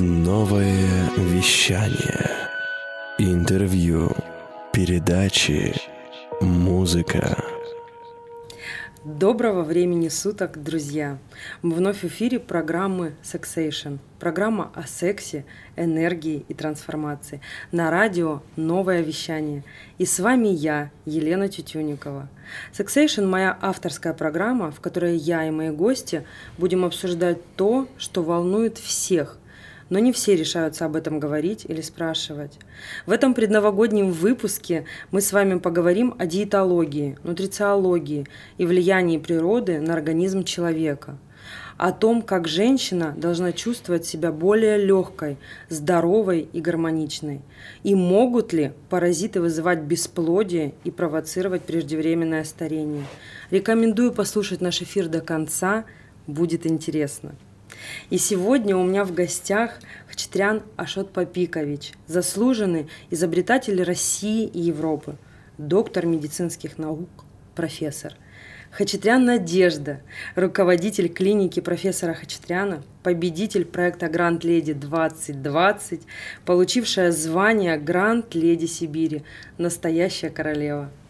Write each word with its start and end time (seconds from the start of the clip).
Новое 0.00 1.08
вещание. 1.16 2.28
Интервью. 3.16 4.10
Передачи. 4.72 5.72
Музыка. 6.40 7.38
Доброго 9.04 9.62
времени 9.62 10.08
суток, 10.08 10.60
друзья! 10.60 11.18
Мы 11.62 11.76
вновь 11.76 11.98
в 11.98 12.04
эфире 12.06 12.40
программы 12.40 13.12
Sexation. 13.22 13.98
Программа 14.18 14.72
о 14.74 14.84
сексе, 14.84 15.44
энергии 15.76 16.44
и 16.48 16.54
трансформации. 16.54 17.40
На 17.70 17.92
радио 17.92 18.42
«Новое 18.56 19.00
вещание». 19.00 19.62
И 19.98 20.06
с 20.06 20.18
вами 20.18 20.48
я, 20.48 20.90
Елена 21.04 21.48
Тютюникова. 21.48 22.28
Sexation– 22.72 23.26
моя 23.28 23.56
авторская 23.60 24.12
программа, 24.12 24.72
в 24.72 24.80
которой 24.80 25.16
я 25.16 25.46
и 25.46 25.52
мои 25.52 25.70
гости 25.70 26.24
будем 26.58 26.84
обсуждать 26.84 27.38
то, 27.54 27.86
что 27.96 28.24
волнует 28.24 28.78
всех– 28.78 29.38
но 29.90 29.98
не 29.98 30.12
все 30.12 30.36
решаются 30.36 30.84
об 30.84 30.96
этом 30.96 31.20
говорить 31.20 31.64
или 31.68 31.80
спрашивать. 31.80 32.58
В 33.06 33.12
этом 33.12 33.34
предновогоднем 33.34 34.10
выпуске 34.10 34.84
мы 35.10 35.20
с 35.20 35.32
вами 35.32 35.58
поговорим 35.58 36.14
о 36.18 36.26
диетологии, 36.26 37.16
нутрициологии 37.22 38.26
и 38.58 38.66
влиянии 38.66 39.18
природы 39.18 39.80
на 39.80 39.94
организм 39.94 40.44
человека– 40.44 41.18
о 41.76 41.92
том, 41.92 42.22
как 42.22 42.46
женщина 42.46 43.14
должна 43.16 43.52
чувствовать 43.52 44.06
себя 44.06 44.30
более 44.30 44.78
легкой, 44.78 45.38
здоровой 45.68 46.48
и 46.52 46.60
гармоничной, 46.60 47.42
и 47.82 47.94
могут 47.94 48.52
ли 48.52 48.72
паразиты 48.88 49.40
вызывать 49.40 49.80
бесплодие 49.80 50.74
и 50.84 50.90
провоцировать 50.90 51.62
преждевременное 51.62 52.44
старение. 52.44 53.06
Рекомендую 53.50 54.12
послушать 54.12 54.60
наш 54.60 54.82
эфир 54.82 55.08
до 55.08 55.20
конца, 55.20 55.84
будет 56.26 56.66
интересно. 56.66 57.34
И 58.10 58.18
сегодня 58.18 58.76
у 58.76 58.84
меня 58.84 59.04
в 59.04 59.12
гостях 59.12 59.78
Хачатрян 60.08 60.62
Ашот 60.76 61.12
Папикович, 61.12 61.92
заслуженный 62.06 62.88
изобретатель 63.10 63.82
России 63.82 64.46
и 64.46 64.60
Европы, 64.60 65.16
доктор 65.58 66.06
медицинских 66.06 66.78
наук, 66.78 67.08
профессор. 67.54 68.14
Хачатрян 68.70 69.24
Надежда, 69.24 70.00
руководитель 70.34 71.08
клиники 71.08 71.60
профессора 71.60 72.14
Хачатряна, 72.14 72.82
победитель 73.04 73.64
проекта 73.64 74.08
Гранд 74.08 74.42
Леди 74.42 74.72
2020, 74.72 76.02
получившая 76.44 77.12
звание 77.12 77.78
Гранд 77.78 78.34
Леди 78.34 78.66
Сибири, 78.66 79.22
настоящая 79.58 80.30
королева– 80.30 80.90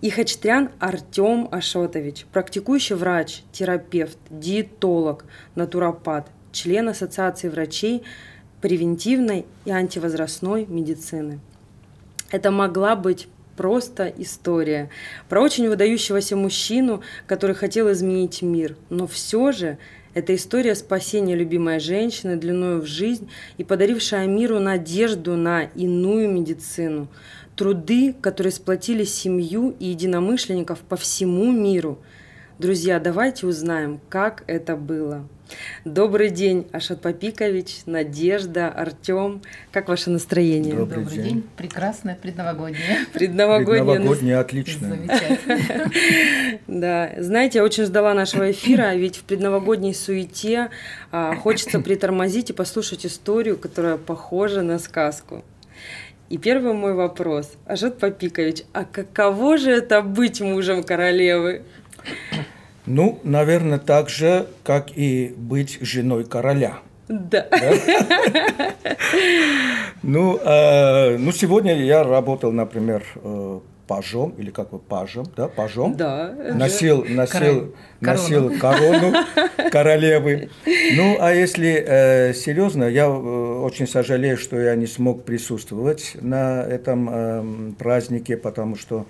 и 0.00 0.08
Хачатрян 0.08 0.70
Артем 0.78 1.48
Ашотович, 1.50 2.24
практикующий 2.32 2.96
врач, 2.96 3.42
терапевт, 3.52 4.18
диетолог, 4.30 5.24
натуропат, 5.54 6.28
член 6.52 6.88
Ассоциации 6.88 7.48
врачей 7.48 8.02
превентивной 8.60 9.46
и 9.64 9.70
антивозрастной 9.70 10.66
медицины. 10.66 11.40
Это 12.30 12.50
могла 12.50 12.96
быть 12.96 13.28
просто 13.56 14.12
история 14.16 14.88
про 15.28 15.42
очень 15.42 15.68
выдающегося 15.68 16.36
мужчину, 16.36 17.02
который 17.26 17.54
хотел 17.54 17.90
изменить 17.92 18.40
мир, 18.40 18.76
но 18.88 19.06
все 19.06 19.52
же 19.52 19.78
это 20.14 20.34
история 20.34 20.74
спасения 20.74 21.36
любимой 21.36 21.78
женщины 21.78 22.36
длиною 22.36 22.80
в 22.80 22.86
жизнь 22.86 23.30
и 23.58 23.64
подарившая 23.64 24.26
миру 24.26 24.58
надежду 24.58 25.36
на 25.36 25.64
иную 25.64 26.30
медицину– 26.30 27.08
труды, 27.60 28.14
которые 28.22 28.52
сплотили 28.52 29.04
семью 29.04 29.76
и 29.78 29.88
единомышленников 29.88 30.78
по 30.78 30.96
всему 30.96 31.52
миру. 31.52 31.98
Друзья, 32.58 32.98
давайте 32.98 33.46
узнаем, 33.46 34.00
как 34.08 34.44
это 34.46 34.76
было. 34.76 35.28
Добрый 35.84 36.30
день, 36.30 36.66
Ашот 36.72 37.02
Папикович, 37.02 37.80
Надежда, 37.84 38.68
Артем. 38.68 39.42
Как 39.72 39.90
ваше 39.90 40.08
настроение? 40.08 40.74
Добрый, 40.74 41.04
Добрый 41.04 41.18
день. 41.18 41.24
день. 41.26 41.44
Прекрасное 41.58 42.14
предновогоднее. 42.14 43.04
Предновогоднее. 43.12 43.84
Предновогоднее 43.84 44.38
отлично. 44.38 44.88
Замечательно. 44.88 45.90
Да, 46.66 47.12
знаете, 47.18 47.58
я 47.58 47.64
очень 47.64 47.84
ждала 47.84 48.14
нашего 48.14 48.50
эфира, 48.50 48.94
ведь 48.94 49.16
в 49.16 49.24
предновогодней 49.24 49.92
суете 49.92 50.70
а, 51.12 51.34
хочется 51.36 51.80
притормозить 51.80 52.48
и 52.48 52.54
послушать 52.54 53.04
историю, 53.04 53.58
которая 53.58 53.98
похожа 53.98 54.62
на 54.62 54.78
сказку. 54.78 55.44
И 56.30 56.38
первый 56.38 56.74
мой 56.74 56.94
вопрос. 56.94 57.54
Ажат 57.66 57.98
Папикович, 57.98 58.62
а 58.72 58.84
каково 58.84 59.58
же 59.58 59.72
это 59.72 60.00
быть 60.00 60.40
мужем 60.40 60.84
королевы? 60.84 61.62
Ну, 62.86 63.18
наверное, 63.24 63.80
так 63.80 64.08
же, 64.08 64.46
как 64.62 64.96
и 64.96 65.34
быть 65.36 65.78
женой 65.80 66.24
короля. 66.24 66.78
Да. 67.08 67.48
да? 67.50 67.72
ну, 70.04 70.38
э, 70.38 71.16
ну, 71.18 71.32
сегодня 71.32 71.74
я 71.74 72.04
работал, 72.04 72.52
например, 72.52 73.02
э, 73.16 73.60
пажом, 73.90 74.36
или 74.38 74.52
как 74.52 74.72
вы, 74.72 74.78
пажем, 74.78 75.26
да, 75.36 75.48
пажом. 75.48 75.96
Да. 75.96 76.32
Носил, 76.54 77.04
носил, 77.04 77.74
носил 78.00 78.56
корону 78.56 79.12
королевы. 79.72 80.48
Ну, 80.94 81.16
а 81.18 81.34
если 81.34 81.84
э, 81.84 82.32
серьезно, 82.32 82.84
я 82.84 83.06
э, 83.06 83.08
очень 83.08 83.88
сожалею, 83.88 84.38
что 84.38 84.60
я 84.60 84.76
не 84.76 84.86
смог 84.86 85.24
присутствовать 85.24 86.12
на 86.20 86.62
этом 86.62 87.08
э, 87.10 87.72
празднике, 87.80 88.36
потому 88.36 88.76
что 88.76 89.06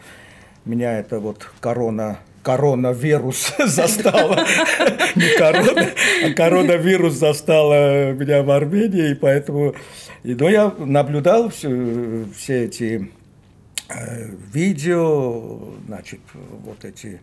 меня 0.65 0.99
это 0.99 1.21
вот 1.21 1.47
корона 1.61 2.21
коронавирус 2.43 3.53
застала, 3.59 4.47
не 5.15 5.37
корона, 5.37 5.89
а 6.25 6.33
коронавирус 6.33 7.13
застала 7.13 8.13
меня 8.13 8.43
в 8.43 8.51
Армении, 8.51 9.11
и 9.11 9.15
поэтому, 9.15 9.75
но 10.25 10.49
я 10.49 10.73
наблюдал 10.79 11.51
все, 11.51 12.25
все 12.35 12.65
эти 12.65 13.11
Э, 13.20 13.20
видео, 14.53 15.75
значит, 15.87 16.21
вот 16.35 16.85
эти 16.85 17.21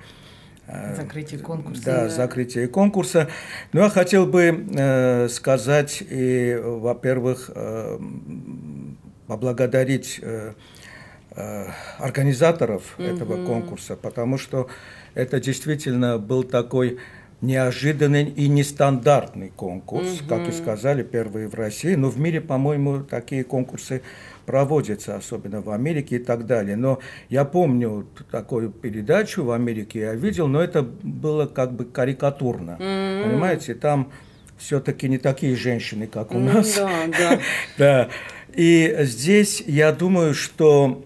э, 0.68 0.96
Закрытие 0.96 1.40
конкурса. 1.40 1.84
Да, 1.86 2.10
закрытие 2.10 2.68
конкурса. 2.68 3.30
Но 3.74 3.84
я 3.84 3.90
хотел 3.90 4.26
бы 4.26 4.66
э, 4.76 5.28
сказать 5.30 6.04
и, 6.10 6.60
во-первых, 6.62 7.52
э, 7.54 8.00
поблагодарить 9.28 10.20
э, 10.22 10.54
э, 11.36 11.66
организаторов 12.00 12.96
mm-hmm. 12.98 13.16
этого 13.16 13.46
конкурса, 13.46 13.96
потому 13.96 14.38
что 14.38 14.68
это 15.14 15.40
действительно 15.40 16.18
был 16.18 16.44
такой 16.44 17.00
неожиданный 17.42 18.24
и 18.24 18.48
нестандартный 18.48 19.50
конкурс, 19.50 20.08
mm-hmm. 20.08 20.28
как 20.28 20.48
и 20.48 20.52
сказали, 20.52 21.04
первые 21.04 21.48
в 21.48 21.54
России. 21.54 21.94
Но 21.96 22.10
в 22.10 22.20
мире, 22.20 22.42
по-моему, 22.42 23.04
такие 23.04 23.44
конкурсы 23.44 24.02
проводится, 24.48 25.18
особенно 25.18 25.62
в 25.62 25.70
Америке 25.70 26.16
и 26.16 26.20
так 26.20 26.48
далее. 26.48 26.78
Но 26.78 27.00
я 27.28 27.44
помню 27.44 28.08
такую 28.32 28.72
передачу 28.72 29.44
в 29.44 29.52
Америке, 29.52 30.00
я 30.00 30.16
видел, 30.16 30.48
но 30.48 30.62
это 30.62 30.84
было 30.84 31.46
как 31.48 31.74
бы 31.74 31.84
карикатурно. 31.84 32.78
Mm-hmm. 32.80 33.24
Понимаете, 33.26 33.76
там 33.76 34.10
все-таки 34.58 35.10
не 35.10 35.18
такие 35.18 35.56
женщины, 35.58 36.08
как 36.08 36.32
у 36.32 36.40
нас. 36.40 36.76
Да, 36.76 36.90
да. 37.08 37.40
да. 37.78 38.10
И 38.54 38.96
здесь 39.02 39.62
я 39.68 39.92
думаю, 39.92 40.34
что 40.34 41.06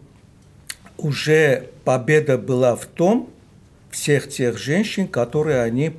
уже 0.98 1.70
победа 1.84 2.38
была 2.38 2.76
в 2.76 2.86
том, 2.86 3.28
всех 3.90 4.30
тех 4.30 4.60
женщин, 4.60 5.08
которые 5.08 5.64
они 5.64 5.94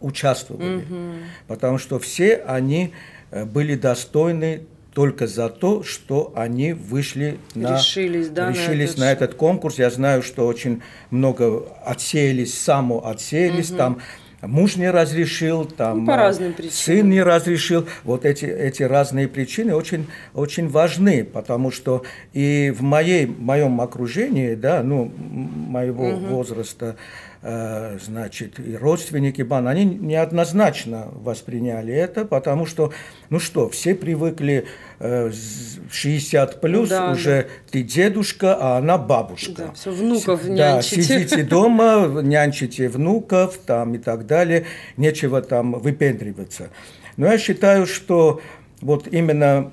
участвовали. 0.00 0.82
Угу. 0.82 1.04
Потому 1.48 1.78
что 1.78 1.98
все 1.98 2.36
они 2.36 2.92
э, 3.30 3.46
были 3.46 3.76
достойны 3.76 4.66
только 4.92 5.26
за 5.26 5.48
то, 5.48 5.82
что 5.82 6.32
они 6.34 6.72
вышли 6.72 7.38
на, 7.54 7.76
решились, 7.76 8.28
да, 8.28 8.50
решились 8.50 8.96
на, 8.96 9.10
этот... 9.12 9.20
на 9.20 9.24
этот 9.26 9.34
конкурс. 9.34 9.78
Я 9.78 9.90
знаю, 9.90 10.22
что 10.22 10.46
очень 10.46 10.82
много 11.10 11.64
отсеялись, 11.84 12.58
само 12.58 13.06
отсеялись, 13.06 13.70
угу. 13.70 13.78
там 13.78 13.98
муж 14.42 14.76
не 14.76 14.90
разрешил, 14.90 15.64
там 15.64 16.00
ну, 16.00 16.06
по 16.06 16.16
разным 16.16 16.52
причинам. 16.52 16.74
сын 16.74 17.10
не 17.10 17.22
разрешил. 17.22 17.86
Вот 18.04 18.24
эти, 18.24 18.46
эти 18.46 18.82
разные 18.82 19.28
причины 19.28 19.74
очень, 19.74 20.06
очень 20.34 20.68
важны, 20.68 21.24
потому 21.24 21.70
что 21.70 22.02
и 22.32 22.72
в 22.76 22.82
моей, 22.82 23.26
моем 23.26 23.80
окружении, 23.80 24.54
да, 24.54 24.82
ну, 24.82 25.12
моего 25.18 26.08
угу. 26.08 26.26
возраста, 26.26 26.96
значит, 27.42 28.60
и 28.60 28.76
родственники 28.76 29.40
Бан, 29.40 29.66
они 29.66 29.86
неоднозначно 29.86 31.08
восприняли 31.12 31.94
это, 31.94 32.26
потому 32.26 32.66
что, 32.66 32.92
ну 33.30 33.40
что, 33.40 33.70
все 33.70 33.94
привыкли 33.94 34.66
60 34.98 36.54
э, 36.54 36.58
плюс, 36.58 36.90
да, 36.90 37.12
уже 37.12 37.42
да. 37.42 37.48
ты 37.70 37.82
дедушка, 37.82 38.56
а 38.60 38.76
она 38.76 38.98
бабушка. 38.98 39.54
Да, 39.56 39.72
все, 39.72 39.90
внуков 39.90 40.46
нянчите. 40.46 40.96
Да, 40.96 41.02
сидите 41.02 41.42
дома, 41.44 42.20
нянчите 42.22 42.90
внуков 42.90 43.56
там 43.64 43.94
и 43.94 43.98
так 43.98 44.26
далее, 44.26 44.66
нечего 44.98 45.40
там 45.40 45.72
выпендриваться. 45.80 46.68
Но 47.16 47.26
я 47.26 47.38
считаю, 47.38 47.86
что 47.86 48.42
вот 48.82 49.08
именно 49.10 49.72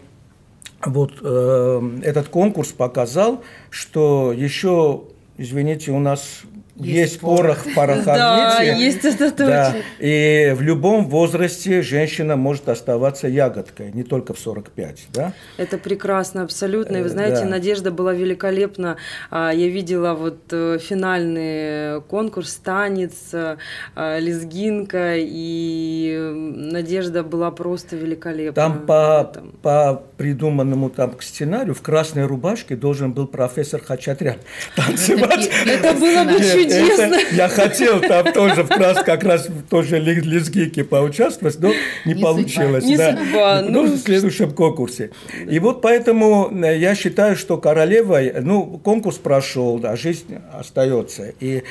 вот 0.86 1.20
э, 1.22 1.82
этот 2.04 2.30
конкурс 2.30 2.70
показал, 2.70 3.44
что 3.70 4.32
еще, 4.32 5.04
извините, 5.38 5.92
у 5.92 6.00
нас 6.00 6.44
есть, 6.80 7.14
есть 7.14 7.20
порох 7.20 7.66
в 7.66 7.74
пороховнице. 7.74 8.08
Да, 8.18 8.62
есть 8.62 9.06
это 9.06 9.32
точно. 9.32 9.48
Да. 9.48 9.76
И 10.00 10.54
в 10.56 10.62
любом 10.62 11.08
возрасте 11.08 11.82
женщина 11.82 12.36
может 12.36 12.70
оставаться 12.70 13.28
ягодкой, 13.28 13.92
не 13.92 14.04
только 14.04 14.34
в 14.34 14.40
45, 14.40 15.08
да? 15.14 15.34
Это 15.58 15.78
прекрасно, 15.78 16.44
абсолютно. 16.44 16.98
И 16.98 17.02
вы 17.02 17.08
э, 17.08 17.10
знаете, 17.10 17.42
да. 17.42 17.46
Надежда 17.46 17.92
была 17.92 18.14
великолепна. 18.14 18.98
А, 19.30 19.52
я 19.52 19.68
видела 19.68 20.14
вот 20.14 20.40
э, 20.52 20.78
финальный 20.80 22.02
конкурс 22.02 22.56
«Танец», 22.56 23.34
э, 23.34 23.58
«Лезгинка», 23.96 25.16
и 25.18 26.18
Надежда 26.34 27.24
была 27.24 27.52
просто 27.52 27.96
великолепна. 27.96 28.54
Там 28.54 28.86
по, 28.86 29.32
по 29.62 30.04
придуманному 30.18 30.90
там 30.90 31.12
к 31.12 31.24
сценарию 31.24 31.76
в 31.76 31.82
красной 31.82 32.26
рубашке 32.26 32.76
должен 32.76 33.14
был 33.14 33.28
профессор 33.28 33.82
Хачатрян 33.82 34.38
танцевать. 34.76 35.50
Это 35.66 35.94
было 35.94 36.24
бы 36.24 36.40
чудесно 36.40 37.18
я 37.32 37.48
хотел 37.48 38.00
там 38.02 38.32
тоже 38.34 38.64
в 38.64 38.70
раз 38.72 39.04
как 39.04 39.24
раз 39.24 39.48
тоже 39.70 40.00
лезгийки 40.00 40.84
поучаствовать, 40.84 41.60
но 41.60 41.72
не, 42.06 42.14
не 42.14 42.22
получилось. 42.22 42.84
Судьба. 42.84 42.98
Да. 42.98 43.12
Не 43.12 43.18
судьба. 43.26 43.62
Ну, 43.62 43.84
в 43.84 43.98
следующем 43.98 44.52
конкурсе. 44.52 45.12
И 45.50 45.60
вот 45.60 45.82
поэтому 45.82 46.52
э, 46.52 46.78
я 46.78 46.96
считаю, 46.96 47.36
что 47.36 47.58
королева, 47.58 48.20
ну, 48.42 48.80
конкурс 48.84 49.18
прошел, 49.18 49.80
а 49.84 49.96
жизнь 49.96 50.38
остается. 50.52 51.34
И 51.40 51.64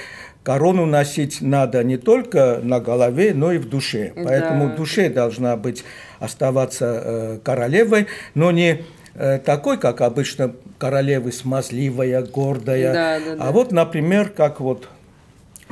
корону 0.42 0.86
носить 0.86 1.40
надо 1.40 1.82
не 1.82 1.96
только 1.96 2.60
на 2.62 2.80
голове, 2.80 3.32
но 3.34 3.52
и 3.52 3.58
в 3.58 3.68
душе. 3.68 4.12
Поэтому 4.14 4.66
да. 4.66 4.74
в 4.74 4.76
душе 4.76 5.10
должна 5.10 5.56
быть 5.56 5.84
оставаться 6.18 7.02
э, 7.04 7.38
королевой, 7.42 8.06
но 8.34 8.50
не 8.50 8.84
Э, 9.18 9.38
такой, 9.38 9.78
как 9.78 10.02
обычно 10.02 10.54
королевы, 10.78 11.32
смазливая, 11.32 12.22
гордая. 12.22 12.92
Да, 12.92 13.18
да, 13.18 13.36
да. 13.36 13.44
А 13.44 13.52
вот, 13.52 13.72
например, 13.72 14.28
как 14.28 14.60
вот 14.60 14.88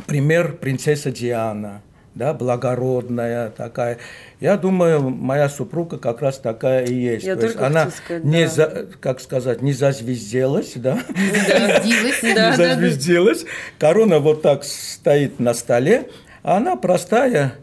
пример 0.06 0.52
принцесса 0.52 1.10
Диана, 1.10 1.82
да, 2.14 2.32
благородная 2.32 3.50
такая. 3.50 3.98
Я 4.40 4.56
думаю, 4.56 5.10
моя 5.10 5.50
супруга 5.50 5.98
как 5.98 6.22
раз 6.22 6.38
такая 6.38 6.86
и 6.86 6.94
есть. 6.94 7.26
Я 7.26 7.36
То 7.36 7.44
есть 7.44 7.58
она 7.58 7.90
сказать, 7.90 8.24
не, 8.24 8.44
да. 8.44 8.48
за, 8.48 8.86
как 9.00 9.20
сказать, 9.20 9.60
не 9.60 9.74
зазвезделась, 9.74 10.72
да? 10.76 11.00
Не 11.14 12.56
зазвезделась. 12.56 13.44
Корона 13.78 14.20
вот 14.20 14.40
так 14.40 14.64
стоит 14.64 15.38
на 15.38 15.52
столе, 15.52 16.08
а 16.42 16.56
она 16.56 16.76
простая 16.76 17.56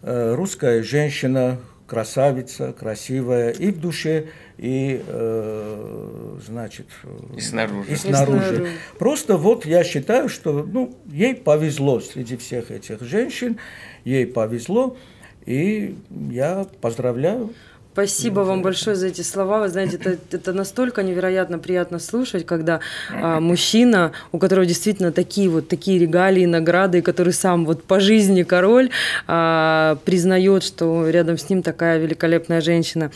э, 0.00 0.34
русская 0.34 0.82
женщина, 0.82 1.58
красавица, 1.88 2.72
красивая 2.72 3.50
и 3.50 3.70
в 3.70 3.80
душе, 3.80 4.26
и, 4.58 5.02
э, 5.04 6.38
значит, 6.46 6.86
и 7.34 7.40
снаружи. 7.40 7.90
И 7.90 7.96
снаружи. 7.96 8.40
И 8.40 8.48
снаружи. 8.48 8.72
Просто 8.98 9.36
вот 9.38 9.64
я 9.64 9.82
считаю, 9.82 10.28
что 10.28 10.62
ну, 10.70 10.94
ей 11.06 11.34
повезло 11.34 12.00
среди 12.00 12.36
всех 12.36 12.70
этих 12.70 13.00
женщин, 13.00 13.56
ей 14.04 14.26
повезло, 14.26 14.98
и 15.46 15.96
я 16.30 16.66
поздравляю. 16.82 17.54
Спасибо 17.98 18.40
вам 18.40 18.62
большое 18.62 18.94
за 18.94 19.08
эти 19.08 19.22
слова. 19.22 19.58
Вы 19.58 19.70
знаете, 19.70 19.96
это, 19.96 20.16
это 20.36 20.52
настолько 20.52 21.02
невероятно 21.02 21.58
приятно 21.58 21.98
слушать, 21.98 22.46
когда 22.46 22.78
а, 23.10 23.40
мужчина, 23.40 24.12
у 24.30 24.38
которого 24.38 24.64
действительно 24.66 25.10
такие 25.10 25.48
вот 25.48 25.66
такие 25.66 25.98
регалии, 25.98 26.46
награды, 26.46 27.02
который 27.02 27.32
сам 27.32 27.66
вот 27.66 27.82
по 27.82 27.98
жизни 27.98 28.44
король, 28.44 28.90
а, 29.26 29.98
признает, 30.04 30.62
что 30.62 31.10
рядом 31.10 31.38
с 31.38 31.50
ним 31.50 31.64
такая 31.64 31.98
великолепная 31.98 32.60
женщина. 32.60 33.10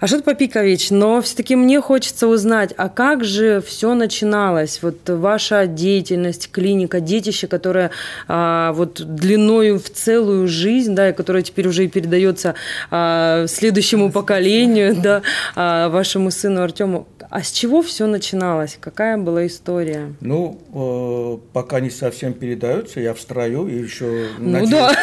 Ашот 0.00 0.22
Попикович, 0.22 0.90
но 0.90 1.20
все-таки 1.20 1.56
мне 1.56 1.80
хочется 1.80 2.28
узнать, 2.28 2.72
а 2.76 2.88
как 2.88 3.24
же 3.24 3.60
все 3.60 3.94
начиналось? 3.94 4.78
Вот 4.80 5.08
ваша 5.08 5.66
деятельность, 5.66 6.50
клиника, 6.52 7.00
детище, 7.00 7.48
которое 7.48 7.90
а, 8.28 8.72
вот 8.74 9.02
длиною 9.04 9.80
в 9.80 9.90
целую 9.90 10.46
жизнь, 10.46 10.94
да, 10.94 11.10
и 11.10 11.12
которое 11.12 11.42
теперь 11.42 11.66
уже 11.66 11.84
и 11.84 11.88
передается 11.88 12.54
а, 12.92 13.46
следующему 13.48 14.12
поколению, 14.12 14.94
да, 15.02 15.22
а, 15.56 15.88
вашему 15.88 16.30
сыну 16.30 16.62
Артему. 16.62 17.08
А 17.30 17.42
с 17.42 17.50
чего 17.50 17.82
все 17.82 18.06
начиналось? 18.06 18.78
Какая 18.80 19.18
была 19.18 19.46
история? 19.46 20.14
Ну, 20.20 20.60
э, 20.72 21.52
пока 21.52 21.80
не 21.80 21.90
совсем 21.90 22.32
передается, 22.32 23.00
я 23.00 23.12
в 23.12 23.20
строю 23.20 23.66
и 23.68 23.74
еще 23.74 24.28
ну, 24.38 24.66
да. 24.66 24.94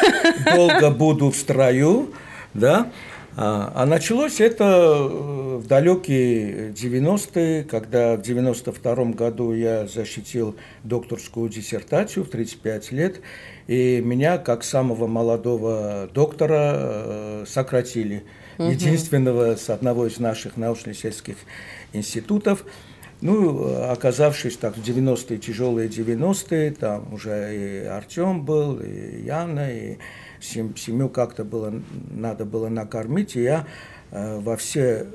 долго 0.56 0.90
буду 0.90 1.30
в 1.30 1.36
строю, 1.36 2.14
да. 2.56 2.88
А, 3.38 3.72
а 3.76 3.86
началось 3.86 4.40
это 4.40 4.64
э, 4.64 5.58
в 5.58 5.68
далекие 5.68 6.72
90-е, 6.72 7.66
когда 7.66 8.16
в 8.16 8.22
92 8.22 8.96
году 9.08 9.54
я 9.54 9.88
защитил 9.88 10.56
докторскую 10.84 11.50
диссертацию 11.50 12.24
в 12.24 12.30
35 12.30 12.92
лет, 12.94 13.20
и 13.68 14.02
меня, 14.02 14.38
как 14.38 14.64
самого 14.64 15.08
молодого 15.08 16.10
доктора, 16.14 16.74
э, 16.76 17.46
сократили. 17.46 18.24
Угу. 18.58 18.70
Единственного 18.70 19.58
с 19.58 19.70
одного 19.70 20.08
из 20.08 20.18
наших 20.18 20.56
научно-исследовательских 20.56 21.36
институтов. 21.92 22.64
Ну, 23.20 23.92
оказавшись 23.92 24.56
так 24.56 24.78
в 24.78 24.82
90-е, 24.82 25.38
тяжелые 25.40 25.90
90-е, 25.90 26.72
там 26.72 27.14
уже 27.14 27.56
и 27.56 27.86
Артем 27.86 28.46
был, 28.46 28.80
и 28.80 29.24
Яна, 29.26 29.72
и 29.72 29.98
семью 30.46 31.10
как-то 31.10 31.44
было, 31.44 31.74
надо 32.12 32.46
было 32.46 32.70
накормить, 32.70 33.36
и 33.36 33.44
я 33.44 33.66
э, 34.12 34.40
во 34.40 34.56
все 34.58 35.08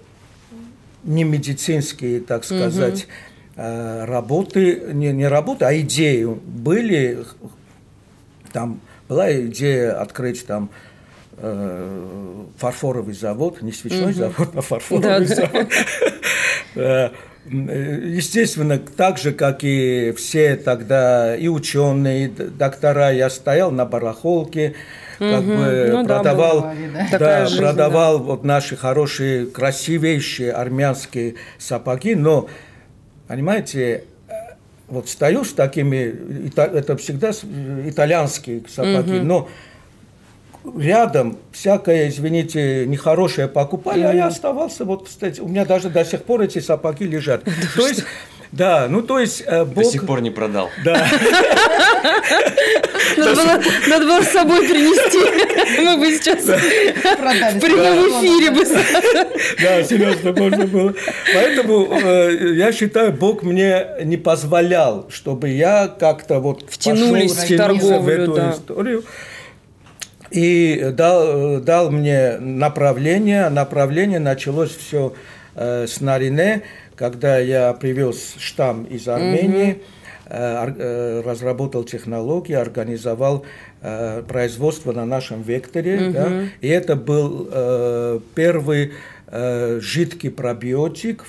не 1.05 1.25
медицинские, 1.25 2.21
так 2.21 2.45
сказать, 2.45 3.05
угу. 3.05 3.63
э, 3.63 4.05
работы, 4.05 4.83
не, 4.93 5.13
не 5.13 5.27
работы, 5.27 5.65
а 5.65 5.79
идеи 5.79 6.25
были, 6.25 7.25
там 8.53 8.81
была 9.09 9.33
идея 9.33 10.01
открыть 10.01 10.47
там 10.47 10.71
э, 11.39 12.45
фарфоровый 12.59 13.15
завод, 13.15 13.63
не 13.63 13.73
свечной 13.73 14.13
угу. 14.13 14.19
завод, 14.19 14.49
а 14.55 14.61
фарфоровый 14.61 15.27
да, 15.27 15.35
завод. 15.35 15.69
Да. 16.75 16.83
Э, 16.83 17.11
естественно, 17.47 18.79
так 18.79 19.19
же, 19.19 19.33
как 19.33 19.65
и 19.65 20.13
все 20.17 20.57
тогда, 20.57 21.37
и 21.37 21.49
ученые, 21.49 22.27
и 22.27 22.29
доктора, 22.29 23.11
я 23.13 23.31
стоял 23.31 23.71
на 23.71 23.87
барахолке, 23.87 24.75
как 25.21 25.41
угу. 25.41 25.49
бы 25.49 25.89
ну, 25.93 26.07
продавал, 26.07 26.61
да, 26.63 26.69
бывали, 26.69 26.91
да. 27.11 27.19
да 27.19 27.47
жизнь, 27.47 27.63
продавал 27.63 28.19
да. 28.19 28.25
вот 28.25 28.45
наши 28.45 28.77
хорошие, 28.77 29.47
красивейшие 29.47 30.51
армянские 30.51 31.35
сапоги, 31.59 32.15
но, 32.15 32.49
понимаете, 33.29 34.05
вот 34.89 35.11
стою 35.11 35.45
с 35.45 35.53
такими, 35.53 36.15
это 36.57 36.97
всегда 36.97 37.33
итальянские 37.85 38.63
сапоги, 38.67 39.19
угу. 39.19 39.27
но 39.27 39.49
рядом 40.77 41.39
всякое, 41.53 42.09
извините, 42.09 42.87
нехорошее 42.87 43.49
покупали, 43.49 44.03
mm-hmm. 44.03 44.11
а 44.11 44.15
я 44.15 44.27
оставался, 44.27 44.85
вот, 44.85 45.07
кстати, 45.07 45.41
у 45.41 45.49
меня 45.49 45.65
даже 45.65 45.91
до 45.91 46.05
сих 46.05 46.25
пор 46.25 46.43
эти 46.43 46.59
сапоги 46.59 47.05
лежат. 47.05 47.45
То 47.77 47.87
есть 47.87 48.05
да, 48.53 48.87
ну 48.89 49.03
то 49.03 49.19
есть 49.19 49.43
э, 49.47 49.65
Бог... 49.65 49.85
До 49.85 49.85
сих 49.85 50.07
пор 50.07 50.21
не 50.23 50.31
продал. 50.31 50.71
Да. 50.85 51.07
Надо 53.17 53.35
было, 53.35 53.63
надо 53.89 54.07
было 54.07 54.23
с 54.23 54.33
собой 54.33 54.67
принести. 54.69 55.83
Мы 55.83 55.97
бы 55.99 56.11
сейчас 56.13 56.45
в 56.45 57.61
прямом 57.61 58.21
эфире 58.21 58.51
бы. 58.51 58.65
Да, 59.63 59.83
серьезно, 59.83 60.33
можно 60.33 60.67
было. 60.67 60.95
Поэтому 61.35 61.93
э, 61.93 62.55
я 62.55 62.73
считаю, 62.73 63.13
Бог 63.13 63.43
мне 63.43 63.87
не 64.05 64.17
позволял, 64.17 65.07
чтобы 65.11 65.49
я 65.51 65.89
как-то 65.89 66.41
вот 66.41 66.65
втянулись 66.69 67.33
в 67.33 67.57
торговлю, 67.57 68.01
в 68.01 68.09
эту 68.09 68.35
да. 68.35 68.51
историю 68.53 69.05
и 70.31 70.91
дал, 70.93 71.61
дал 71.61 71.91
мне 71.91 72.39
направление. 72.39 73.49
Направление 73.49 74.19
началось 74.19 74.75
все 74.77 75.13
э, 75.55 75.87
с 75.87 76.01
Нарине, 76.01 76.63
когда 77.01 77.39
я 77.39 77.73
привез 77.73 78.35
штамм 78.39 78.85
из 78.85 79.09
Армении, 79.09 79.81
mm-hmm. 80.27 81.23
разработал 81.23 81.83
технологии, 81.83 82.53
организовал 82.53 83.47
э, 83.81 84.23
производство 84.29 84.93
на 84.93 85.07
нашем 85.07 85.41
векторе. 85.41 85.97
Mm-hmm. 85.97 86.13
Да, 86.13 86.49
и 86.61 86.69
это 86.69 86.97
был 86.97 87.49
э, 87.51 88.21
первый 88.35 88.93
э, 89.29 89.79
жидкий 89.81 90.31
пробиотик, 90.31 91.25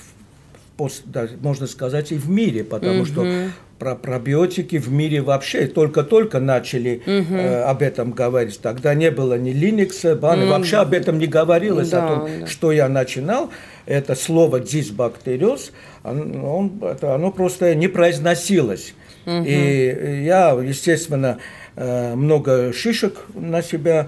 можно 1.40 1.68
сказать, 1.68 2.12
и 2.12 2.16
в 2.16 2.30
мире, 2.30 2.66
потому 2.66 3.04
mm-hmm. 3.04 3.06
что 3.06 3.52
про 3.82 3.96
пробиотики 3.96 4.78
в 4.78 4.92
мире 4.92 5.22
вообще 5.22 5.66
только-только 5.66 6.40
начали 6.40 7.02
угу. 7.04 7.36
э, 7.36 7.64
об 7.64 7.82
этом 7.82 8.12
говорить. 8.12 8.60
Тогда 8.62 8.94
не 8.94 9.10
было 9.10 9.40
ни 9.40 9.52
Linux, 9.52 10.16
баны, 10.16 10.44
mm. 10.44 10.50
вообще 10.50 10.78
об 10.78 10.94
этом 10.94 11.18
не 11.18 11.26
говорилось, 11.26 11.90
да, 11.90 12.06
о 12.06 12.08
том, 12.08 12.30
да. 12.42 12.46
что 12.46 12.72
я 12.72 12.88
начинал. 12.88 13.50
Это 13.86 14.16
слово 14.16 14.60
дисбактериоз, 14.60 15.72
он, 16.04 16.82
это, 16.84 17.16
оно 17.16 17.32
просто 17.32 17.76
не 17.76 17.88
произносилось. 17.88 18.94
Угу. 19.26 19.44
И 19.46 20.24
я, 20.24 20.52
естественно, 20.52 21.38
э, 21.76 22.16
много 22.16 22.74
шишек 22.74 23.26
на 23.34 23.62
себя 23.62 24.08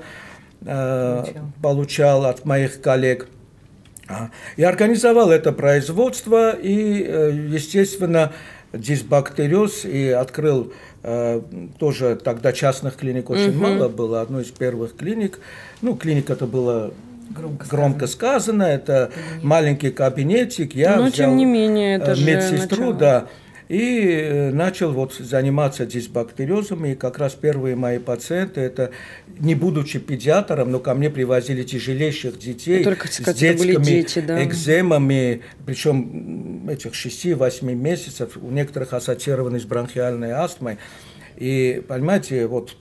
э, 0.65 1.25
получал 1.62 2.25
от 2.25 2.46
моих 2.46 2.82
коллег. 2.82 3.27
А, 4.08 4.30
я 4.58 4.70
организовал 4.70 5.32
это 5.32 5.51
производство 5.51 6.51
и, 6.51 7.03
э, 7.03 7.32
естественно, 7.50 8.34
дисбактериоз 8.74 9.86
и 9.86 10.10
открыл 10.10 10.74
тоже 11.80 12.15
тогда 12.15 12.53
частных 12.53 12.96
клиник 12.96 13.30
очень 13.30 13.50
угу. 13.50 13.60
мало 13.60 13.89
было, 13.89 14.22
одной 14.22 14.44
из 14.44 14.51
первых 14.51 14.96
клиник. 14.96 15.42
Ну, 15.82 15.98
клиника 15.98 16.32
это 16.32 16.48
была 16.48 16.92
громко, 17.30 17.65
громко 17.68 18.08
сказано, 18.08 18.63
это 18.63 19.12
Кабинет. 19.13 19.44
маленький 19.44 19.89
кабинетик. 19.92 20.75
Я 20.75 20.98
Но 20.98 21.03
взял 21.03 21.12
тем 21.12 21.38
не 21.38 21.46
менее 21.46 21.96
это 21.98 22.15
медсестру, 22.15 22.88
же 22.88 22.94
да. 22.94 23.27
И 23.70 24.01
э, 24.06 24.51
начал 24.51 24.92
вот 24.92 25.13
заниматься 25.13 25.86
дисбактериозом, 25.86 26.86
и 26.86 26.96
как 26.96 27.18
раз 27.18 27.34
первые 27.34 27.75
мои 27.75 27.98
пациенты, 27.98 28.62
это 28.62 28.92
не 29.39 29.56
будучи 29.56 30.00
педиатром, 30.00 30.70
но 30.70 30.80
ко 30.80 30.94
мне 30.94 31.10
привозили 31.10 31.63
тяжелейших 31.63 32.38
детей 32.38 32.84
Только, 32.84 33.08
с 33.08 33.20
детскими 33.34 33.84
дети, 33.84 34.20
да. 34.20 34.44
экземами, 34.44 35.42
причем 35.65 36.70
этих 36.70 36.92
6-8 36.92 37.74
месяцев, 37.74 38.38
у 38.39 38.51
некоторых 38.51 38.94
ассоциированы 38.94 39.60
с 39.60 39.63
бронхиальной 39.63 40.32
астмой. 40.32 40.77
И, 41.37 41.83
понимаете, 41.87 42.47
вот 42.47 42.75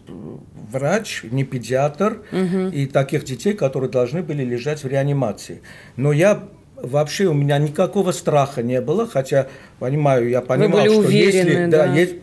врач, 0.71 1.25
не 1.25 1.45
педиатр, 1.45 2.23
угу. 2.33 2.69
и 2.73 2.87
таких 2.87 3.25
детей, 3.25 3.55
которые 3.55 3.91
должны 3.91 4.23
были 4.23 4.45
лежать 4.45 4.85
в 4.85 4.87
реанимации. 4.87 5.63
Но 5.97 6.13
я 6.13 6.45
вообще 6.77 7.27
у 7.27 7.35
меня 7.35 7.59
никакого 7.59 8.13
страха 8.13 8.63
не 8.63 8.81
было, 8.81 9.07
хотя 9.07 9.49
понимаю, 9.79 10.29
я 10.29 10.41
понимал, 10.41 10.85
что 10.85 10.99
уверены, 10.99 11.49
если 11.49 11.67
да, 11.67 11.87
да. 11.87 11.95
есть, 11.95 12.15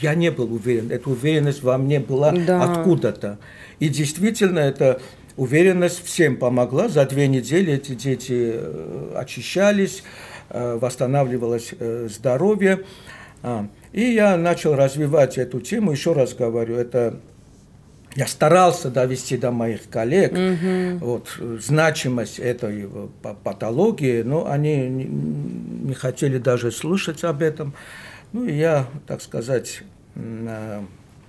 я 0.00 0.14
не 0.14 0.30
был 0.30 0.52
уверен, 0.52 0.90
эта 0.90 1.08
уверенность 1.08 1.62
во 1.62 1.78
мне 1.78 2.00
была 2.00 2.32
да. 2.32 2.62
откуда-то. 2.64 3.38
И 3.78 3.88
действительно, 3.88 4.58
эта 4.58 5.00
уверенность 5.36 6.04
всем 6.04 6.36
помогла. 6.36 6.88
За 6.88 7.06
две 7.06 7.26
недели 7.28 7.72
эти 7.74 7.94
дети 7.94 8.52
э, 8.54 9.14
очищались, 9.16 10.02
э, 10.50 10.78
восстанавливалось 10.80 11.72
э, 11.78 12.08
здоровье. 12.10 12.80
И 13.92 14.02
я 14.02 14.36
начал 14.36 14.74
развивать 14.74 15.38
эту 15.38 15.60
тему, 15.60 15.92
еще 15.92 16.12
раз 16.12 16.34
говорю, 16.34 16.76
это 16.76 17.18
я 18.16 18.26
старался 18.26 18.90
довести 18.90 19.36
до 19.36 19.50
моих 19.50 19.88
коллег 19.88 20.32
угу. 20.32 20.98
вот, 21.00 21.28
значимость 21.60 22.38
этой 22.38 22.88
патологии, 23.44 24.22
но 24.22 24.48
они 24.48 24.88
не, 24.88 25.94
хотели 25.94 26.38
даже 26.38 26.72
слушать 26.72 27.22
об 27.24 27.42
этом. 27.42 27.74
Ну 28.32 28.44
и 28.44 28.52
я, 28.52 28.86
так 29.06 29.22
сказать, 29.22 29.82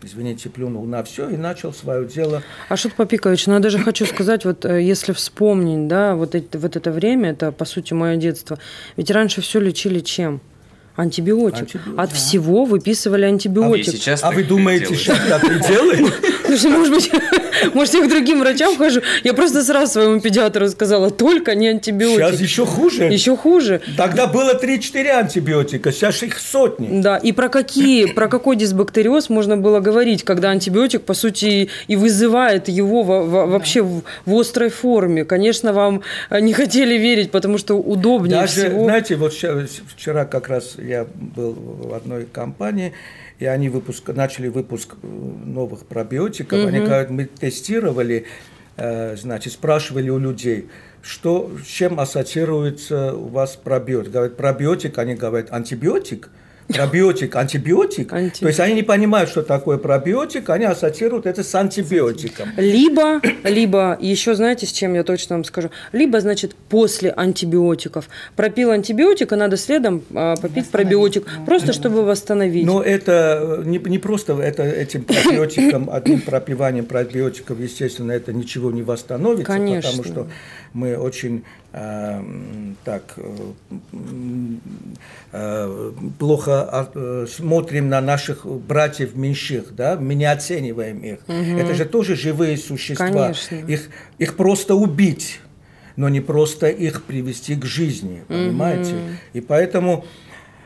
извините, 0.04 0.50
плюнул 0.50 0.86
на 0.86 1.04
все 1.04 1.30
и 1.30 1.38
начал 1.38 1.74
свое 1.74 2.08
дело. 2.08 2.42
А 2.70 2.74
Ашот 2.74 2.94
Попикович, 2.94 3.48
ну 3.48 3.54
я 3.54 3.60
даже 3.60 3.80
хочу 3.80 4.06
сказать, 4.06 4.46
вот 4.46 4.66
э, 4.66 4.82
если 4.82 5.14
вспомнить, 5.14 5.88
да, 5.88 6.16
вот, 6.16 6.36
это, 6.36 6.58
вот 6.58 6.76
это 6.76 6.92
время, 6.92 7.32
это, 7.32 7.52
по 7.52 7.66
сути, 7.66 7.94
мое 7.94 8.16
детство, 8.18 8.58
ведь 8.98 9.12
раньше 9.12 9.42
все 9.42 9.60
лечили 9.60 10.00
чем? 10.00 10.42
Антибиотик. 10.96 11.60
антибиотик. 11.62 12.00
От 12.00 12.10
да. 12.10 12.16
всего 12.16 12.66
выписывали 12.66 13.26
антибиотик. 13.26 13.88
А, 13.88 13.92
сейчас 13.92 14.24
а 14.24 14.32
вы 14.32 14.44
думаете, 14.44 14.96
сейчас 14.96 15.20
так 15.28 15.44
и? 15.44 16.12
Слушай, 16.52 16.72
может 16.78 16.94
быть, 16.94 17.12
может, 17.74 17.94
я 17.94 18.02
к 18.02 18.10
другим 18.10 18.40
врачам 18.42 18.76
хожу. 18.76 19.02
Я 19.24 19.34
просто 19.34 19.64
сразу 19.64 19.94
своему 19.94 20.20
педиатру 20.20 20.68
сказала, 20.68 21.10
только 21.10 21.56
не 21.56 21.70
антибиотик. 21.70 22.18
Сейчас 22.18 22.42
еще 22.42 22.66
хуже. 22.66 23.04
Еще 23.06 23.38
хуже. 23.38 23.82
Тогда 23.96 24.28
было 24.28 24.60
3-4 24.62 25.08
антибиотика, 25.12 25.94
сейчас 25.94 26.24
их 26.24 26.40
сотни. 26.40 27.02
Да, 27.02 27.16
и 27.16 27.32
про 27.32 27.48
какие, 27.48 28.06
про 28.06 28.28
какой 28.28 28.58
дисбактериоз 28.58 29.30
можно 29.30 29.56
было 29.56 29.80
говорить, 29.80 30.24
когда 30.24 30.50
антибиотик, 30.50 31.04
по 31.04 31.14
сути, 31.14 31.70
и 31.88 31.96
вызывает 31.96 32.68
его 32.68 33.04
вообще 33.04 33.82
в, 33.82 34.04
в 34.26 34.40
острой 34.40 34.70
форме. 34.70 35.24
Конечно, 35.24 35.72
вам 35.72 36.02
не 36.32 36.52
хотели 36.52 36.98
верить, 36.98 37.32
потому 37.32 37.58
что 37.60 37.76
удобнее 37.76 38.42
Даже, 38.42 38.68
всего. 38.68 38.84
знаете, 38.84 39.16
вот 39.16 39.34
вчера 39.34 40.26
как 40.26 40.50
раз 40.50 40.76
я 40.78 41.08
был 41.16 41.54
в 41.54 41.94
одной 41.94 42.26
компании, 42.26 42.94
и 43.42 43.46
они 43.46 43.70
выпуск, 43.70 44.08
начали 44.10 44.50
выпуск 44.50 44.96
э, 45.02 45.08
новых 45.08 45.88
пробиотиков. 45.88 46.60
Угу. 46.60 46.68
Они 46.68 46.80
говорят, 46.80 47.10
мы 47.10 47.26
тестировали, 47.26 48.26
э, 48.78 49.16
значит, 49.18 49.54
спрашивали 49.54 50.10
у 50.12 50.20
людей, 50.20 50.70
что, 51.02 51.52
с 51.62 51.66
чем 51.66 52.00
ассоциируется 52.00 53.16
у 53.16 53.30
вас 53.30 53.56
пробиотик. 53.56 54.12
Говорят, 54.12 54.38
пробиотик, 54.38 54.98
они 55.00 55.16
говорят, 55.16 55.52
антибиотик– 55.52 56.30
Пробиотик, 56.76 57.36
антибиотик. 57.36 58.14
антибиотик. 58.14 58.40
То 58.40 58.48
есть 58.48 58.60
они 58.60 58.74
не 58.74 58.84
понимают, 58.84 59.30
что 59.30 59.42
такое 59.42 59.78
пробиотик, 59.78 60.50
они 60.50 60.66
ассоциируют 60.66 61.26
это 61.26 61.44
с 61.44 61.54
антибиотиком. 61.56 62.50
Либо, 62.58 63.22
либо, 63.44 63.98
еще 64.00 64.36
знаете, 64.36 64.66
с 64.66 64.72
чем 64.72 64.94
я 64.94 65.04
точно 65.04 65.36
вам 65.36 65.44
скажу, 65.44 65.70
либо, 65.92 66.20
значит, 66.20 66.56
после 66.70 67.12
антибиотиков. 67.12 68.10
Пропил 68.36 68.72
антибиотик, 68.72 69.32
и 69.32 69.36
надо 69.36 69.58
следом 69.58 70.04
а, 70.14 70.36
попить 70.36 70.70
пробиотик, 70.70 71.26
просто 71.46 71.74
чтобы 71.74 72.04
восстановить. 72.04 72.66
Но 72.66 72.82
это 72.82 73.60
э, 73.60 73.64
не, 73.66 73.78
не 73.78 74.00
просто 74.00 74.34
это, 74.34 74.64
этим 74.64 75.04
пробиотиком, 75.04 75.90
одним 75.92 76.22
пропиванием 76.22 76.86
пробиотиков, 76.86 77.60
естественно, 77.60 78.12
это 78.12 78.34
ничего 78.34 78.72
не 78.72 78.84
восстановится, 78.84 79.46
Конечно. 79.46 79.92
потому 79.92 80.04
что 80.04 80.28
мы 80.74 80.98
очень 80.98 81.44
э, 81.74 82.22
так 82.84 83.16
э, 83.18 85.00
плохо 86.20 86.70
а, 86.72 87.26
смотрим 87.28 87.90
на 87.90 88.02
наших 88.02 88.46
братьев 88.46 89.16
меньших, 89.16 89.76
да, 89.76 89.98
мы 89.98 90.16
не 90.16 90.26
оцениваем 90.26 91.00
их. 91.00 91.20
Угу. 91.28 91.60
Это 91.60 91.74
же 91.74 91.86
тоже 91.86 92.16
живые 92.16 92.58
существа. 92.58 93.08
Конечно. 93.08 93.56
Их, 93.56 93.90
их 94.18 94.36
просто 94.36 94.76
убить, 94.76 95.40
но 95.96 96.10
не 96.10 96.22
просто 96.22 96.68
их 96.68 97.04
привести 97.04 97.56
к 97.56 97.66
жизни, 97.66 98.24
понимаете? 98.28 98.96
Угу. 98.96 99.02
И 99.34 99.42
поэтому... 99.42 100.06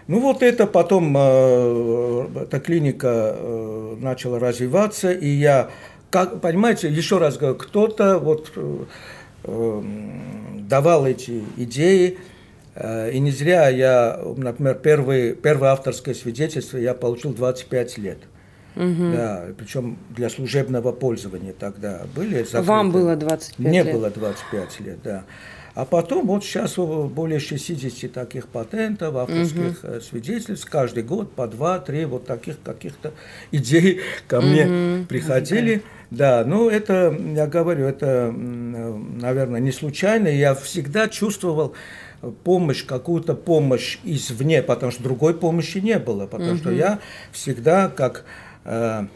Ну 0.07 0.19
вот 0.19 0.43
это 0.43 0.67
потом 0.67 1.15
э, 1.17 2.27
эта 2.43 2.59
клиника 2.59 3.35
э, 3.35 3.95
начала 3.99 4.37
развиваться, 4.37 5.11
и 5.11 5.27
я, 5.27 5.71
как, 6.11 6.41
понимаете, 6.41 6.89
еще 6.89 7.17
раз 7.17 7.37
говорю, 7.37 7.55
кто-то 7.55 8.19
вот 8.19 8.51
э, 8.55 8.83
давал 9.45 11.05
эти 11.05 11.43
идеи. 11.57 12.17
Э, 12.75 13.11
и 13.11 13.19
не 13.19 13.31
зря 13.31 13.69
я, 13.69 14.19
например, 14.37 14.75
первый, 14.75 15.33
первое 15.33 15.69
авторское 15.69 16.13
свидетельство 16.13 16.77
я 16.77 16.93
получил 16.93 17.33
25 17.33 17.97
лет. 17.97 18.17
Угу. 18.75 19.11
Да, 19.13 19.45
причем 19.57 19.97
для 20.09 20.29
служебного 20.29 20.91
пользования 20.91 21.53
тогда 21.57 22.01
были 22.13 22.43
закрыты. 22.43 22.63
Вам 22.63 22.91
было 22.91 23.15
25 23.15 23.59
Мне 23.59 23.83
лет? 23.83 23.93
было 23.93 24.09
25 24.09 24.79
лет, 24.81 24.99
да. 25.01 25.23
А 25.75 25.83
потом 25.83 26.25
вот 26.25 26.43
сейчас 26.43 26.77
более 26.77 27.39
60 27.39 28.11
таких 28.11 28.47
патентов, 28.47 29.15
авторских 29.17 29.83
угу. 29.83 30.01
свидетельств, 30.01 30.69
каждый 30.69 31.03
год 31.03 31.33
по 31.33 31.43
2-3 31.43 32.05
вот 32.07 32.25
таких 32.25 32.55
каких-то 32.63 33.13
идей 33.51 33.99
ко 34.27 34.39
мне 34.39 34.65
угу. 34.65 35.05
приходили. 35.05 35.83
Да, 36.11 36.45
ну 36.45 36.69
это, 36.69 37.13
я 37.35 37.45
говорю, 37.45 37.85
это, 37.85 38.31
наверное, 38.31 39.59
не 39.59 39.71
случайно. 39.71 40.29
Я 40.29 40.55
всегда 40.55 41.09
чувствовал 41.09 41.73
помощь, 42.45 42.85
какую-то 42.85 43.33
помощь 43.33 43.99
извне, 44.05 44.63
потому 44.63 44.93
что 44.93 45.03
другой 45.03 45.33
помощи 45.33 45.79
не 45.79 45.99
было, 45.99 46.25
потому 46.25 46.51
угу. 46.51 46.57
что 46.57 46.71
я 46.71 46.99
всегда 47.33 47.89
как 47.89 48.23
э, 48.63 49.03
э, 49.03 49.07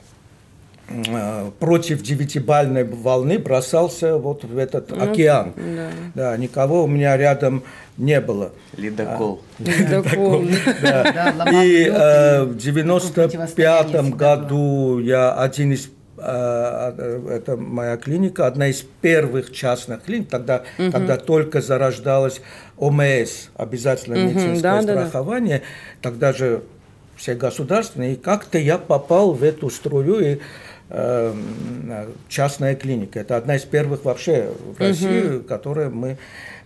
против 1.59 2.01
девятибальной 2.01 2.83
волны 2.83 3.37
бросался 3.39 4.17
вот 4.17 4.43
в 4.43 4.57
этот 4.57 4.91
ну, 4.91 5.03
океан. 5.03 5.53
Да. 5.55 5.89
да, 6.15 6.37
никого 6.37 6.83
у 6.83 6.87
меня 6.87 7.15
рядом 7.17 7.63
не 7.97 8.19
было. 8.21 8.51
Ледокол. 8.75 9.41
Ледокол. 9.59 10.43
И 11.51 11.89
э, 11.91 12.43
в 12.43 12.57
девяносто 12.57 13.29
пятом 13.55 14.11
году 14.11 14.99
я 14.99 15.33
один 15.33 15.73
из 15.73 15.89
а, 16.21 16.93
а, 16.97 17.29
это 17.29 17.55
моя 17.55 17.95
клиника, 17.97 18.45
одна 18.45 18.67
из 18.67 18.83
первых 19.01 19.53
частных 19.53 20.03
клиник, 20.03 20.29
тогда, 20.29 20.63
угу. 20.77 20.91
когда 20.91 21.17
только 21.17 21.61
зарождалась 21.61 22.41
ОМС, 22.77 23.49
обязательное 23.55 24.25
угу, 24.25 24.33
медицинское 24.33 24.61
да, 24.61 24.81
страхование, 24.81 25.59
да, 25.59 25.63
да. 25.63 26.01
тогда 26.01 26.33
же 26.33 26.63
все 27.15 27.35
государственные, 27.35 28.13
и 28.13 28.15
как-то 28.15 28.57
я 28.57 28.77
попал 28.77 29.33
в 29.33 29.43
эту 29.43 29.69
струю, 29.69 30.19
и 30.19 30.35
э, 30.35 30.39
частная 32.27 32.75
клиника. 32.75 33.19
Это 33.19 33.37
одна 33.37 33.57
из 33.57 33.63
первых 33.63 34.05
вообще 34.05 34.51
в 34.75 34.79
России, 34.79 35.37
угу. 35.37 35.43
которая 35.43 35.89
мы 35.89 36.17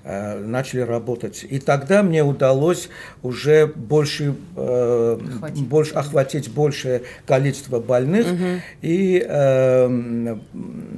Э, 0.06 0.38
начали 0.38 0.82
работать. 0.82 1.46
И 1.50 1.60
тогда 1.60 2.04
мне 2.04 2.26
удалось 2.26 2.90
уже 3.22 3.68
больше, 3.68 4.36
э, 4.58 5.18
больше 5.60 5.94
охватить 5.94 6.52
большее 6.52 7.04
количество 7.26 7.80
больных 7.80 8.28
угу. 8.28 8.62
и 8.82 9.26
э, 9.26 10.38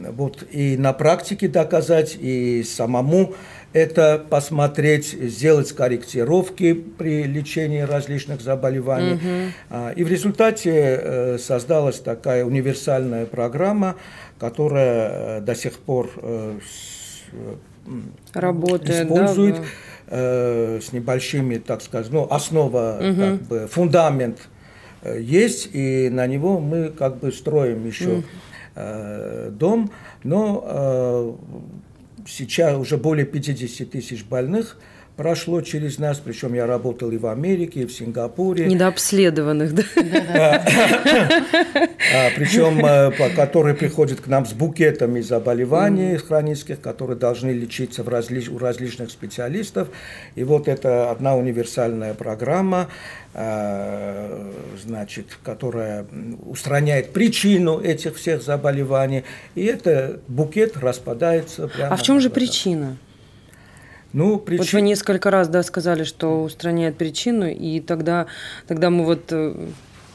вот 0.09 0.43
и 0.49 0.75
на 0.77 0.91
практике 0.91 1.47
доказать 1.47 2.17
и 2.19 2.63
самому 2.63 3.35
это 3.75 4.25
посмотреть, 4.29 5.07
сделать 5.07 5.71
корректировки 5.73 6.73
при 6.73 7.23
лечении 7.23 7.81
различных 7.81 8.39
заболеваний. 8.41 9.15
Угу. 9.15 9.89
И 9.97 10.03
в 10.03 10.07
результате 10.07 10.71
э, 10.73 11.37
создалась 11.37 11.99
такая 11.99 12.45
универсальная 12.45 13.25
программа, 13.25 13.97
которая 14.39 15.41
до 15.41 15.55
сих 15.55 15.73
пор 15.79 16.09
работает, 18.33 19.05
использует. 19.05 19.55
Да, 19.57 19.63
э, 20.07 20.79
с 20.81 20.93
небольшими, 20.93 21.57
так 21.57 21.81
сказать, 21.81 22.11
ну, 22.11 22.27
основа, 22.29 22.97
угу. 22.99 23.21
как 23.21 23.41
бы, 23.41 23.67
фундамент 23.67 24.47
э, 25.01 25.19
есть, 25.19 25.69
и 25.73 26.09
на 26.09 26.27
него 26.27 26.59
мы 26.59 26.89
как 26.89 27.17
бы 27.17 27.31
строим 27.31 27.85
еще 27.85 28.09
угу. 28.09 28.23
э, 28.75 29.49
дом, 29.51 29.91
но 30.23 30.63
э, 30.65 31.33
сейчас 32.25 32.77
уже 32.77 32.97
более 32.97 33.25
50 33.25 33.89
тысяч 33.89 34.23
больных– 34.23 34.77
прошло 35.15 35.61
через 35.61 35.97
нас, 35.97 36.19
причем 36.19 36.53
я 36.53 36.67
работал 36.67 37.11
и 37.11 37.17
в 37.17 37.27
Америке, 37.27 37.81
и 37.81 37.85
в 37.85 37.93
Сингапуре. 37.93 38.65
Недообследованных, 38.65 39.73
да? 39.73 39.83
А, 42.13 42.29
причем, 42.35 42.85
э, 42.85 43.11
которые 43.35 43.75
приходят 43.75 44.21
к 44.21 44.27
нам 44.27 44.45
с 44.45 44.53
букетами 44.53 45.21
заболеваний 45.21 46.17
хронических, 46.17 46.79
которые 46.79 47.17
должны 47.17 47.49
лечиться 47.49 48.03
у 48.03 48.57
различных 48.57 49.09
специалистов. 49.09 49.87
И 50.35 50.43
вот 50.43 50.67
это 50.67 51.09
одна 51.09 51.35
универсальная 51.35 52.13
программа, 52.13 52.87
э, 53.33 54.51
значит, 54.83 55.37
которая 55.43 56.05
устраняет 56.45 57.11
причину 57.11 57.79
этих 57.79 58.17
всех 58.17 58.43
заболеваний. 58.43 59.23
И 59.55 59.65
этот 59.65 60.21
букет 60.27 60.77
распадается 60.77 61.67
прямо. 61.67 61.93
А 61.93 61.97
в 61.97 62.03
чем 62.03 62.19
же 62.19 62.29
причина? 62.29 62.97
Ну, 64.15 64.37
причин... 64.37 64.63
Вот 64.63 64.73
вы 64.73 64.81
несколько 64.81 65.29
раз 65.29 65.49
да, 65.49 65.61
сказали, 65.61 66.05
что 66.05 66.41
устраняет 66.43 66.95
причину, 66.95 67.47
и 67.47 67.81
тогда, 67.81 68.27
тогда 68.65 68.89
мы 68.89 69.03
вот 69.03 69.23
э, 69.31 69.53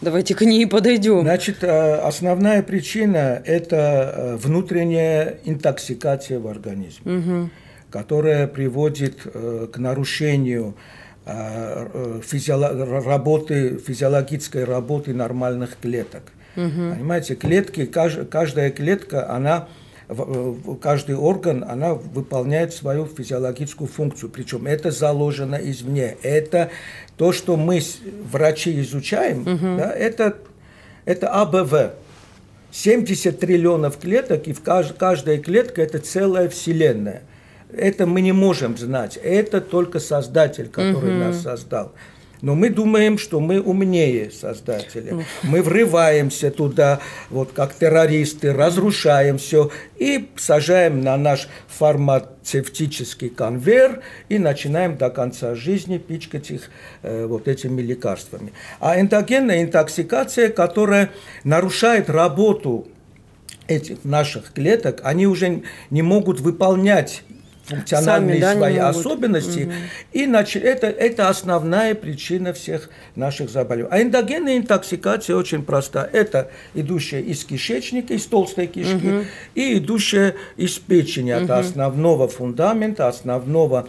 давайте 0.00 0.34
к 0.34 0.40
ней 0.40 0.66
подойдем. 0.66 1.20
Значит, 1.20 1.62
э, 1.62 1.96
основная 1.96 2.62
причина– 2.62 3.42
это 3.44 3.76
э, 3.76 4.36
внутренняя 4.36 5.36
интоксикация 5.44 6.38
в 6.38 6.46
организме, 6.48 7.18
угу. 7.18 7.50
которая 7.90 8.46
приводит 8.46 9.18
к 9.22 9.76
нарушению 9.76 10.74
физиолог... 11.26 13.04
работы, 13.04 13.76
физиологической 13.86 14.64
работы 14.64 15.12
нормальных 15.12 15.76
клеток. 15.78 16.22
Угу. 16.56 16.94
Понимаете, 16.94 17.34
клетки, 17.34 17.84
каждая 17.84 18.70
клетка, 18.70 19.30
она 19.30 19.68
каждый 20.80 21.16
орган, 21.16 21.64
она 21.68 21.94
выполняет 21.94 22.72
свою 22.72 23.06
физиологическую 23.06 23.88
функцию. 23.88 24.30
Причем 24.30 24.66
это 24.66 24.90
заложено 24.90 25.56
извне. 25.56 26.16
Это 26.22 26.70
то, 27.16 27.32
что 27.32 27.56
мы, 27.56 27.80
врачи, 28.30 28.80
изучаем, 28.80 29.42
угу. 29.42 29.76
да, 29.78 29.92
это, 29.92 30.36
это 31.04 31.30
АБВ. 31.30 31.94
70 32.72 33.38
триллионов 33.38 33.98
клеток, 33.98 34.46
и 34.46 34.52
в 34.52 34.62
кажд, 34.62 34.94
каждая 34.96 35.38
клетка– 35.38 35.82
это 35.82 35.98
целая 35.98 36.48
вселенная. 36.48 37.22
Это 37.72 38.06
мы 38.06 38.20
не 38.20 38.32
можем 38.32 38.76
знать. 38.76 39.18
Это 39.20 39.60
только 39.60 39.98
Создатель, 39.98 40.68
который 40.68 41.16
угу. 41.16 41.24
нас 41.24 41.42
создал. 41.42 41.92
Но 42.42 42.54
мы 42.54 42.70
думаем, 42.70 43.18
что 43.18 43.40
мы 43.40 43.60
умнее 43.60 44.30
создатели. 44.30 45.24
Мы 45.42 45.62
врываемся 45.62 46.50
туда, 46.50 47.00
вот 47.28 47.52
как 47.52 47.74
террористы, 47.74 48.52
разрушаем 48.52 49.38
все 49.38 49.70
и 49.98 50.28
сажаем 50.36 51.02
на 51.02 51.16
наш 51.16 51.48
фармацевтический 51.68 53.28
конвейер 53.28 54.02
и 54.28 54.38
начинаем 54.38 54.96
до 54.96 55.10
конца 55.10 55.54
жизни 55.54 55.98
пичкать 55.98 56.50
их 56.50 56.70
э, 57.02 57.26
вот 57.26 57.48
этими 57.48 57.82
лекарствами. 57.82 58.52
А 58.80 58.98
эндогенная 58.98 59.62
интоксикация, 59.62 60.48
которая 60.48 61.10
нарушает 61.44 62.08
работу 62.08 62.88
этих 63.68 64.04
наших 64.04 64.52
клеток, 64.52 65.00
они 65.04 65.26
уже 65.26 65.62
не 65.90 66.02
могут 66.02 66.40
выполнять 66.40 67.22
функциональные 67.70 68.40
Сами, 68.40 68.40
да, 68.40 68.56
свои 68.56 68.76
особенности. 68.76 69.60
Угу. 69.60 69.72
И 70.12 70.24
значит, 70.26 70.64
это, 70.64 70.88
это 70.88 71.28
основная 71.28 71.94
причина 71.94 72.52
всех 72.52 72.90
наших 73.16 73.50
заболеваний. 73.50 73.92
А 73.92 74.02
эндогенная 74.02 74.58
интоксикация 74.58 75.36
очень 75.36 75.62
проста. 75.62 76.08
Это 76.12 76.50
идущая 76.74 77.20
из 77.20 77.44
кишечника, 77.44 78.14
из 78.14 78.26
толстой 78.26 78.66
кишки, 78.66 79.06
угу. 79.06 79.24
и 79.54 79.78
идущая 79.78 80.34
из 80.56 80.78
печени. 80.78 81.32
Угу. 81.32 81.44
Это 81.44 81.58
основного 81.58 82.28
фундамента, 82.28 83.08
основного 83.08 83.88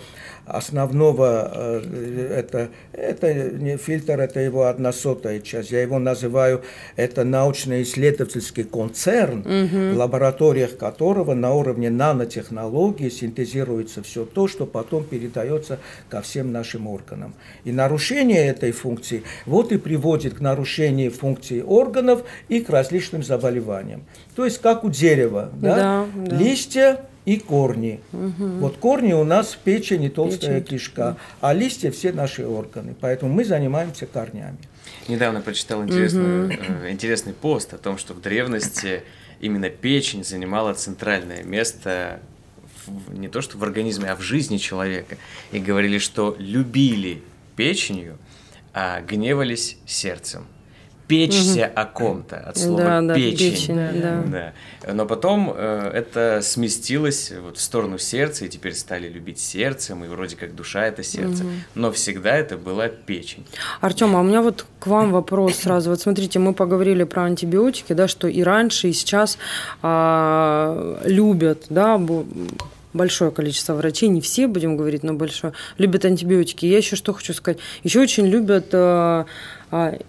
основного, 0.51 1.51
э, 1.53 2.35
это, 2.37 2.69
это 2.93 3.33
не 3.33 3.77
фильтр, 3.77 4.19
это 4.19 4.39
его 4.39 4.65
одна 4.65 4.91
сотая 4.91 5.39
часть. 5.39 5.71
Я 5.71 5.81
его 5.81 5.99
называю, 5.99 6.61
это 6.95 7.23
научно-исследовательский 7.23 8.63
концерн, 8.63 9.39
угу. 9.39 9.95
в 9.95 9.97
лабораториях 9.97 10.77
которого 10.77 11.33
на 11.33 11.53
уровне 11.53 11.89
нанотехнологии 11.89 13.09
синтезируется 13.09 14.03
все 14.03 14.25
то, 14.25 14.47
что 14.47 14.65
потом 14.65 15.03
передается 15.03 15.79
ко 16.09 16.21
всем 16.21 16.51
нашим 16.51 16.87
органам. 16.87 17.33
И 17.63 17.71
нарушение 17.71 18.47
этой 18.47 18.71
функции 18.71 19.23
вот 19.45 19.71
и 19.71 19.77
приводит 19.77 20.35
к 20.35 20.39
нарушению 20.41 21.11
функции 21.11 21.61
органов 21.61 22.23
и 22.49 22.59
к 22.59 22.69
различным 22.69 23.23
заболеваниям. 23.23 24.03
То 24.35 24.45
есть 24.45 24.59
как 24.59 24.83
у 24.83 24.89
дерева, 24.89 25.49
да? 25.53 25.75
Да, 25.75 26.05
да. 26.15 26.35
листья 26.35 27.05
и 27.25 27.37
корни. 27.37 27.99
Угу. 28.13 28.45
Вот 28.59 28.77
корни 28.77 29.13
у 29.13 29.23
нас 29.23 29.57
печень 29.61 30.03
и 30.03 30.09
толстая 30.09 30.61
печень. 30.61 30.77
кишка, 30.77 31.17
а 31.39 31.53
листья 31.53 31.91
все 31.91 32.11
наши 32.11 32.45
органы. 32.45 32.95
Поэтому 32.99 33.33
мы 33.33 33.45
занимаемся 33.45 34.05
корнями. 34.05 34.57
Недавно 35.07 35.41
прочитал 35.41 35.83
интересную, 35.83 36.47
угу. 36.47 36.55
э, 36.83 36.91
интересный 36.91 37.33
пост 37.33 37.73
о 37.73 37.77
том, 37.77 37.97
что 37.97 38.13
в 38.13 38.21
древности 38.21 39.03
именно 39.39 39.69
печень 39.69 40.23
занимала 40.23 40.73
центральное 40.73 41.43
место 41.43 42.19
в, 42.85 43.13
не 43.17 43.27
то 43.27 43.41
что 43.41 43.57
в 43.57 43.63
организме, 43.63 44.09
а 44.09 44.15
в 44.15 44.21
жизни 44.21 44.57
человека. 44.57 45.17
И 45.51 45.59
говорили, 45.59 45.97
что 45.97 46.35
любили 46.39 47.21
печенью, 47.55 48.17
а 48.73 49.01
гневались 49.01 49.77
сердцем 49.85 50.45
печься 51.11 51.65
угу. 51.65 51.81
о 51.81 51.85
ком-то, 51.85 52.37
от 52.37 52.57
слова 52.57 52.77
да, 52.81 53.01
да, 53.01 53.15
печень. 53.15 53.51
печень 53.51 53.75
да. 53.75 54.53
Да. 54.81 54.93
Но 54.93 55.05
потом 55.05 55.53
э, 55.53 55.91
это 55.93 56.39
сместилось 56.41 57.33
вот 57.43 57.57
в 57.57 57.61
сторону 57.61 57.97
сердца, 57.97 58.45
и 58.45 58.49
теперь 58.49 58.73
стали 58.73 59.09
любить 59.09 59.39
сердцем, 59.39 60.05
и 60.05 60.07
вроде 60.07 60.37
как 60.37 60.55
душа 60.55 60.85
это 60.85 61.03
сердце. 61.03 61.43
Угу. 61.43 61.51
Но 61.75 61.91
всегда 61.91 62.37
это 62.37 62.55
была 62.55 62.87
печень. 62.87 63.45
Артем, 63.81 64.15
а 64.15 64.21
у 64.21 64.23
меня 64.23 64.41
вот 64.41 64.65
к 64.79 64.87
вам 64.87 65.11
вопрос 65.11 65.55
сразу. 65.57 65.89
Вот 65.89 65.99
смотрите, 65.99 66.39
мы 66.39 66.53
поговорили 66.53 67.03
про 67.03 67.23
антибиотики, 67.23 67.91
да, 67.91 68.07
что 68.07 68.29
и 68.29 68.41
раньше, 68.41 68.87
и 68.87 68.93
сейчас 68.93 69.37
а, 69.81 71.01
любят, 71.03 71.65
да, 71.69 71.97
большое 72.93 73.31
количество 73.31 73.73
врачей, 73.73 74.09
не 74.09 74.21
все, 74.21 74.47
будем 74.47 74.77
говорить, 74.77 75.03
но 75.03 75.13
большое, 75.13 75.53
любят 75.77 76.05
антибиотики. 76.05 76.65
Я 76.65 76.77
еще 76.77 76.95
что 76.95 77.13
хочу 77.13 77.33
сказать. 77.33 77.59
Еще 77.83 78.01
очень 78.01 78.27
любят 78.27 78.67
э, 78.71 78.77
э, 78.77 79.25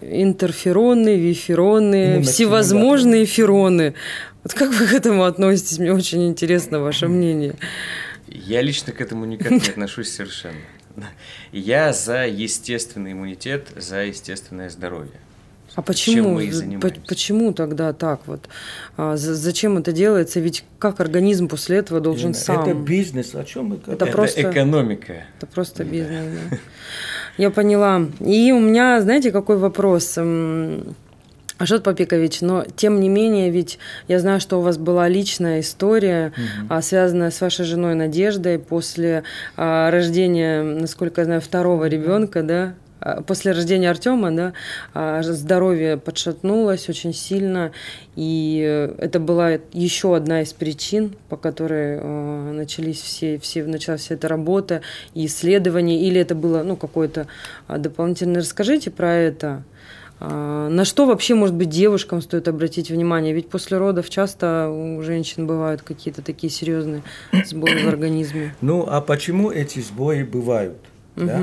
интерфероны, 0.00 1.16
вифероны, 1.16 2.22
всевозможные 2.22 3.26
фероны. 3.26 3.94
Вот 4.42 4.54
как 4.54 4.72
вы 4.72 4.86
к 4.86 4.92
этому 4.92 5.24
относитесь? 5.24 5.78
Мне 5.78 5.92
очень 5.92 6.28
интересно 6.28 6.80
ваше 6.80 7.08
мнение. 7.08 7.54
Я 8.26 8.60
лично 8.62 8.92
к 8.92 9.00
этому 9.00 9.24
никак 9.24 9.50
не 9.50 9.58
отношусь 9.58 10.10
совершенно. 10.10 10.56
Я 11.52 11.92
за 11.92 12.26
естественный 12.26 13.12
иммунитет, 13.12 13.68
за 13.76 14.04
естественное 14.04 14.68
здоровье. 14.68 15.12
А 15.74 15.80
почему? 15.80 16.38
Почему 17.08 17.54
тогда 17.54 17.92
так 17.92 18.20
вот? 18.26 18.48
А, 18.96 19.16
зачем 19.16 19.78
это 19.78 19.92
делается? 19.92 20.38
Ведь 20.40 20.64
как 20.78 21.00
организм 21.00 21.48
после 21.48 21.78
этого 21.78 22.00
должен 22.00 22.30
Именно. 22.30 22.38
сам? 22.38 22.68
Это 22.68 22.74
бизнес. 22.74 23.34
О 23.34 23.44
чем 23.44 23.66
мы 23.66 23.76
Это, 23.76 23.92
это 23.92 24.06
просто 24.06 24.50
экономика. 24.50 25.24
Это 25.38 25.46
просто 25.46 25.84
бизнес. 25.84 26.26
Да. 26.50 26.58
Я 27.38 27.50
поняла. 27.50 28.02
И 28.20 28.52
у 28.52 28.60
меня, 28.60 29.00
знаете, 29.00 29.32
какой 29.32 29.56
вопрос? 29.56 30.18
Ашот 31.58 31.84
Папикович, 31.84 32.40
но 32.40 32.64
тем 32.74 32.98
не 32.98 33.08
менее, 33.08 33.50
ведь 33.50 33.78
я 34.08 34.18
знаю, 34.18 34.40
что 34.40 34.58
у 34.58 34.62
вас 34.62 34.78
была 34.78 35.08
личная 35.08 35.60
история, 35.60 36.32
угу. 36.68 36.82
связанная 36.82 37.30
с 37.30 37.40
вашей 37.40 37.64
женой 37.64 37.94
Надеждой 37.94 38.58
после 38.58 39.22
а, 39.56 39.90
рождения, 39.92 40.62
насколько 40.62 41.20
я 41.20 41.24
знаю, 41.24 41.40
второго 41.40 41.84
ребенка, 41.84 42.42
да, 42.42 42.74
после 43.26 43.52
рождения 43.52 43.90
Артема, 43.90 44.30
да, 44.30 44.52
а, 44.94 45.22
здоровье 45.22 45.96
подшатнулось 45.96 46.88
очень 46.88 47.12
сильно, 47.12 47.72
и 48.16 48.90
это 48.98 49.18
была 49.20 49.58
еще 49.72 50.14
одна 50.14 50.42
из 50.42 50.52
причин, 50.52 51.14
по 51.28 51.36
которой 51.36 51.98
а, 52.00 52.52
начались 52.52 53.00
все, 53.00 53.38
все, 53.38 53.64
началась 53.64 54.02
вся 54.02 54.14
эта 54.14 54.28
работа 54.28 54.82
и 55.14 55.26
исследования, 55.26 56.06
или 56.06 56.20
это 56.20 56.34
было, 56.34 56.62
ну, 56.62 56.76
какое-то 56.76 57.26
дополнительное. 57.68 58.40
Расскажите 58.40 58.90
про 58.90 59.14
это. 59.14 59.62
На 60.20 60.84
что 60.84 61.06
вообще, 61.06 61.34
может 61.34 61.56
быть, 61.56 61.68
девушкам 61.68 62.22
стоит 62.22 62.46
обратить 62.46 62.90
внимание? 62.90 63.34
Ведь 63.34 63.48
после 63.48 63.78
родов 63.78 64.08
часто 64.08 64.68
у 64.70 65.02
женщин 65.02 65.48
бывают 65.48 65.82
какие-то 65.82 66.22
такие 66.22 66.48
серьезные 66.48 67.02
сбои 67.44 67.82
в 67.82 67.88
организме. 67.88 68.54
Ну, 68.60 68.86
а 68.88 69.00
почему 69.00 69.50
эти 69.50 69.80
сбои 69.80 70.22
бывают? 70.22 70.78
Угу. 71.16 71.26
Да? 71.26 71.40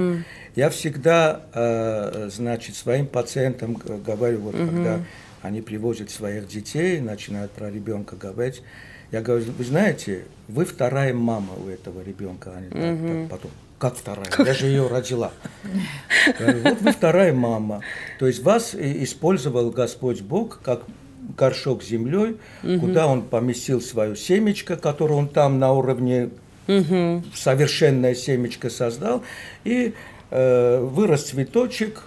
Я 0.60 0.69
всегда, 0.69 1.43
э, 1.54 2.30
значит, 2.30 2.76
своим 2.76 3.08
пациентам 3.08 3.76
говорю, 3.76 4.39
вот 4.39 4.56
угу. 4.56 4.65
когда 4.65 5.00
они 5.41 5.62
привозят 5.62 6.10
своих 6.10 6.50
детей, 6.50 7.00
начинают 7.00 7.54
про 7.54 7.72
ребенка 7.72 8.17
говорить, 8.17 8.62
Я 9.10 9.22
говорю, 9.22 9.45
вы 9.58 9.63
знаете, 9.63 10.26
вы 10.50 10.65
вторая 10.65 11.13
мама 11.13 11.54
у 11.54 11.69
этого 11.69 12.04
ребенка. 12.04 12.52
Они 12.58 12.67
так, 12.67 12.80
так 12.82 13.30
потом, 13.30 13.52
как 13.78 13.95
вторая? 13.95 14.28
Я 14.38 14.54
же 14.54 14.65
ее 14.65 14.88
родила. 14.88 15.32
вот 16.39 16.82
вы 16.82 16.91
вторая 16.91 17.34
мама. 17.34 17.80
То 18.19 18.28
есть 18.28 18.43
вас 18.43 18.76
использовал 18.76 19.72
Господь 19.72 20.19
Бог 20.19 20.60
как 20.62 20.82
горшок 21.38 21.84
с 21.84 21.88
землей, 21.88 22.36
угу. 22.63 22.80
куда 22.82 23.08
он 23.08 23.22
поместил 23.22 23.80
свою 23.80 24.17
семечко, 24.17 24.76
которое 24.76 25.13
он 25.13 25.30
там 25.30 25.58
на 25.58 25.72
уровне 25.72 26.32
угу. 26.67 27.24
совершенное 27.34 28.13
семечко 28.13 28.69
создал, 28.69 29.24
и 29.63 29.93
вырос 30.31 31.23
цветочек, 31.23 32.03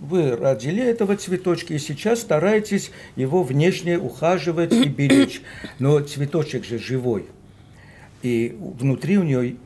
вы 0.00 0.36
родили 0.36 0.82
этого 0.82 1.16
цветочка 1.16 1.74
и 1.74 1.78
сейчас 1.78 2.20
стараетесь 2.20 2.90
его 3.16 3.42
внешне 3.42 3.98
ухаживать 3.98 4.72
и 4.72 4.84
беречь. 4.88 5.40
Но 5.78 6.00
цветочек 6.00 6.64
же 6.64 6.78
живой. 6.78 7.26
И 8.22 8.56
внутри 8.58 9.18
у 9.18 9.22
нее, 9.22 9.56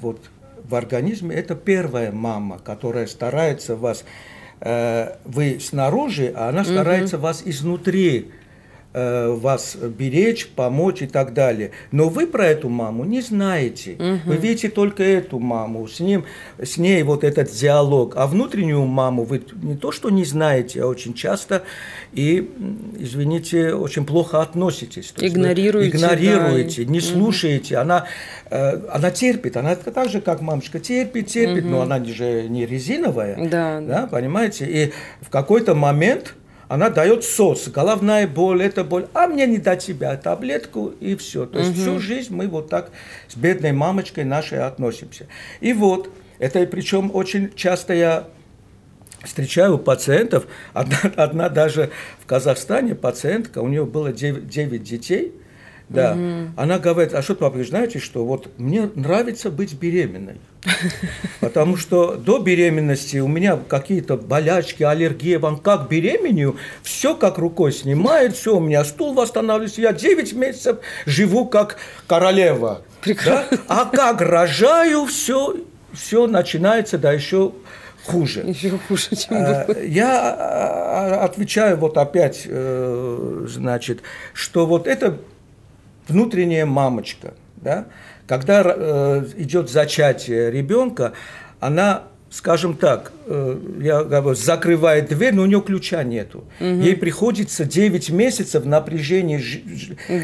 вот 0.00 0.30
в 0.64 0.74
организме, 0.74 1.34
это 1.34 1.54
первая 1.54 2.12
мама, 2.12 2.58
которая 2.58 3.06
старается 3.06 3.76
вас, 3.76 4.04
э, 4.60 5.16
вы 5.24 5.58
снаружи, 5.60 6.32
а 6.34 6.48
она 6.48 6.64
старается 6.64 7.16
угу. 7.16 7.24
вас 7.24 7.42
изнутри 7.44 8.30
Э, 9.00 9.28
вас 9.30 9.76
беречь, 9.76 10.48
помочь 10.48 11.02
и 11.02 11.06
так 11.06 11.32
далее. 11.32 11.70
Но 11.92 12.08
вы 12.08 12.26
про 12.26 12.46
эту 12.46 12.68
маму 12.68 13.04
не 13.04 13.20
знаете. 13.20 13.92
Угу. 13.92 14.18
Вы 14.26 14.36
видите 14.36 14.70
только 14.70 15.04
эту 15.04 15.38
маму, 15.38 15.86
с, 15.86 16.00
ним, 16.00 16.24
с 16.60 16.78
ней 16.78 17.04
вот 17.04 17.22
этот 17.22 17.52
диалог. 17.52 18.14
А 18.16 18.26
внутреннюю 18.26 18.84
маму 18.86 19.22
вы 19.22 19.40
не 19.62 19.76
то 19.76 19.92
что 19.92 20.10
не 20.10 20.24
знаете, 20.24 20.82
а 20.82 20.86
очень 20.86 21.14
часто 21.14 21.62
и, 22.12 22.50
извините, 22.98 23.72
очень 23.72 24.04
плохо 24.04 24.42
относитесь. 24.42 25.12
То 25.12 25.24
игнорируете. 25.24 25.96
Игнорируете, 25.96 26.84
да. 26.84 26.90
не 26.90 27.00
слушаете. 27.00 27.76
Угу. 27.76 27.82
Она, 27.82 28.06
э, 28.50 28.80
она 28.90 29.12
терпит, 29.12 29.56
она 29.56 29.76
так 29.76 30.08
же, 30.08 30.20
как 30.20 30.40
мамочка, 30.40 30.80
терпит, 30.80 31.28
терпит, 31.28 31.62
угу. 31.62 31.70
но 31.70 31.82
она 31.82 32.04
же 32.04 32.48
не 32.48 32.66
резиновая. 32.66 33.36
Да. 33.48 33.80
да. 33.80 34.08
Понимаете? 34.10 34.66
И 34.66 34.92
в 35.20 35.30
какой-то 35.30 35.76
момент 35.76 36.34
она 36.68 36.90
дает 36.90 37.24
СОС, 37.24 37.68
головная 37.68 38.26
боль, 38.26 38.62
это 38.62 38.84
боль, 38.84 39.06
а 39.14 39.26
мне 39.26 39.46
не 39.46 39.58
дать 39.58 39.82
себя 39.82 40.16
таблетку 40.16 40.88
и 41.00 41.16
все. 41.16 41.46
То 41.46 41.58
есть 41.58 41.72
угу. 41.72 41.80
всю 41.80 41.98
жизнь 41.98 42.34
мы 42.34 42.46
вот 42.46 42.68
так 42.68 42.90
с 43.28 43.36
бедной 43.36 43.72
мамочкой 43.72 44.24
нашей 44.24 44.62
относимся. 44.62 45.26
И 45.60 45.72
вот, 45.72 46.10
это 46.38 46.64
причем 46.66 47.10
очень 47.14 47.52
часто 47.54 47.94
я 47.94 48.28
встречаю 49.24 49.76
у 49.76 49.78
пациентов, 49.78 50.46
одна, 50.74 50.98
одна 51.16 51.48
даже 51.48 51.90
в 52.20 52.26
Казахстане 52.26 52.94
пациентка, 52.94 53.60
у 53.60 53.68
нее 53.68 53.84
было 53.84 54.12
9, 54.12 54.48
9 54.48 54.82
детей, 54.82 55.34
да. 55.88 56.12
Угу. 56.12 56.52
Она 56.56 56.78
говорит, 56.78 57.14
а 57.14 57.22
что, 57.22 57.34
папа, 57.34 57.62
знаете, 57.64 57.98
что 57.98 58.24
вот 58.24 58.50
мне 58.58 58.90
нравится 58.94 59.50
быть 59.50 59.74
беременной. 59.74 60.36
Потому 61.40 61.76
что 61.76 62.14
до 62.14 62.38
беременности 62.38 63.18
у 63.18 63.28
меня 63.28 63.56
какие-то 63.56 64.16
болячки, 64.16 64.82
аллергии, 64.82 65.36
вам 65.36 65.58
как 65.58 65.88
беременю, 65.88 66.56
все 66.82 67.14
как 67.14 67.38
рукой 67.38 67.72
снимает, 67.72 68.36
все, 68.36 68.56
у 68.56 68.60
меня 68.60 68.84
стул 68.84 69.14
восстанавливается, 69.14 69.80
я 69.80 69.92
9 69.92 70.32
месяцев 70.34 70.78
живу 71.06 71.46
как 71.46 71.76
королева. 72.06 72.82
Да? 73.24 73.46
А 73.68 73.86
как 73.86 74.20
рожаю, 74.20 75.06
все, 75.06 75.56
все 75.94 76.26
начинается, 76.26 76.98
да 76.98 77.12
еще 77.12 77.52
хуже. 78.04 78.40
Еще 78.40 78.78
хуже, 78.88 79.16
чем 79.16 79.36
а, 79.36 79.64
было. 79.64 79.82
Я 79.82 80.34
а, 80.38 81.24
отвечаю 81.24 81.76
вот 81.76 81.96
опять, 81.96 82.42
э, 82.46 83.44
значит, 83.46 84.00
что 84.34 84.66
вот 84.66 84.86
это 84.86 85.18
внутренняя 86.08 86.66
мамочка, 86.66 87.34
да, 87.56 87.86
когда 88.26 88.62
э, 88.64 89.24
идет 89.36 89.70
зачатие 89.70 90.50
ребенка, 90.50 91.12
она 91.60 92.04
скажем 92.30 92.76
так, 92.76 93.12
э, 93.26 93.56
я 93.80 94.04
говорю, 94.04 94.34
закрывает 94.34 95.08
дверь, 95.08 95.34
но 95.34 95.42
у 95.42 95.46
нее 95.46 95.62
ключа 95.62 96.02
нету. 96.02 96.44
Угу. 96.60 96.66
Ей 96.66 96.94
приходится 96.94 97.64
9 97.64 98.10
месяцев 98.10 98.64
в 98.64 98.66
напряжении 98.66 99.42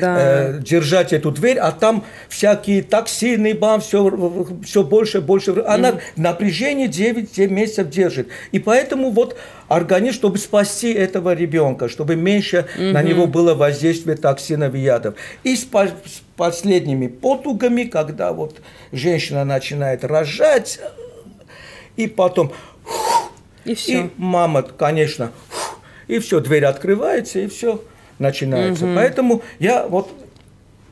да. 0.01 0.17
э, 0.19 0.61
держать 0.61 1.13
эту 1.15 1.31
дверь, 1.31 1.59
а 1.59 1.73
там 1.73 2.05
всякие 2.29 2.83
токсины, 2.83 3.55
бам, 3.55 3.81
все, 3.81 4.47
все 4.65 4.83
больше, 4.83 5.23
больше. 5.23 5.65
Она 5.67 5.91
угу. 5.91 6.01
напряжение 6.17 6.89
9, 6.89 7.33
9 7.33 7.51
месяцев 7.51 7.89
держит. 7.89 8.29
И 8.53 8.59
поэтому 8.59 9.11
вот 9.11 9.37
организм, 9.69 10.17
чтобы 10.17 10.39
спасти 10.39 10.93
этого 10.93 11.35
ребенка, 11.35 11.89
чтобы 11.89 12.17
меньше 12.17 12.67
угу. 12.75 12.85
на 12.85 13.03
него 13.03 13.27
было 13.27 13.55
воздействие 13.55 14.17
токсинов 14.17 14.75
и 14.75 14.81
ядов. 14.81 15.15
И 15.43 15.57
с, 15.57 15.63
с 15.63 16.23
последними 16.37 17.07
потугами, 17.07 17.85
когда 17.85 18.33
вот 18.33 18.61
женщина 18.93 19.45
начинает 19.47 20.05
рожать, 20.05 20.81
и 21.97 22.07
потом... 22.07 22.53
И 23.65 23.75
все. 23.75 24.05
И 24.05 24.11
мама, 24.19 24.63
конечно, 24.63 25.33
и 26.07 26.19
все, 26.19 26.41
дверь 26.41 26.65
открывается, 26.65 27.39
и 27.39 27.47
все 27.47 27.83
начинается. 28.19 28.87
Угу. 28.87 28.95
Поэтому 28.95 29.43
я 29.59 29.87
вот, 29.87 30.11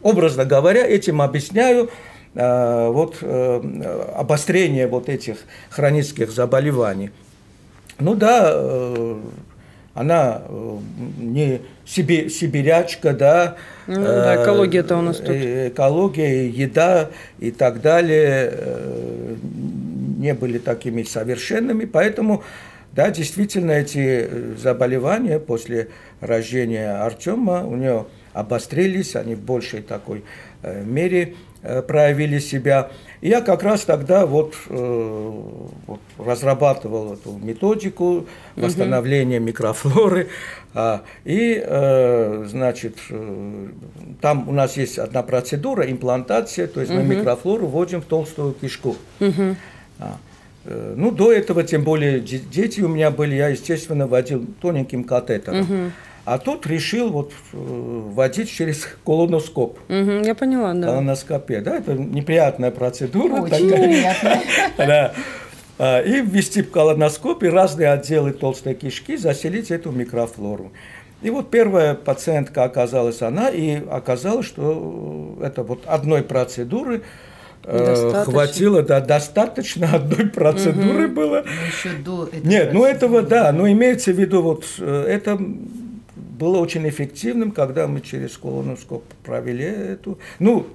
образно 0.03 0.45
говоря, 0.45 0.87
этим 0.87 1.21
объясняю 1.21 1.91
э, 2.35 2.88
вот, 2.88 3.19
э, 3.21 4.12
обострение 4.17 4.87
вот 4.87 5.09
этих 5.09 5.38
хронических 5.71 6.31
заболеваний. 6.31 7.11
Ну 7.99 8.15
да, 8.15 8.51
э, 8.55 9.21
она 9.94 10.42
э, 10.48 10.78
не 11.18 11.61
себе, 11.85 12.31
сибирячка, 12.31 13.12
да. 13.12 13.57
Ну, 13.87 14.02
да, 14.02 14.37
э, 14.37 14.42
экология-то 14.42 14.96
у 14.96 15.02
нас 15.02 15.18
тут. 15.18 15.31
Экология, 15.31 16.48
еда 16.48 17.11
и 17.38 17.50
так 17.50 17.81
далее 17.81 19.38
не 20.22 20.35
были 20.35 20.59
такими 20.59 21.02
совершенными, 21.02 21.85
поэтому, 21.85 22.42
да, 22.92 23.11
действительно, 23.11 23.72
эти 23.72 24.28
э, 24.28 24.55
заболевания 24.57 25.38
после 25.38 25.88
рождения 26.20 27.02
Артема 27.02 27.66
у 27.66 27.76
него 27.76 28.09
обострились, 28.33 29.16
они 29.16 29.35
в 29.35 29.40
большей 29.40 29.83
такой 29.83 30.24
э, 30.62 30.83
мере 30.85 31.22
э, 31.22 31.35
проявили 31.62 32.38
себя. 32.38 32.90
И 33.20 33.29
я 33.29 33.40
как 33.40 33.62
раз 33.62 33.83
тогда 33.83 34.27
вот, 34.27 34.55
вот 34.68 36.01
разрабатывал 36.18 37.14
эту 37.14 37.33
методику 37.33 38.27
восстановления 38.57 39.38
угу. 39.38 39.46
микрофлоры. 39.46 40.29
А, 40.75 41.03
и, 41.25 41.62
значит, 42.48 42.96
там 44.20 44.48
у 44.48 44.53
нас 44.53 44.77
есть 44.77 44.98
одна 44.98 45.22
процедура, 45.22 45.88
имплантация, 45.90 46.66
то 46.66 46.81
есть 46.81 46.92
угу. 46.92 47.01
мы 47.01 47.16
микрофлору 47.16 47.66
вводим 47.66 48.01
в 48.01 48.07
толстую 48.07 48.55
кишку. 48.55 48.96
Угу. 49.20 49.57
А, 49.98 50.16
э, 50.64 50.94
ну, 50.96 51.11
до 51.11 51.33
этого, 51.33 51.62
тем 51.62 51.85
более, 51.85 52.20
дети 52.20 52.81
у 52.81 52.88
меня 52.88 53.11
были, 53.11 53.35
я, 53.35 53.48
естественно, 53.48 54.07
водил 54.07 54.46
тоненьким 54.61 55.05
катетером. 55.05 55.61
Угу. 55.61 55.92
А 56.25 56.39
тут 56.39 56.67
решил 56.67 57.11
вот 57.11 57.33
э, 57.53 57.57
водить 57.57 58.51
через 58.51 58.87
колоноскоп. 59.05 59.79
Угу, 59.89 60.25
я 60.25 60.35
поняла, 60.35 60.73
да. 60.73 60.87
Колоноскопия, 60.87 61.61
да, 61.61 61.79
это 61.79 61.95
неприятная 61.95 62.71
процедура. 62.71 63.41
Очень 63.41 63.71
такая. 63.71 63.89
приятная. 63.89 64.43
Да. 64.77 65.15
А, 65.79 66.01
и 66.01 66.21
ввести 66.21 66.63
в 66.63 66.71
колоноскопе 66.71 67.49
разные 67.49 67.91
отделы 67.91 68.33
толстой 68.33 68.75
кишки, 68.75 69.17
заселить 69.17 69.73
эту 69.73 69.91
микрофлору. 69.91 70.73
И 71.23 71.31
вот 71.31 71.51
первая 71.51 71.95
пациентка 71.95 72.65
оказалась 72.65 73.23
она, 73.23 73.49
и 73.49 73.83
оказалось, 73.91 74.47
что 74.47 75.39
это 75.43 75.63
вот 75.65 75.83
одной 75.87 76.23
процедуры 76.23 77.03
Э, 77.65 78.25
хватило, 78.25 78.83
да, 78.83 79.01
достаточно 79.01 79.95
одной 79.95 80.27
процедуры 80.27 81.07
угу. 81.07 81.15
было. 81.15 81.45
Но 81.45 81.67
еще 81.67 81.97
до 81.97 82.25
этого. 82.27 82.47
Нет, 82.47 82.73
ну 82.73 82.85
этого, 82.85 83.23
да, 83.23 83.53
но 83.53 83.71
имеется 83.71 84.13
в 84.13 84.19
виду, 84.19 84.43
вот 84.43 84.65
э, 84.79 85.05
это 85.09 85.41
было 86.42 86.59
очень 86.59 86.88
эффективным, 86.88 87.52
когда 87.52 87.87
мы 87.87 88.00
через 88.00 88.37
колоноскоп 88.37 89.05
провели 89.22 89.64
эту, 89.64 90.18
ну, 90.40 90.66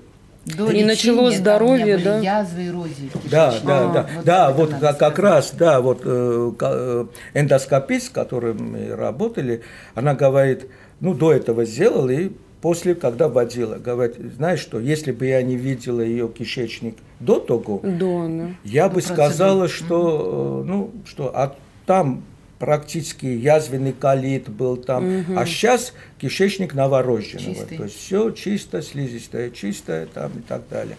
до 0.45 0.71
и 0.71 0.85
начало 0.85 1.29
здоровье, 1.31 1.97
да? 1.97 2.19
Язвы, 2.19 2.67
эрозии. 2.67 3.11
Да, 3.29 3.53
да, 3.65 3.83
а, 3.89 3.91
да, 3.91 4.09
вот 4.13 4.23
да, 4.23 4.51
вот 4.51 4.73
как, 4.79 4.97
как 4.97 5.19
раз, 5.19 5.51
да, 5.51 5.81
вот 5.81 6.03
э, 6.05 7.05
эндоскопист, 7.33 8.05
с 8.05 8.09
которым 8.09 8.71
мы 8.71 8.95
работали, 8.95 9.61
она 9.93 10.15
говорит, 10.15 10.67
ну 11.01 11.13
до 11.13 11.33
этого 11.33 11.65
сделал 11.65 12.07
и 12.07 12.31
после, 12.61 12.95
когда 12.95 13.27
водила, 13.27 13.75
говорит, 13.75 14.15
знаешь 14.37 14.61
что, 14.61 14.79
если 14.79 15.11
бы 15.11 15.25
я 15.25 15.41
не 15.41 15.57
видела 15.57 15.99
ее 15.99 16.29
кишечник 16.29 16.95
до 17.19 17.41
того, 17.41 17.81
до, 17.83 18.27
да. 18.29 18.49
я 18.63 18.87
до 18.87 18.95
бы 18.95 19.01
сказала, 19.01 19.67
что, 19.67 20.63
mm 20.63 20.67
ну, 20.67 20.91
что 21.05 21.31
а 21.35 21.57
там 21.85 22.23
практически 22.59 23.25
язвенный 23.25 23.93
колит 23.93 24.49
был 24.49 24.77
там, 24.77 25.19
угу. 25.19 25.37
а 25.37 25.45
сейчас 25.45 25.93
кишечник 26.19 26.73
новорожденного, 26.73 27.55
Чистый. 27.55 27.77
то 27.77 27.83
есть 27.83 27.97
все 27.97 28.31
чисто, 28.31 28.81
слизистое, 28.81 29.51
чистое 29.51 30.07
там 30.07 30.31
и 30.37 30.41
так 30.41 30.63
далее. 30.69 30.97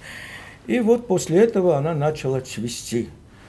И 0.66 0.80
вот 0.80 1.06
после 1.06 1.38
этого 1.40 1.76
она 1.76 1.94
начала 1.94 2.40
цвести 2.40 3.08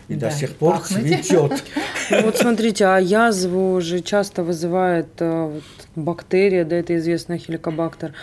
и 0.09 0.15
да, 0.15 0.29
до 0.29 0.35
сих 0.35 0.55
пор 0.55 0.75
пахнуть. 0.75 1.25
цветет. 1.25 1.63
Вот 2.23 2.37
смотрите, 2.37 2.85
а 2.85 2.97
язву 2.97 3.79
же 3.81 3.99
часто 3.99 4.43
вызывает 4.43 5.09
э, 5.19 5.45
вот, 5.53 5.63
бактерия, 5.95 6.65
да, 6.65 6.77
это 6.77 6.97
известная 6.97 7.37
хеликобактер. 7.37 8.13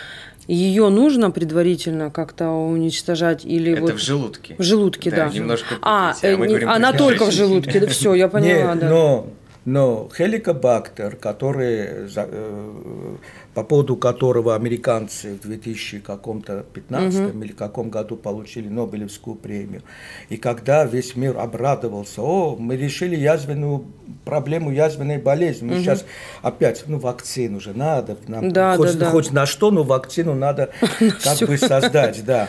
ее 0.45 0.89
нужно 0.89 1.31
предварительно 1.31 2.11
как-то 2.11 2.49
уничтожать 2.49 3.45
или 3.45 3.71
Это 3.71 3.81
вот 3.81 3.93
в 3.93 3.97
желудке. 3.97 4.55
в 4.57 4.63
желудке, 4.63 5.09
да. 5.09 5.29
Немножко 5.29 5.75
А, 5.81 6.13
а 6.21 6.27
мы 6.35 6.45
э, 6.45 6.47
говорим 6.49 6.69
она 6.69 6.91
только 6.91 7.27
в 7.27 7.31
желудке, 7.31 7.79
да, 7.79 7.87
все, 7.87 8.13
я 8.13 8.27
поняла, 8.27 8.73
Нет, 8.73 8.79
да. 8.79 8.89
но, 8.89 9.27
но 9.67 10.09
хеликобактер, 10.17 11.17
который, 11.17 12.07
э, 12.15 13.15
по 13.53 13.63
поводу 13.63 13.97
которого 13.97 14.55
американцы 14.55 15.33
в 15.33 15.41
2000 15.41 15.99
каком-то 15.99 16.63
15 16.73 17.35
или 17.35 17.51
каком 17.51 17.89
году 17.89 18.15
получили 18.15 18.69
Нобелевскую 18.69 19.35
премию, 19.35 19.81
и 20.29 20.37
когда 20.37 20.85
весь 20.85 21.17
мир 21.17 21.37
обрадовался, 21.37 22.21
о, 22.21 22.55
мы 22.57 22.77
решили 22.77 23.17
язвенную 23.17 23.83
проблему 24.23 24.71
язвенной 24.71 25.17
болезни, 25.17 25.67
мы 25.67 25.79
сейчас 25.79 26.05
опять, 26.41 26.85
ну, 26.87 26.97
вакцину 26.97 27.59
же 27.59 27.73
надо, 27.73 28.15
нам 28.27 28.49
Да, 28.53 28.77
хоть, 28.77 28.93
да, 28.93 28.99
да. 28.99 29.11
хоть 29.11 29.31
на 29.31 29.45
что, 29.45 29.69
но 29.71 29.83
вакцину 29.83 30.33
надо 30.33 30.69
как 31.23 31.45
бы 31.45 31.57
создать, 31.57 32.23
да. 32.23 32.47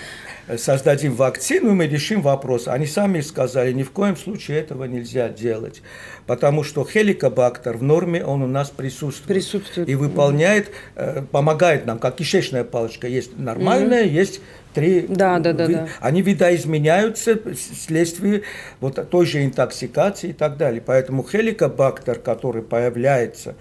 Создадим 0.57 1.15
вакцину, 1.15 1.71
и 1.71 1.75
мы 1.75 1.87
решим 1.87 2.23
вопрос. 2.23 2.69
Они 2.69 2.87
сами 2.87 3.21
сказали, 3.21 3.73
ни 3.73 3.83
в 3.83 3.91
коем 3.91 4.17
случае 4.17 4.61
этого 4.61 4.85
нельзя 4.85 5.29
делать, 5.29 5.83
потому 6.27 6.65
что 6.65 6.85
хеликобактер 6.85 7.77
в 7.77 7.83
норме, 7.83 8.25
он 8.25 8.43
у 8.43 8.47
нас 8.47 8.71
присутствует. 8.71 9.29
Присутствует. 9.29 9.89
И 9.89 9.95
выполняет, 9.95 10.71
э, 10.97 11.23
помогает 11.31 11.85
нам, 11.87 11.99
как 11.99 12.17
кишечная 12.17 12.65
палочка. 12.65 13.07
Есть 13.07 13.39
нормальная, 13.39 14.05
есть 14.05 14.41
три. 14.73 15.07
Да, 15.09 15.39
да, 15.39 15.53
да, 15.53 15.67
ви- 15.67 15.75
да. 15.75 15.89
Они 16.01 16.23
видоизменяются 16.23 17.39
вследствие 17.55 18.43
вот 18.81 19.11
той 19.11 19.27
же 19.27 19.45
интоксикации 19.45 20.31
и 20.31 20.33
так 20.33 20.57
далее. 20.57 20.83
Поэтому 20.85 21.27
хеликобактер, 21.29 22.19
который 22.21 22.63
появляется 22.63 23.55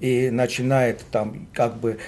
и 0.00 0.30
начинает 0.30 1.00
там 1.12 1.46
как 1.52 1.76
бы 1.76 1.98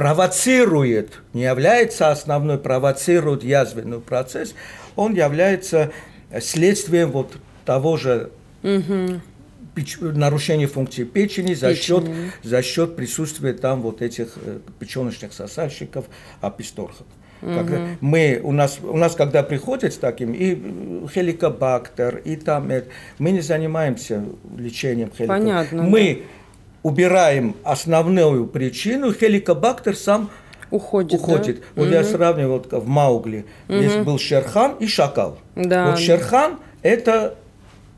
провоцирует, 0.00 1.20
не 1.34 1.42
является 1.42 2.10
основной, 2.10 2.56
провоцирует 2.56 3.44
язвенный 3.44 4.00
процесс, 4.00 4.54
он 4.96 5.14
является 5.14 5.92
следствием 6.40 7.10
вот 7.10 7.36
того 7.66 7.98
же 7.98 8.30
печ- 8.62 10.00
нарушения 10.00 10.68
функции 10.68 11.04
печени 11.04 11.52
за 11.52 11.74
счет, 11.74 12.04
за 12.42 12.62
счет 12.62 12.96
присутствия 12.96 13.52
там 13.52 13.82
вот 13.82 14.00
этих 14.00 14.38
э, 14.42 14.60
печеночных 14.78 15.34
сосальщиков, 15.34 16.06
аписторхов. 16.40 17.06
Когда 17.42 17.88
мы, 18.00 18.40
у, 18.42 18.52
нас, 18.52 18.78
у 18.82 18.96
нас, 18.96 19.14
когда 19.14 19.42
приходят 19.42 19.92
с 19.92 19.98
таким, 19.98 20.32
и 20.32 20.54
э, 20.54 21.06
хеликобактер, 21.12 22.22
и 22.24 22.36
там, 22.36 22.70
э, 22.70 22.84
мы 23.18 23.32
не 23.32 23.40
занимаемся 23.40 24.24
лечением 24.56 25.10
хеликобактера. 25.10 25.66
Понятно, 25.68 25.82
Мы 25.82 26.22
убираем 26.82 27.56
основную 27.64 28.46
причину, 28.46 29.12
хеликобактер 29.12 29.96
сам 29.96 30.30
Уходит, 30.70 31.10
да? 31.10 31.16
уходит. 31.16 31.62
Вот 31.74 31.88
я 31.88 32.04
сравниваю, 32.04 32.52
вот 32.52 32.72
в 32.72 32.86
Маугли, 32.86 33.44
есть 33.68 33.98
был 34.00 34.18
Шерхан 34.18 34.76
и 34.78 34.86
Шакал. 34.86 35.38
Да. 35.56 35.90
Вот 35.90 35.98
Шерхан– 35.98 36.60
это 36.82 37.36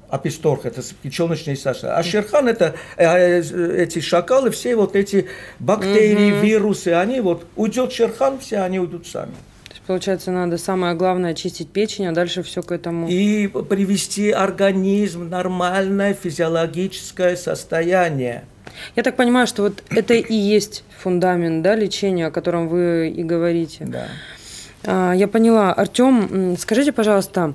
аписторх, 0.09 0.67
это 0.67 0.83
печеночные 1.03 1.57
сосуды. 1.57 1.89
А 1.89 2.03
Шерхан– 2.03 2.49
это 2.49 2.75
э, 2.97 3.05
э, 3.07 3.83
эти 3.83 4.01
шакалы, 4.01 4.51
все 4.51 4.77
вот 4.77 4.95
эти 4.95 5.27
бактерии, 5.59 6.41
вирусы, 6.41 6.89
они 6.89 7.21
вот, 7.21 7.47
уйдет 7.57 7.93
Шерхан, 7.93 8.39
все 8.39 8.59
они 8.59 8.79
уйдут 8.79 9.07
сами. 9.07 9.33
То 9.65 9.71
есть, 9.71 9.83
получается, 9.87 10.31
надо 10.31 10.59
самое 10.59 10.95
главное 10.95 11.31
очистить 11.31 11.71
печень, 11.71 12.07
а 12.07 12.13
дальше 12.13 12.43
все 12.43 12.63
к 12.63 12.73
этому. 12.73 13.09
И 13.09 13.47
привести 13.47 14.31
организм 14.31 15.27
в 15.27 15.31
нормальное 15.31 16.13
физиологическое 16.13 17.37
состояние. 17.37 18.45
Я 18.97 19.03
так 19.03 19.17
понимаю, 19.17 19.47
что 19.47 19.63
вот 19.63 19.83
это 19.91 20.15
и 20.15 20.35
есть 20.35 20.85
фундамент, 20.99 21.63
да, 21.63 21.75
лечения, 21.75 22.27
о 22.27 22.31
котором 22.31 22.69
вы 22.69 23.09
и 23.09 23.23
говорите. 23.23 23.85
Да. 23.87 24.07
А, 24.85 25.13
Я 25.13 25.29
поняла. 25.29 25.73
Артем, 25.73 26.57
скажите, 26.59 26.93
пожалуйста, 26.93 27.55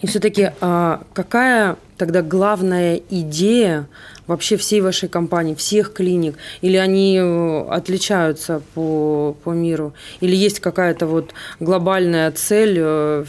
и 0.00 0.06
все-таки 0.06 0.52
какая 0.60 1.76
тогда 1.96 2.22
главная 2.22 3.00
идея 3.10 3.88
вообще 4.28 4.56
всей 4.56 4.80
вашей 4.80 5.08
компании, 5.08 5.54
всех 5.54 5.92
клиник? 5.92 6.36
Или 6.60 6.76
они 6.76 7.18
э, 7.20 7.66
отличаются 7.68 8.62
по, 8.74 9.36
по 9.42 9.50
миру? 9.50 9.94
Или 10.20 10.36
есть 10.36 10.60
какая-то 10.60 11.06
вот 11.06 11.32
глобальная 11.58 12.30
цель? 12.30 12.76
э, 12.78 13.24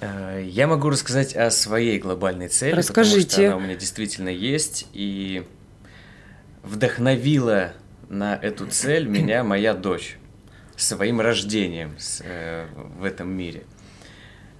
Э, 0.00 0.42
Я 0.48 0.66
могу 0.66 0.88
рассказать 0.88 1.36
о 1.36 1.50
своей 1.50 1.98
глобальной 1.98 2.48
цели, 2.48 2.70
потому 2.70 2.78
Расскажите. 2.80 3.30
что 3.30 3.46
она 3.48 3.56
у 3.56 3.60
меня 3.60 3.74
действительно 3.76 4.30
есть, 4.30 4.86
и 4.94 5.42
вдохновила 6.62 7.72
на 8.08 8.36
эту 8.36 8.66
цель 8.66 9.06
меня 9.06 9.44
моя 9.44 9.74
дочь 9.74 10.16
своим 10.76 11.20
рождением 11.20 11.94
с- 11.98 12.22
э, 12.24 12.66
в 12.98 13.04
этом 13.04 13.30
мире. 13.30 13.64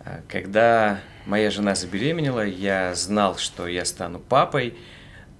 А, 0.04 0.20
Когда 0.28 1.00
моя 1.26 1.50
жена 1.50 1.74
забеременела, 1.74 2.44
я 2.46 2.94
знал, 2.94 3.36
что 3.36 3.66
я 3.66 3.84
стану 3.84 4.18
папой. 4.18 4.74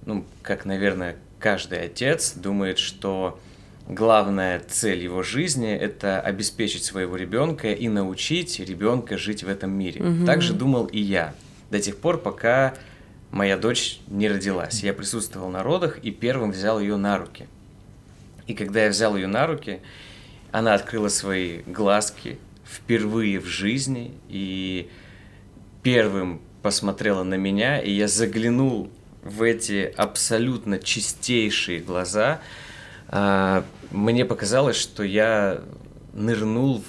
Ну, 0.05 0.25
как, 0.41 0.65
наверное, 0.65 1.15
каждый 1.39 1.81
отец 1.83 2.33
думает, 2.33 2.77
что 2.79 3.39
главная 3.87 4.59
цель 4.59 5.03
его 5.03 5.23
жизни– 5.23 5.71
это 5.81 6.19
обеспечить 6.21 6.83
своего 6.83 7.15
ребенка 7.15 7.71
и 7.71 7.87
научить 7.89 8.59
ребенка 8.59 9.17
жить 9.17 9.43
в 9.43 9.49
этом 9.49 9.71
мире. 9.71 10.01
Так 10.25 10.41
же 10.41 10.53
думал 10.53 10.85
и 10.85 10.99
я 10.99 11.33
до 11.71 11.79
тех 11.79 11.97
пор, 11.97 12.17
пока 12.19 12.73
моя 13.31 13.57
дочь 13.57 13.99
не 14.07 14.29
родилась. 14.29 14.83
Я 14.83 14.93
присутствовал 14.93 15.49
на 15.49 15.63
родах 15.63 15.99
и 15.99 16.11
первым 16.11 16.51
взял 16.51 16.79
ее 16.79 16.97
на 16.97 17.17
руки. 17.17 17.47
И 18.47 18.53
когда 18.53 18.83
я 18.83 18.89
взял 18.89 19.15
ее 19.15 19.27
на 19.27 19.47
руки, 19.47 19.81
она 20.51 20.73
открыла 20.73 21.07
свои 21.07 21.61
глазки 21.61 22.37
впервые 22.65 23.39
в 23.39 23.45
жизни 23.45 24.13
и 24.29 24.89
первым 25.83 26.41
посмотрела 26.61 27.23
на 27.23 27.35
меня, 27.35 27.79
и 27.79 27.91
я 27.91 28.07
заглянул 28.07 28.89
в 29.23 29.41
эти 29.41 29.93
абсолютно 29.95 30.79
чистейшие 30.79 31.79
глаза. 31.79 32.41
А, 33.07 33.63
Мне 33.91 34.25
показалось, 34.25 34.75
что 34.75 35.03
я 35.03 35.61
нырнул 36.13 36.83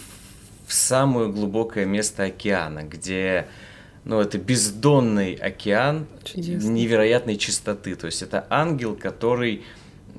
в 0.66 0.72
самое 0.72 1.28
глубокое 1.28 1.84
место 1.84 2.24
океана, 2.24 2.82
где 2.82 3.46
ну, 4.04 4.20
это 4.20 4.38
бездонный 4.38 5.34
океан 5.34 6.06
Чудесно. 6.24 6.68
невероятной 6.68 7.36
чистоты. 7.36 7.94
То 7.94 8.06
есть 8.06 8.22
это 8.22 8.46
ангел, 8.50 8.96
который 8.96 9.62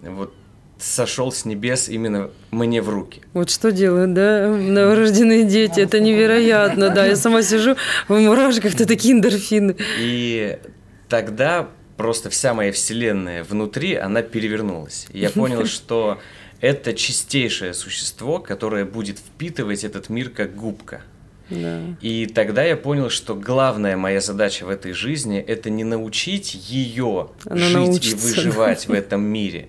вот 0.01 0.33
сошел 0.79 1.31
с 1.31 1.45
небес 1.45 1.89
именно 1.89 2.29
мне 2.51 2.81
в 2.81 2.89
руки. 2.89 3.21
Вот 3.33 3.49
что 3.49 3.71
делают, 3.71 4.13
да, 4.13 4.49
новорожденные 4.49 5.43
дети, 5.45 5.79
это 5.79 5.99
невероятно, 5.99 6.89
да, 6.89 7.05
я 7.05 7.15
сама 7.15 7.41
сижу 7.41 7.75
в 8.07 8.19
мурашках, 8.19 8.73
это 8.75 8.85
такие 8.85 9.13
эндорфины. 9.13 9.77
И 9.99 10.59
тогда 11.07 11.69
просто 11.95 12.29
вся 12.29 12.53
моя 12.53 12.71
вселенная 12.71 13.43
внутри, 13.43 13.95
она 13.95 14.21
перевернулась. 14.21 15.07
Я 15.13 15.29
понял, 15.29 15.65
что 15.65 16.19
это 16.59 16.93
чистейшее 16.93 17.73
существо, 17.73 18.39
которое 18.39 18.85
будет 18.85 19.19
впитывать 19.19 19.83
этот 19.83 20.09
мир 20.09 20.29
как 20.29 20.55
губка. 20.55 21.01
Да. 21.49 21.81
И 22.01 22.25
тогда 22.25 22.63
я 22.63 22.77
понял, 22.77 23.09
что 23.09 23.35
главная 23.35 23.97
моя 23.97 24.21
задача 24.21 24.65
в 24.65 24.69
этой 24.69 24.93
жизни– 24.93 25.39
это 25.47 25.69
не 25.69 25.83
научить 25.83 26.55
ее 26.55 27.29
Она 27.45 27.57
жить 27.57 27.71
и 27.71 27.75
научится, 27.75 28.27
выживать 28.27 28.87
в 28.87 28.93
этом 28.93 29.21
мире, 29.21 29.67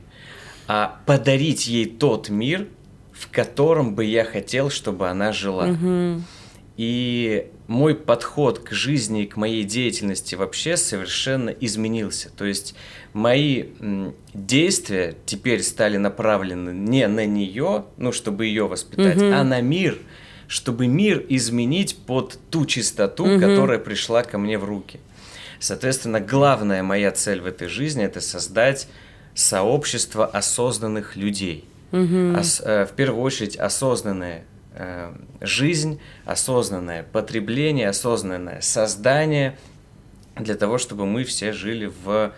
а 0.66 1.00
подарить 1.06 1.66
ей 1.66 1.86
тот 1.86 2.28
мир, 2.28 2.68
в 3.12 3.30
котором 3.30 3.94
бы 3.94 4.04
я 4.04 4.24
хотел, 4.24 4.70
чтобы 4.70 5.08
она 5.08 5.32
жила. 5.32 5.66
Мгм. 5.66 6.24
И 6.76 7.46
мой 7.68 7.94
подход 7.94 8.58
к 8.58 8.72
жизни 8.72 9.22
и 9.22 9.26
к 9.26 9.36
моей 9.36 9.62
деятельности 9.62 10.34
вообще 10.34 10.76
совершенно 10.76 11.50
изменился. 11.50 12.30
То 12.36 12.44
есть 12.44 12.74
мои 13.12 13.66
действия 14.34 15.14
теперь 15.24 15.62
стали 15.62 15.96
направлены 15.96 16.70
не 16.70 17.06
на 17.06 17.26
нее, 17.26 17.84
ну, 17.96 18.10
чтобы 18.10 18.46
ее 18.46 18.66
воспитать, 18.66 19.16
Мгм. 19.16 19.32
а 19.34 19.44
на 19.44 19.60
мир, 19.60 19.98
чтобы 20.48 20.86
мир 20.86 21.24
изменить 21.28 21.96
под 22.06 22.38
ту 22.50 22.66
чистоту, 22.66 23.26
Мгм. 23.26 23.40
которая 23.40 23.78
пришла 23.78 24.22
ко 24.22 24.38
мне 24.38 24.58
в 24.58 24.64
руки. 24.64 25.00
Соответственно, 25.60 26.20
главная 26.20 26.82
моя 26.82 27.10
цель 27.12 27.40
в 27.40 27.46
этой 27.46 27.68
жизни– 27.68 28.04
это 28.04 28.20
создать 28.20 28.86
сообщество 29.34 30.26
осознанных 30.26 31.16
людей. 31.16 31.64
Мгм. 31.92 32.36
Ос- 32.38 32.60
э, 32.64 32.86
в 32.86 32.92
первую 32.92 33.22
очередь 33.22 33.56
осознанная 33.56 34.44
э, 34.76 35.12
жизнь, 35.40 36.00
осознанное 36.24 37.04
потребление, 37.04 37.88
осознанное 37.88 38.60
создание 38.60 39.56
для 40.36 40.56
того, 40.56 40.78
чтобы 40.78 41.06
мы 41.06 41.22
все 41.22 41.52
жили 41.52 41.92
в, 42.04 42.32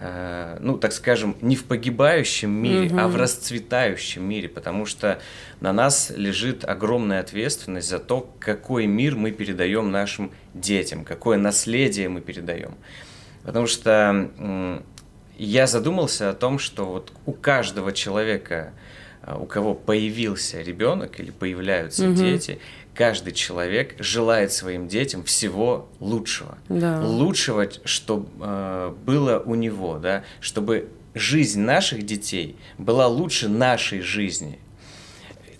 э, 0.00 0.56
ну, 0.60 0.78
так 0.78 0.92
скажем, 0.92 1.36
не 1.42 1.56
в 1.56 1.64
погибающем 1.64 2.50
мире, 2.50 2.90
а 2.98 3.06
в 3.06 3.16
расцветающем 3.16 4.24
мире, 4.24 4.48
потому 4.48 4.86
что 4.86 5.20
на 5.60 5.72
нас 5.72 6.10
лежит 6.16 6.64
огромная 6.64 7.20
ответственность 7.20 7.88
за 7.88 7.98
то, 7.98 8.34
какой 8.38 8.86
мир 8.86 9.14
мы 9.14 9.30
передаем 9.30 9.90
нашим 9.90 10.32
детям, 10.54 11.04
какое 11.04 11.36
наследие 11.36 12.08
мы 12.08 12.22
передаем. 12.22 12.74
Потому 13.44 13.66
что 13.66 14.30
м, 14.38 14.82
я 15.36 15.66
задумался 15.66 16.30
о 16.30 16.34
том, 16.34 16.58
что 16.58 16.86
вот 16.86 17.12
у 17.26 17.32
каждого 17.32 17.92
человека 17.92 18.72
у 19.26 19.46
кого 19.46 19.74
появился 19.74 20.62
ребенок 20.62 21.20
или 21.20 21.30
появляются 21.30 22.08
угу. 22.08 22.14
дети, 22.14 22.58
каждый 22.94 23.32
человек 23.32 23.94
желает 23.98 24.52
своим 24.52 24.88
детям 24.88 25.24
всего 25.24 25.88
лучшего. 26.00 26.58
Да. 26.68 27.00
Лучшего, 27.00 27.68
что 27.84 28.26
э, 28.40 28.94
было 29.04 29.42
у 29.44 29.54
него, 29.54 29.98
да, 29.98 30.24
чтобы 30.40 30.88
жизнь 31.14 31.60
наших 31.60 32.04
детей 32.04 32.56
была 32.78 33.06
лучше 33.06 33.48
нашей 33.48 34.00
жизни. 34.00 34.58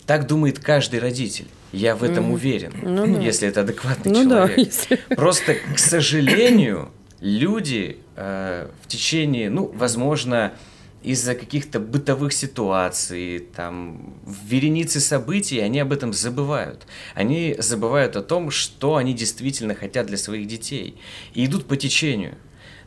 Так 0.05 0.27
думает 0.27 0.59
каждый 0.59 0.99
родитель. 0.99 1.47
Я 1.71 1.95
в 1.95 2.03
этом 2.03 2.31
mm. 2.31 2.33
уверен, 2.33 2.73
ну, 2.81 3.15
да. 3.15 3.21
если 3.21 3.47
это 3.47 3.61
адекватный 3.61 4.11
ну, 4.11 4.23
человек. 4.23 4.55
Да, 4.55 4.61
если... 4.61 4.95
Просто, 5.15 5.55
к 5.55 5.79
сожалению, 5.79 6.91
люди 7.21 7.97
э, 8.17 8.67
в 8.81 8.87
течение, 8.87 9.49
ну, 9.49 9.71
возможно, 9.73 10.53
из-за 11.03 11.35
каких-то 11.35 11.79
бытовых 11.79 12.33
ситуаций, 12.33 13.47
там, 13.55 14.15
в 14.23 14.45
веренице 14.45 14.99
событий, 14.99 15.59
они 15.59 15.79
об 15.79 15.93
этом 15.93 16.13
забывают. 16.13 16.85
Они 17.15 17.55
забывают 17.57 18.15
о 18.15 18.21
том, 18.21 18.51
что 18.51 18.97
они 18.97 19.13
действительно 19.13 19.75
хотят 19.75 20.07
для 20.07 20.17
своих 20.17 20.47
детей. 20.47 20.97
И 21.33 21.45
идут 21.45 21.65
по 21.65 21.75
течению. 21.75 22.35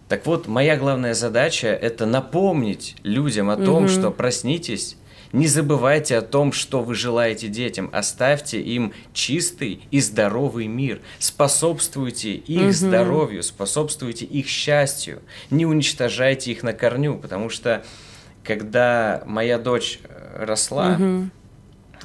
Так 0.08 0.26
вот, 0.26 0.46
моя 0.46 0.76
главная 0.76 1.14
задача– 1.14 1.68
это 1.68 2.06
напомнить 2.06 2.96
людям 3.02 3.50
о 3.50 3.56
том, 3.56 3.84
угу. 3.84 3.88
что 3.88 4.10
проснитесь, 4.10 4.96
не 5.34 5.48
забывайте 5.48 6.16
о 6.16 6.22
том, 6.22 6.52
что 6.52 6.80
вы 6.80 6.94
желаете 6.94 7.48
детям. 7.48 7.90
Оставьте 7.92 8.60
им 8.60 8.92
чистый 9.12 9.80
и 9.90 9.98
здоровый 9.98 10.68
мир. 10.68 11.00
Способствуйте 11.18 12.34
их 12.34 12.62
угу. 12.62 12.72
здоровью, 12.72 13.42
способствуйте 13.42 14.26
их 14.26 14.46
счастью. 14.46 15.22
Не 15.50 15.66
уничтожайте 15.66 16.52
их 16.52 16.62
на 16.62 16.72
корню, 16.72 17.18
потому 17.18 17.48
что 17.48 17.84
когда 18.44 19.22
моя 19.26 19.58
дочь 19.58 19.98
э, 20.04 20.44
росла, 20.44 20.96
угу. 20.98 21.30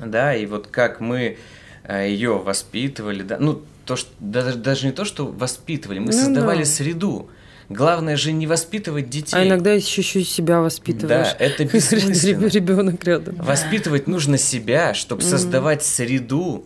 да, 0.04 0.36
и 0.36 0.46
вот 0.46 0.68
как 0.68 1.00
мы 1.00 1.38
э, 1.84 2.10
ее 2.10 2.38
воспитывали, 2.38 3.22
да, 3.22 3.38
ну, 3.40 3.62
то, 3.86 3.96
что, 3.96 4.10
даже, 4.20 4.56
даже 4.56 4.86
не 4.86 4.92
то, 4.92 5.06
что 5.06 5.26
воспитывали, 5.26 6.00
мы 6.00 6.08
ну, 6.08 6.12
создавали 6.14 6.60
да. 6.60 6.66
среду. 6.66 7.30
Главное 7.70 8.18
же 8.18 8.32
не 8.32 8.48
воспитывать 8.48 9.10
детей. 9.10 9.36
А 9.36 9.46
иногда 9.46 9.72
еще, 9.72 10.02
еще 10.02 10.24
себя 10.24 10.60
воспитываешь. 10.60 11.36
Да, 11.38 11.46
это 11.46 11.66
бессмысленно. 11.72 12.48
Ребенок 12.48 13.04
рядом. 13.04 13.36
Воспитывать 13.36 14.08
нужно 14.08 14.40
себя, 14.40 14.96
чтобы 14.96 15.22
mm. 15.22 15.26
создавать 15.26 15.84
среду 15.84 16.66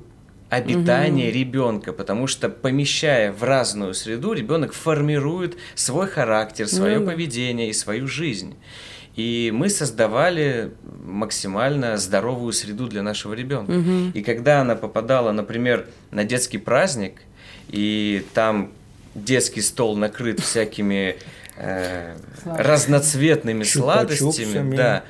обитания 0.50 1.28
угу. 1.28 1.38
ребенка, 1.38 1.94
потому 1.94 2.28
что 2.28 2.48
помещая 2.48 3.32
в 3.32 3.44
разную 3.44 3.94
среду, 3.94 4.34
ребенок 4.34 4.74
формирует 4.74 5.58
свой 5.76 6.08
характер, 6.08 6.68
свое 6.68 7.00
mm. 7.00 7.06
поведение 7.06 7.70
и 7.70 7.74
свою 7.74 8.08
жизнь. 8.08 8.56
И 9.16 9.52
мы 9.54 9.70
создавали 9.70 10.72
максимально 11.06 11.98
здоровую 11.98 12.52
среду 12.52 12.88
для 12.88 13.04
нашего 13.04 13.34
ребенка. 13.34 13.72
Угу. 13.72 14.12
И 14.14 14.24
когда 14.24 14.62
она 14.62 14.76
попадала, 14.76 15.32
например, 15.32 15.88
на 16.12 16.24
детский 16.24 16.58
праздник, 16.58 17.22
и 17.70 18.26
там 18.34 18.72
детский 19.14 19.62
стол 19.62 19.96
накрыт 19.96 20.40
всякими 20.40 21.18
э, 21.58 22.16
разноцветными 22.46 23.64
сладостями, 23.64 24.76
да. 24.76 25.04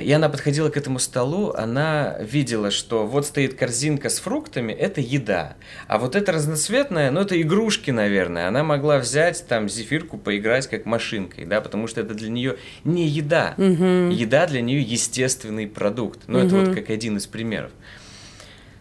И 0.00 0.10
она 0.12 0.28
подходила 0.28 0.68
к 0.68 0.76
этому 0.76 0.98
столу, 0.98 1.52
она 1.52 2.16
видела, 2.20 2.70
что 2.70 3.06
вот 3.06 3.26
стоит 3.26 3.54
корзинка 3.54 4.08
с 4.08 4.18
фруктами, 4.18 4.72
это 4.72 5.00
еда. 5.00 5.56
А 5.86 5.98
вот 5.98 6.16
это 6.16 6.32
разноцветное, 6.32 7.10
ну 7.10 7.20
это 7.20 7.40
игрушки, 7.40 7.90
наверное. 7.90 8.48
Она 8.48 8.64
могла 8.64 8.98
взять 8.98 9.46
там 9.46 9.68
зефирку, 9.68 10.18
поиграть 10.18 10.66
как 10.66 10.86
машинкой, 10.86 11.44
да, 11.44 11.60
потому 11.60 11.86
что 11.86 12.00
это 12.00 12.14
для 12.14 12.30
нее 12.30 12.56
не 12.84 13.06
еда. 13.06 13.54
Угу. 13.56 14.10
Еда 14.12 14.46
для 14.46 14.60
нее 14.60 14.82
естественный 14.82 15.68
продукт. 15.68 16.20
Ну 16.26 16.38
угу. 16.38 16.46
это 16.46 16.56
вот 16.56 16.74
как 16.74 16.90
один 16.90 17.16
из 17.16 17.26
примеров. 17.26 17.70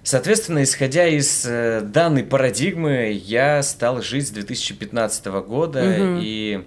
Соответственно, 0.02 0.64
исходя 0.64 1.08
из 1.08 1.46
э, 1.48 1.82
данной 1.82 2.24
парадигмы, 2.24 3.12
я 3.12 3.64
стал 3.64 4.04
жить 4.04 4.28
с 4.28 4.32
2015 4.32 5.26
года, 5.26 5.80
угу. 5.80 6.20
и 6.22 6.64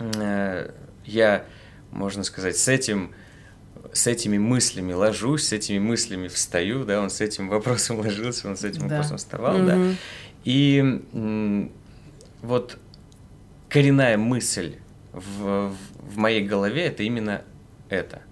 э, 0.00 0.70
я, 1.04 1.44
можно 1.90 2.24
сказать, 2.24 2.56
с 2.56 2.68
этим 2.68 3.14
с 3.92 4.06
этими 4.06 4.38
мыслями 4.38 4.92
ложусь, 4.92 5.48
с 5.48 5.52
этими 5.52 5.78
мыслями 5.78 6.28
встаю, 6.28 6.84
да, 6.84 7.00
он 7.00 7.10
с 7.10 7.20
этим 7.20 7.48
вопросом 7.48 7.98
ложился, 8.00 8.48
он 8.48 8.56
с 8.56 8.64
этим 8.64 8.88
да. 8.88 8.96
вопросом 8.96 9.18
вставал, 9.18 9.56
угу. 9.56 9.66
да. 9.66 9.78
И 10.44 11.00
вот 12.42 12.78
коренная 13.68 14.16
мысль 14.16 14.76
в, 15.12 15.74
в 15.98 16.16
моей 16.16 16.44
голове 16.44 16.86
это 16.86 17.02
именно 17.02 17.42
это. 17.88 18.22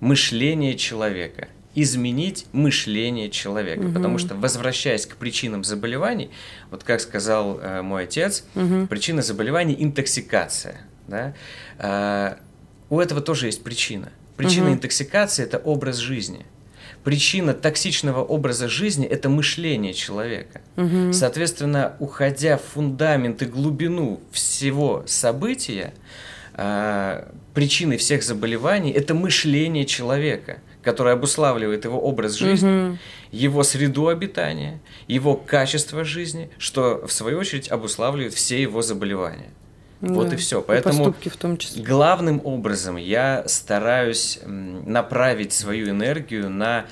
Мышление 0.00 0.76
человека– 0.76 1.48
изменить 1.76 2.46
мышление 2.52 3.30
человека. 3.30 3.80
Угу. 3.80 3.92
Потому 3.92 4.18
что, 4.18 4.34
возвращаясь 4.34 5.06
к 5.06 5.16
причинам 5.16 5.62
заболеваний, 5.62 6.30
вот 6.70 6.82
как 6.82 7.00
сказал 7.00 7.60
э, 7.60 7.82
мой 7.82 8.04
отец, 8.04 8.44
угу. 8.54 8.86
причина 8.86 9.22
заболеваний– 9.22 9.76
интоксикация. 9.78 10.80
Да? 11.06 11.34
Э, 11.78 12.36
у 12.88 12.98
этого 12.98 13.20
тоже 13.20 13.46
есть 13.46 13.62
причина. 13.62 14.10
Причина 14.36 14.66
угу. 14.66 14.74
интоксикации– 14.74 15.42
это 15.44 15.58
образ 15.58 15.96
жизни. 15.96 16.46
Причина 17.04 17.54
токсичного 17.54 18.22
образа 18.22 18.68
жизни– 18.68 19.06
это 19.08 19.28
мышление 19.28 19.94
человека. 19.94 20.60
Угу. 20.76 21.12
Соответственно, 21.12 21.96
уходя 22.00 22.58
в 22.58 22.62
фундамент 22.62 23.42
и 23.42 23.46
глубину 23.46 24.20
всего 24.32 25.04
события, 25.06 25.94
э, 26.54 27.28
причиной 27.54 27.96
всех 27.96 28.22
заболеваний– 28.22 28.90
это 28.92 29.14
мышление 29.14 29.84
человека– 29.84 30.58
которая 30.86 31.14
обуславливает 31.14 31.84
его 31.84 31.98
образ 31.98 32.34
жизни, 32.34 32.90
угу. 32.90 32.98
его 33.32 33.64
среду 33.64 34.06
обитания, 34.06 34.78
его 35.08 35.34
качество 35.34 36.04
жизни, 36.04 36.48
что 36.58 37.04
в 37.04 37.12
свою 37.12 37.40
очередь 37.40 37.68
обуславливает 37.68 38.34
все 38.34 38.62
его 38.62 38.82
заболевания. 38.82 39.50
Да. 40.00 40.14
Вот 40.14 40.32
и 40.32 40.36
все. 40.36 40.62
Поэтому 40.62 40.94
и 40.94 40.98
поступки 40.98 41.28
в 41.28 41.36
том 41.36 41.56
числе. 41.56 41.82
главным 41.82 42.40
образом 42.44 42.96
я 42.96 43.44
стараюсь 43.46 44.40
направить 44.44 45.52
свою 45.52 45.90
энергию 45.90 46.50
на 46.50 46.86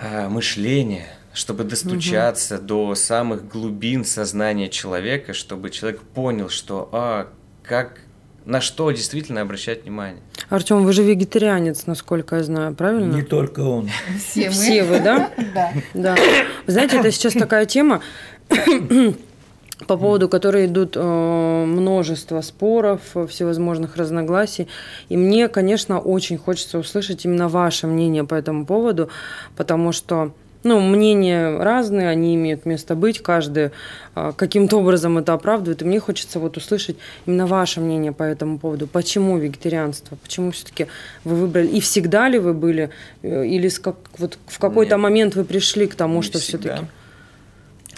э, 0.00 0.28
мышление, 0.28 1.06
чтобы 1.34 1.64
достучаться 1.64 2.56
угу. 2.56 2.64
до 2.64 2.94
самых 2.94 3.46
глубин 3.46 4.04
сознания 4.04 4.68
человека, 4.68 5.34
чтобы 5.34 5.70
человек 5.70 6.00
понял, 6.00 6.48
что 6.48 6.88
а, 6.92 7.28
как 7.62 8.00
на 8.44 8.60
что 8.60 8.90
действительно 8.90 9.40
обращать 9.40 9.84
внимание. 9.84 10.22
Артем, 10.48 10.84
вы 10.84 10.92
же 10.92 11.02
вегетарианец, 11.02 11.86
насколько 11.86 12.36
я 12.36 12.42
знаю, 12.42 12.74
правильно? 12.74 13.14
Не 13.14 13.22
только 13.22 13.60
он. 13.60 13.88
Все 14.18 14.46
мы. 14.46 14.52
Все 14.52 14.84
вы, 14.84 15.00
да? 15.00 15.30
Да. 15.54 15.72
Да. 15.94 16.16
Знаете, 16.66 16.98
это 16.98 17.10
сейчас 17.12 17.34
такая 17.34 17.66
тема, 17.66 18.02
по 19.86 19.96
поводу 19.96 20.28
которой 20.28 20.66
идут 20.66 20.96
э, 20.96 21.64
множество 21.66 22.40
споров, 22.40 23.00
всевозможных 23.28 23.96
разногласий. 23.96 24.68
И 25.08 25.16
мне, 25.16 25.48
конечно, 25.48 26.00
очень 26.00 26.38
хочется 26.38 26.78
услышать 26.78 27.24
именно 27.24 27.48
ваше 27.48 27.86
мнение 27.86 28.24
по 28.24 28.34
этому 28.34 28.66
поводу, 28.66 29.08
потому 29.56 29.92
что 29.92 30.32
ну, 30.64 30.80
мнения 30.80 31.58
разные, 31.58 32.08
они 32.08 32.34
имеют 32.34 32.66
место 32.66 32.94
быть, 32.94 33.20
каждый 33.20 33.70
а, 34.14 34.32
каким-то 34.32 34.78
образом 34.78 35.18
это 35.18 35.32
оправдывает. 35.32 35.82
И 35.82 35.84
мне 35.84 35.98
хочется 35.98 36.38
вот 36.38 36.56
услышать 36.56 36.96
именно 37.26 37.46
ваше 37.46 37.80
мнение 37.80 38.12
по 38.12 38.22
этому 38.22 38.58
поводу. 38.58 38.86
Почему 38.86 39.38
вегетарианство? 39.38 40.16
Почему 40.22 40.52
все-таки 40.52 40.86
вы 41.24 41.36
выбрали? 41.36 41.66
И 41.66 41.80
всегда 41.80 42.28
ли 42.28 42.38
вы 42.38 42.54
были? 42.54 42.90
Э, 43.22 43.44
или 43.44 43.68
как, 43.70 43.96
вот 44.18 44.38
в 44.46 44.58
какой-то 44.58 44.98
момент 44.98 45.34
вы 45.34 45.44
пришли 45.44 45.86
к 45.86 45.94
тому, 45.94 46.22
что 46.22 46.38
все-таки? 46.38 46.86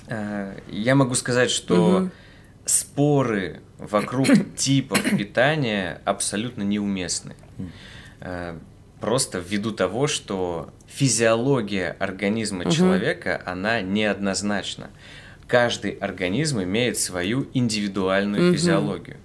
Э, 0.06 0.58
я 0.68 0.94
могу 0.94 1.14
сказать, 1.14 1.50
что 1.50 1.96
угу. 1.96 2.10
споры 2.64 3.60
вокруг 3.78 4.28
типов 4.56 5.02
питания 5.16 6.00
абсолютно 6.04 6.62
неуместны. 6.62 7.34
Э, 8.20 8.58
просто 9.00 9.38
ввиду 9.38 9.72
того, 9.72 10.06
что 10.06 10.72
физиология 10.86 11.96
организма 11.98 12.64
угу. 12.64 12.70
человека, 12.70 13.42
она 13.44 13.80
неоднозначна. 13.80 14.90
Каждый 15.46 15.90
организм 15.90 16.62
имеет 16.62 16.98
свою 16.98 17.48
индивидуальную 17.52 18.48
угу. 18.48 18.56
физиологию. 18.56 19.18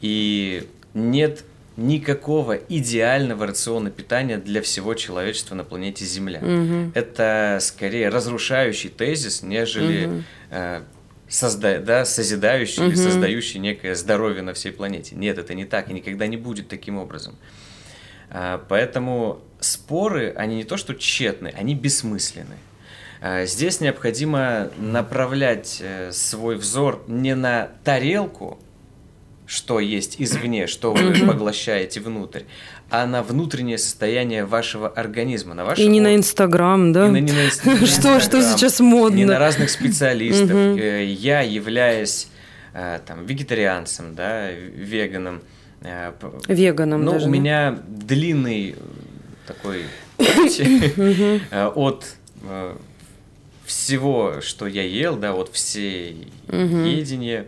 И 0.00 0.68
нет 0.94 1.44
никакого 1.76 2.54
идеального 2.54 3.46
рациона 3.46 3.90
питания 3.90 4.38
для 4.38 4.60
всего 4.62 4.94
человечества 4.94 5.54
на 5.54 5.64
планете 5.64 6.04
Земля. 6.04 6.40
Угу. 6.40 6.92
Это 6.94 7.58
скорее 7.60 8.08
разрушающий 8.08 8.90
тезис, 8.90 9.42
нежели 9.42 10.06
угу. 10.06 10.22
э, 10.50 10.82
созда 11.28 11.78
да, 11.78 12.04
созидающий 12.04 12.82
угу. 12.82 12.90
или 12.90 12.96
создающий 12.96 13.60
некое 13.60 13.94
здоровье 13.94 14.42
на 14.42 14.52
всей 14.52 14.72
планете. 14.72 15.14
Нет, 15.14 15.38
это 15.38 15.54
не 15.54 15.64
так 15.64 15.88
и 15.90 15.94
никогда 15.94 16.26
не 16.26 16.36
будет 16.36 16.68
таким 16.68 16.98
образом. 16.98 17.36
А, 18.30 18.64
поэтому 18.68 19.40
споры, 19.60 20.32
они 20.36 20.56
не 20.56 20.64
то 20.64 20.76
что 20.76 20.94
тщетны, 20.94 21.52
они 21.56 21.74
бессмысленны. 21.74 22.56
А, 23.20 23.44
здесь 23.44 23.80
необходимо 23.80 24.70
направлять 24.78 25.78
э, 25.80 26.10
свой 26.12 26.56
взор 26.56 27.04
не 27.06 27.34
на 27.34 27.70
тарелку, 27.84 28.58
что 29.50 29.80
есть 29.80 30.14
извне, 30.18 30.68
что 30.68 30.92
вы 30.92 31.26
поглощаете 31.26 31.98
внутрь, 31.98 32.42
а 32.88 33.04
на 33.04 33.24
внутреннее 33.24 33.78
состояние 33.78 34.44
вашего 34.44 34.88
организма, 34.88 35.54
на 35.54 35.64
вашего... 35.64 35.84
И 35.84 35.88
не 35.88 36.00
на 36.00 36.14
Инстаграм, 36.14 36.92
да? 36.92 37.08
И 37.08 37.10
на, 37.10 37.16
не 37.16 37.32
на 37.32 37.46
Инстаграм, 37.46 37.78
Что, 37.86 38.20
что 38.20 38.42
сейчас 38.42 38.78
модно? 38.78 39.16
Не 39.16 39.24
на 39.24 39.40
разных 39.40 39.70
специалистов. 39.70 40.52
Э, 40.52 41.04
Я 41.04 41.40
являюсь 41.40 42.28
э, 42.74 43.00
там 43.04 43.26
вегетарианцем, 43.26 44.14
да, 44.14 44.52
веганом. 44.52 45.40
э, 45.82 46.12
Веганом 46.46 47.04
ну, 47.04 47.12
даже, 47.12 47.26
у 47.26 47.28
меня 47.28 47.76
длинный 47.88 48.76
такой 49.48 49.82
от 51.50 52.06
всего, 53.66 54.40
что 54.42 54.68
я 54.68 54.84
ел, 54.84 55.16
да, 55.16 55.34
от 55.34 55.52
всей 55.52 56.28
едения, 56.48 57.46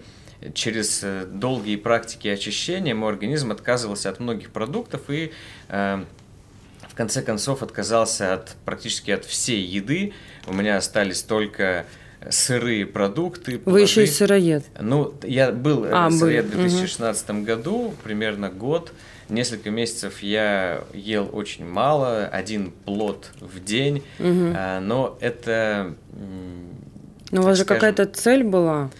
через 0.54 1.00
э, 1.02 1.24
долгие 1.26 1.76
практики 1.76 2.28
очищения 2.28 2.94
мой 2.94 3.10
организм 3.10 3.52
отказывался 3.52 4.10
от 4.10 4.20
многих 4.20 4.50
продуктов 4.50 5.02
и 5.08 5.32
э, 5.68 6.04
в 6.88 6.94
конце 6.94 7.22
концов 7.22 7.62
отказался 7.62 8.34
от 8.34 8.56
практически 8.64 9.10
от 9.10 9.24
всей 9.24 9.62
еды. 9.62 10.12
У 10.46 10.52
меня 10.52 10.76
остались 10.76 11.22
только 11.22 11.86
сырые 12.30 12.86
продукты. 12.86 13.60
Вы 13.64 13.80
еще 13.80 14.02
и 14.02 14.06
плоды. 14.06 14.16
сыроед. 14.16 14.64
Ну, 14.78 15.14
я 15.22 15.52
был 15.52 15.84
А, 15.84 16.06
а, 16.06 16.10
в 16.10 16.20
были, 16.20 16.42
2016 16.42 17.30
году, 17.42 17.94
примерно 18.02 18.50
год. 18.50 18.92
Несколько 19.28 19.70
месяцев 19.70 20.22
я 20.22 20.84
ел 20.92 21.30
очень 21.32 21.64
мало, 21.64 22.26
один 22.26 22.70
плод 22.70 23.30
в 23.40 23.64
день, 23.64 24.02
а, 24.18 24.80
но 24.80 25.16
это... 25.20 25.94
Но 27.30 27.40
у 27.40 27.44
вас 27.44 27.56
же 27.56 27.64
какая-то 27.64 28.04
цель 28.04 28.44
была. 28.44 28.90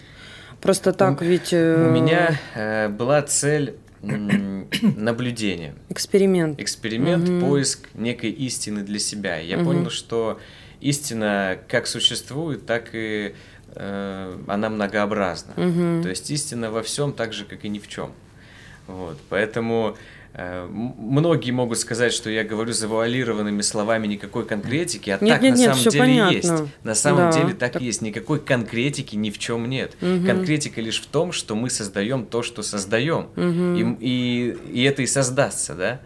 Просто 0.63 0.93
так 0.93 1.21
ведь... 1.21 1.51
э, 1.53 1.87
У 1.89 1.91
меня 1.91 2.39
э, 2.55 2.87
была 2.89 3.21
цель 3.21 3.75
наблюдения. 4.01 5.75
Эксперимент. 5.89 6.59
Эксперимент, 6.59 7.29
поиск 7.41 7.89
некой 7.93 8.31
истины 8.31 8.81
для 8.81 8.99
себя. 8.99 9.37
Я 9.37 9.57
понял, 9.59 9.89
что 9.89 10.39
истина 10.81 11.57
как 11.67 11.87
существует, 11.87 12.65
так 12.65 12.89
и 12.93 13.35
э, 13.75 14.37
она 14.47 14.69
многообразна. 14.69 15.53
То 16.01 16.09
есть 16.09 16.31
истина 16.31 16.71
во 16.71 16.81
всем 16.81 17.13
так 17.13 17.33
же, 17.33 17.45
как 17.45 17.65
и 17.65 17.69
ни 17.69 17.79
в 17.79 17.87
чем. 17.87 18.11
Вот. 18.87 19.17
Поэтому 19.29 19.95
многие 20.37 21.51
могут 21.51 21.77
сказать, 21.77 22.11
что 22.11 22.29
я 22.29 22.43
говорю 22.43 22.73
завуалированными 22.73 23.61
словами 23.61 24.07
никакой 24.07 24.45
конкретики, 24.45 25.11
а 25.11 25.17
Нет, 25.21 25.35
так 25.35 25.41
нет, 25.43 25.53
на 25.53 25.57
нет, 25.59 25.75
самом 25.75 25.89
деле 25.91 25.99
понятно. 26.03 26.35
есть. 26.35 26.53
На 26.83 26.95
самом 26.95 27.31
Да, 27.31 27.37
деле 27.41 27.53
так, 27.53 27.73
так- 27.73 27.81
и 27.81 27.85
есть. 27.85 28.01
Никакой 28.01 28.39
конкретики 28.39 29.15
ни 29.15 29.29
в 29.29 29.37
чем 29.37 29.69
нет. 29.69 29.95
Конкретика 29.99 30.81
лишь 30.81 31.01
в 31.01 31.05
том, 31.05 31.31
что 31.31 31.55
мы 31.55 31.69
создаем 31.69 32.25
то, 32.25 32.41
что 32.41 32.63
создаем. 32.63 33.27
И, 33.35 33.41
м- 33.41 33.97
и, 33.99 34.57
и 34.73 34.83
это 34.83 35.03
и 35.03 35.05
создастся, 35.07 35.75
да? 35.75 35.99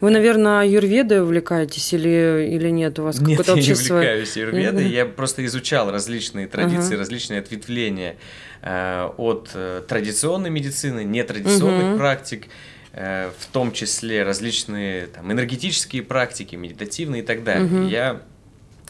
Вы, 0.00 0.10
наверное, 0.10 0.66
юрведой 0.66 1.22
увлекаетесь 1.22 1.92
или, 1.94 2.48
или 2.50 2.70
нет 2.70 2.98
у 2.98 3.04
вас 3.04 3.20
Нет, 3.20 3.38
какое-то 3.38 3.52
я 3.60 3.64
не 3.66 3.72
общество? 3.72 3.94
увлекаюсь 3.94 4.36
аюрведой, 4.36 4.88
я 4.88 5.06
просто 5.06 5.44
изучал 5.46 5.90
различные 5.92 6.48
традиции, 6.48 6.96
различные 6.96 7.38
ответвления 7.38 8.16
э, 8.62 9.08
от 9.16 9.50
э, 9.54 9.82
традиционной 9.86 10.50
медицины, 10.50 11.04
нетрадиционных 11.04 11.98
практик, 11.98 12.46
э, 12.46 12.48
в 12.92 13.46
том 13.52 13.72
числе 13.72 14.22
различные 14.22 15.06
там, 15.06 15.32
энергетические 15.32 16.02
практики, 16.02 16.56
медитативные 16.56 17.22
и 17.22 17.24
так 17.24 17.42
далее. 17.42 17.88
Я 17.88 18.22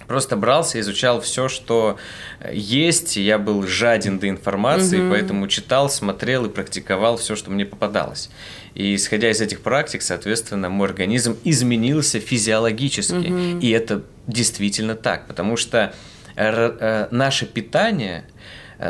просто 0.07 0.36
брался, 0.36 0.80
изучал 0.80 1.20
все, 1.20 1.48
что 1.48 1.98
э, 2.40 2.53
есть, 2.55 3.16
я 3.16 3.38
был 3.38 3.66
жаден 3.66 4.18
до 4.18 4.28
информации, 4.28 5.09
поэтому 5.09 5.48
читал, 5.48 5.88
смотрел 5.88 6.46
и 6.46 6.48
практиковал 6.48 7.16
все, 7.16 7.36
что 7.36 7.50
мне 7.50 7.64
попадалось. 7.64 8.30
И 8.74 8.94
исходя 8.94 9.30
из 9.30 9.40
этих 9.40 9.61
практик, 9.61 10.03
соответственно, 10.03 10.68
мой 10.68 10.88
организм 10.88 11.36
изменился 11.44 12.20
физиологически. 12.20 13.61
И 13.61 13.70
это 13.70 14.03
действительно 14.26 14.94
так, 14.94 15.26
потому 15.26 15.57
что 15.57 15.94
э, 16.36 16.76
э, 16.80 17.09
наше 17.11 17.46
питание 17.46 18.24
э, 18.28 18.32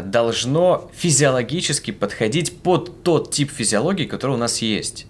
должно 0.05 0.91
физиологически 0.95 1.91
подходить 1.91 2.59
под 2.59 3.03
тот 3.03 3.31
тип 3.31 3.51
физиологии, 3.51 4.05
который 4.05 4.33
у 4.33 4.39
нас 4.39 4.63
есть. 4.63 5.07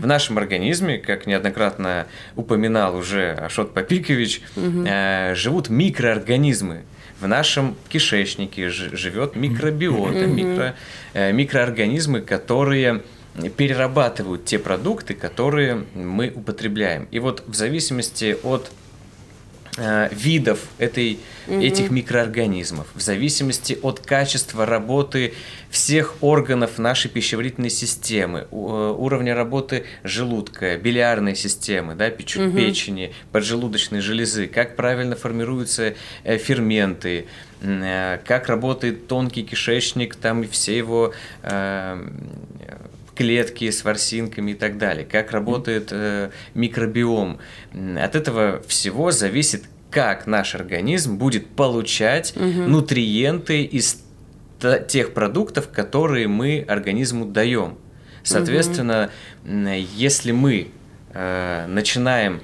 В 0.00 0.06
нашем 0.06 0.38
организме, 0.38 0.98
как 0.98 1.26
неоднократно 1.26 2.06
упоминал 2.36 2.96
уже 2.96 3.32
Ашот 3.32 3.74
Попикович, 3.74 4.42
э, 4.56 5.34
живут 5.34 5.68
микроорганизмы. 5.68 6.82
В 7.20 7.28
нашем 7.28 7.76
кишечнике 7.88 8.68
живет 8.68 9.36
микробиота, 9.36 10.26
микро, 10.26 10.74
э, 11.14 11.32
микроорганизмы, 11.32 12.20
которые 12.20 13.02
перерабатывают 13.56 14.44
те 14.44 14.58
продукты, 14.58 15.14
которые 15.14 15.84
мы 15.94 16.32
употребляем. 16.34 17.08
И 17.10 17.18
вот 17.18 17.42
в 17.46 17.54
зависимости 17.54 18.36
от 18.42 18.66
э, 18.66 18.83
видов 19.76 20.60
этой, 20.78 21.18
этих 21.48 21.90
микроорганизмов, 21.90 22.86
в 22.94 23.00
зависимости 23.00 23.76
от 23.82 23.98
качества 23.98 24.66
работы 24.66 25.34
всех 25.68 26.14
органов 26.20 26.78
нашей 26.78 27.10
пищеварительной 27.10 27.70
системы, 27.70 28.46
э, 28.50 28.54
уровня 28.54 29.34
работы 29.34 29.84
желудка, 30.04 30.76
билиарной 30.76 31.34
системы, 31.34 31.96
да, 31.96 32.10
печу- 32.10 32.52
печени, 32.54 33.12
поджелудочной 33.32 34.00
железы, 34.00 34.46
как 34.46 34.76
правильно 34.76 35.16
формируются 35.16 35.94
э, 36.22 36.38
ферменты, 36.38 37.26
э, 37.60 38.18
как 38.24 38.48
работает 38.48 39.08
тонкий 39.08 39.42
кишечник, 39.42 40.14
там 40.14 40.44
и 40.44 40.46
все 40.46 40.78
его 40.78 41.12
э, 41.42 42.06
клетки 43.14 43.70
с 43.70 43.84
ворсинками 43.84 44.52
и 44.52 44.54
так 44.54 44.78
далее, 44.78 45.04
как 45.04 45.32
работает 45.32 45.88
э, 45.90 46.30
микробиом. 46.54 47.38
От 47.72 48.16
этого 48.16 48.62
всего 48.66 49.10
зависит, 49.10 49.64
как 49.90 50.26
наш 50.26 50.54
организм 50.54 51.18
будет 51.18 51.46
получать 51.46 52.34
нутриенты 52.36 53.62
из 53.62 54.02
тех 54.88 55.14
продуктов, 55.14 55.68
которые 55.70 56.26
мы 56.26 56.64
организму 56.66 57.26
даем. 57.26 57.76
Соответственно, 58.22 59.10
м, 59.44 59.68
если 59.94 60.32
мы 60.32 60.68
э, 61.12 61.66
начинаем 61.68 62.40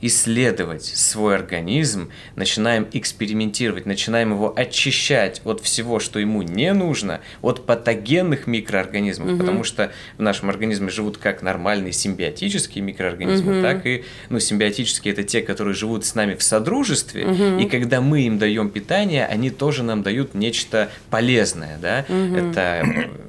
исследовать 0.00 0.84
свой 0.84 1.34
организм, 1.34 2.10
начинаем 2.36 2.88
экспериментировать, 2.92 3.86
начинаем 3.86 4.32
его 4.32 4.52
очищать 4.54 5.42
от 5.44 5.60
всего, 5.60 6.00
что 6.00 6.18
ему 6.18 6.42
не 6.42 6.72
нужно, 6.72 7.20
от 7.42 7.66
патогенных 7.66 8.46
микроорганизмов, 8.46 9.38
потому 9.38 9.64
что 9.64 9.92
в 10.16 10.22
нашем 10.22 10.50
организме 10.50 10.90
живут 10.90 11.18
как 11.18 11.42
нормальные 11.42 11.92
симбиотические 11.92 12.82
микроорганизмы, 12.82 13.62
так 13.62 13.86
и 13.86 14.04
ну, 14.28 14.38
симбиотические 14.38 15.12
это 15.12 15.22
те, 15.22 15.42
которые 15.42 15.74
живут 15.74 16.04
с 16.04 16.14
нами 16.14 16.34
в 16.34 16.42
содружестве, 16.42 17.60
и 17.60 17.66
когда 17.66 18.00
мы 18.00 18.22
им 18.22 18.38
даем 18.38 18.70
питание, 18.70 19.26
они 19.26 19.50
тоже 19.50 19.82
нам 19.82 20.02
дают 20.02 20.34
нечто 20.34 20.90
полезное, 21.10 21.78
да, 21.80 22.00
это 22.00 22.84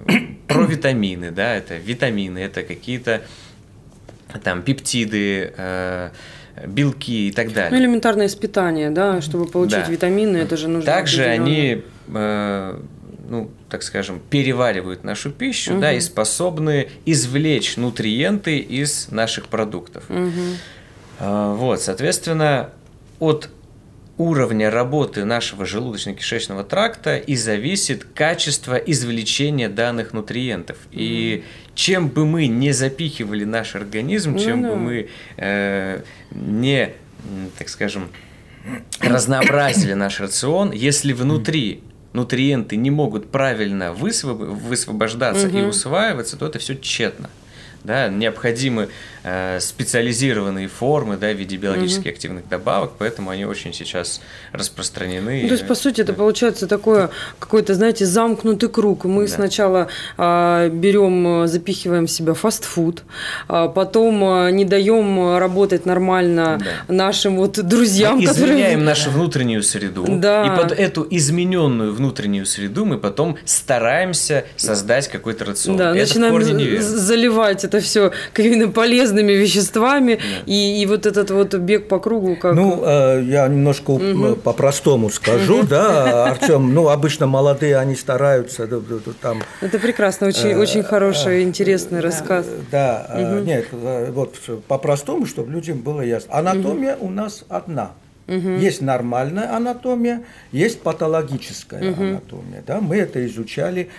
э, 0.08 0.20
провитамины, 0.48 1.32
да, 1.32 1.56
это 1.56 1.76
витамины, 1.76 2.40
это 2.40 2.64
какие-то 2.64 3.22
там 4.44 4.62
пептиды, 4.62 5.54
э, 5.56 6.12
белки 6.68 7.28
и 7.28 7.32
так 7.32 7.48
Ну, 7.48 7.54
далее. 7.54 7.80
элементарное 7.80 8.28
испытание, 8.28 8.90
да, 8.90 9.22
чтобы 9.22 9.46
получить 9.48 9.86
Да. 9.86 9.92
витамины, 9.92 10.38
это 10.38 10.58
же 10.58 10.68
нужно 10.68 10.86
Также 10.92 11.24
они, 11.26 11.84
э, 12.14 12.80
ну, 13.30 13.50
так 13.70 13.84
скажем, 13.84 14.22
переваривают 14.30 15.04
нашу 15.04 15.32
пищу, 15.32 15.80
да, 15.80 15.94
и 15.94 16.00
способны 16.00 16.90
извлечь 17.06 17.78
нутриенты 17.78 18.58
из 18.60 19.10
наших 19.12 19.48
продуктов. 19.48 20.04
А, 21.20 21.54
Вот, 21.56 21.82
соответственно, 21.82 22.72
от 23.20 23.50
уровня 24.18 24.70
работы 24.70 25.26
нашего 25.26 25.64
желудочно-кишечного 25.66 26.64
тракта 26.64 27.18
и 27.18 27.36
зависит 27.36 28.04
качество 28.04 28.76
извлечения 28.76 29.70
данных 29.70 30.14
нутриентов. 30.14 30.78
И 30.92 31.44
чем 31.76 32.10
бы 32.10 32.26
мы 32.26 32.48
не 32.48 32.72
запихивали 32.72 33.44
наш 33.46 33.76
организм, 33.76 34.38
чем 34.38 34.62
Ну 34.62 34.68
да. 34.68 34.74
бы 34.74 34.80
мы 34.80 35.10
э, 35.38 36.02
не, 36.32 36.94
так 37.58 37.70
скажем, 37.70 38.10
разнообразили 39.00 39.94
наш 39.94 40.20
рацион, 40.20 40.72
если 40.72 41.14
внутри 41.14 41.82
нутриенты 42.14 42.76
не 42.76 42.92
могут 42.92 43.32
правильно 43.32 43.94
высвоб- 43.98 44.54
высвобождаться 44.54 45.48
и 45.48 45.62
усваиваться, 45.62 46.38
то 46.38 46.46
это 46.48 46.60
все 46.60 46.76
тщетно. 46.76 47.30
Да, 47.84 48.10
необходимы 48.10 48.90
э, 49.24 49.60
специализированные 49.60 50.68
формы, 50.68 51.18
да, 51.18 51.32
в 51.32 51.38
виде 51.38 51.58
биологически 51.58 52.08
угу. 52.08 52.10
активных 52.10 52.50
добавок, 52.50 52.92
поэтому 52.98 53.30
они 53.30 53.46
очень 53.46 53.74
сейчас 53.74 54.22
распространены. 54.52 55.42
Ну, 55.44 55.48
то 55.48 55.54
есть, 55.54 55.68
по 55.68 55.76
сути, 55.76 56.02
это 56.02 56.14
получается 56.14 56.68
такое 56.68 57.10
какой-то, 57.40 57.74
знаете, 57.74 58.06
замкнутый 58.06 58.70
круг. 58.70 59.06
Мы 59.06 59.28
да. 59.28 59.34
сначала 59.34 59.88
а, 60.18 60.70
берем, 60.70 61.48
запихиваем 61.48 62.08
в 62.08 62.12
себя 62.12 62.34
фастфуд, 62.34 63.04
а 63.48 63.68
потом 63.68 64.24
а, 64.24 64.52
не 64.52 64.66
даем 64.66 65.38
работать 65.38 65.86
нормально 65.86 66.60
да. 66.60 66.94
нашим 66.94 67.38
вот 67.38 67.54
друзьям, 67.54 68.18
мы 68.18 68.26
которые... 68.26 68.54
изменяем 68.54 68.86
нашу 68.86 69.10
внутреннюю 69.12 69.64
среду, 69.64 70.06
да. 70.08 70.46
и 70.46 70.62
под 70.62 70.72
эту 70.72 71.08
измененную 71.10 71.94
внутреннюю 71.94 72.46
среду 72.46 72.86
мы 72.86 72.98
потом 72.98 73.38
стараемся 73.46 74.46
создать 74.56 75.08
какой-то 75.08 75.46
рацион. 75.46 75.78
Да, 75.78 75.96
это 75.96 76.20
начинаем 76.20 76.82
заливать 76.82 77.71
это 77.72 77.84
все 77.84 78.12
какими-то 78.34 78.70
полезными 78.70 79.32
веществами, 79.32 80.16
да. 80.16 80.22
и, 80.46 80.82
и 80.82 80.86
вот 80.86 81.06
этот 81.06 81.32
вот 81.32 81.54
бег 81.56 81.88
по 81.88 82.00
кругу. 82.00 82.36
Как... 82.36 82.54
Ну, 82.54 82.84
э, 82.84 83.24
я 83.26 83.48
немножко 83.48 83.92
угу. 83.92 84.36
по-простому 84.36 85.10
скажу, 85.10 85.64
да, 85.64 86.26
Артем, 86.26 86.74
ну, 86.74 86.90
обычно 86.90 87.28
молодые, 87.28 87.78
они 87.78 87.96
стараются 87.96 88.68
там... 89.22 89.42
Это 89.62 89.80
прекрасно, 89.80 90.28
очень, 90.28 90.50
э, 90.50 90.58
очень 90.58 90.84
хороший, 90.84 91.44
интересный 91.44 92.02
рассказ. 92.02 92.46
Да, 92.72 93.08
угу. 93.14 93.46
нет, 93.46 93.68
вот 93.72 94.36
по-простому, 94.68 95.26
чтобы 95.26 95.52
людям 95.52 95.80
было 95.80 96.02
ясно. 96.02 96.34
Анатомия 96.36 96.96
угу. 96.96 97.08
у 97.08 97.10
нас 97.10 97.46
одна. 97.48 97.92
Угу. 98.28 98.50
Есть 98.60 98.82
нормальная 98.82 99.54
анатомия, 99.54 100.24
есть 100.52 100.82
патологическая 100.82 101.92
угу. 101.92 102.04
анатомия. 102.04 102.64
Да? 102.66 102.80
Мы 102.80 102.98
это 102.98 103.26
изучали 103.26 103.90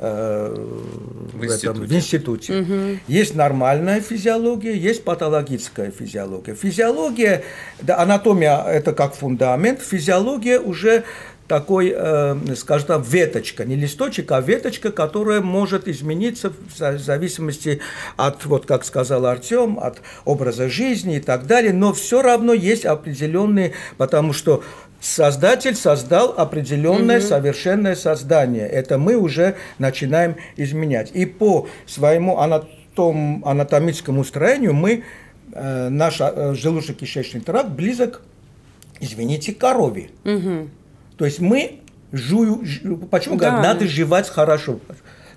в, 0.00 1.44
институте. 1.44 1.66
Этом, 1.66 1.84
в 1.84 1.92
институте. 1.92 2.60
Угу. 2.60 2.98
Есть 3.08 3.34
нормальная 3.34 4.00
физиология, 4.00 4.76
есть 4.76 5.04
патологическая 5.04 5.90
физиология. 5.90 6.54
Физиология, 6.54 7.44
да, 7.82 7.98
анатомия 7.98 8.62
это 8.64 8.92
как 8.92 9.14
фундамент, 9.14 9.80
физиология 9.82 10.58
уже 10.58 11.04
такой, 11.50 11.92
э, 11.92 12.36
скажем 12.54 12.86
так, 12.86 13.06
веточка, 13.08 13.64
не 13.64 13.74
листочек, 13.74 14.30
а 14.30 14.40
веточка, 14.40 14.92
которая 14.92 15.40
может 15.40 15.88
измениться 15.88 16.52
в 16.78 16.98
зависимости 16.98 17.80
от, 18.16 18.46
вот 18.46 18.66
как 18.66 18.84
сказал 18.84 19.26
Артем, 19.26 19.76
от 19.80 20.00
образа 20.24 20.68
жизни 20.68 21.16
и 21.16 21.20
так 21.20 21.48
далее, 21.48 21.72
но 21.72 21.92
все 21.92 22.22
равно 22.22 22.52
есть 22.52 22.86
определенные, 22.86 23.72
потому 23.96 24.32
что 24.32 24.62
Создатель 25.00 25.74
создал 25.74 26.34
определенное 26.36 27.18
угу. 27.18 27.26
совершенное 27.26 27.94
создание. 27.94 28.68
Это 28.68 28.98
мы 28.98 29.16
уже 29.16 29.56
начинаем 29.78 30.36
изменять. 30.56 31.10
И 31.12 31.24
по 31.24 31.68
своему 31.86 32.38
анатом, 32.38 33.42
анатомическому 33.46 34.24
строению 34.24 34.74
мы, 34.74 35.04
э, 35.52 35.88
наш 35.88 36.20
э, 36.20 36.54
желудочно-кишечный 36.54 37.40
тракт 37.40 37.70
близок, 37.70 38.20
извините, 39.00 39.54
корове. 39.54 40.10
Угу. 40.24 40.68
То 41.16 41.24
есть 41.24 41.40
мы 41.40 41.80
жую, 42.12 42.60
жую 42.64 42.98
почему 42.98 43.36
да. 43.36 43.50
говорят, 43.50 43.74
надо 43.74 43.86
жевать 43.86 44.28
хорошо. 44.28 44.80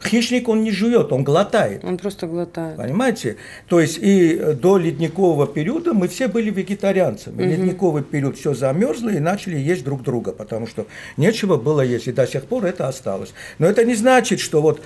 Хищник, 0.06 0.50
он 0.50 0.64
не 0.64 0.72
жует, 0.72 1.12
он 1.12 1.24
глотает. 1.24 1.84
Он 1.84 1.98
просто 1.98 2.28
глотает. 2.28 2.78
Понимаете? 2.78 3.38
То 3.68 3.80
есть 3.80 3.98
и 4.02 4.36
до 4.54 4.78
ледникового 4.78 5.48
периода 5.48 5.94
мы 5.94 6.08
все 6.08 6.28
были 6.28 6.50
вегетарианцами. 6.50 7.42
Угу. 7.42 7.52
Ледниковый 7.52 8.04
период 8.04 8.38
все 8.38 8.54
замерзло 8.54 9.10
и 9.10 9.20
начали 9.20 9.58
есть 9.58 9.84
друг 9.84 10.04
друга, 10.04 10.32
потому 10.32 10.68
что 10.68 10.86
нечего 11.18 11.58
было 11.58 11.82
есть, 11.82 12.08
и 12.08 12.12
до 12.12 12.28
сих 12.28 12.46
пор 12.46 12.66
это 12.66 12.88
осталось. 12.88 13.34
Но 13.60 13.68
это 13.68 13.84
не 13.84 13.96
значит, 13.96 14.40
что 14.40 14.62
вот 14.62 14.82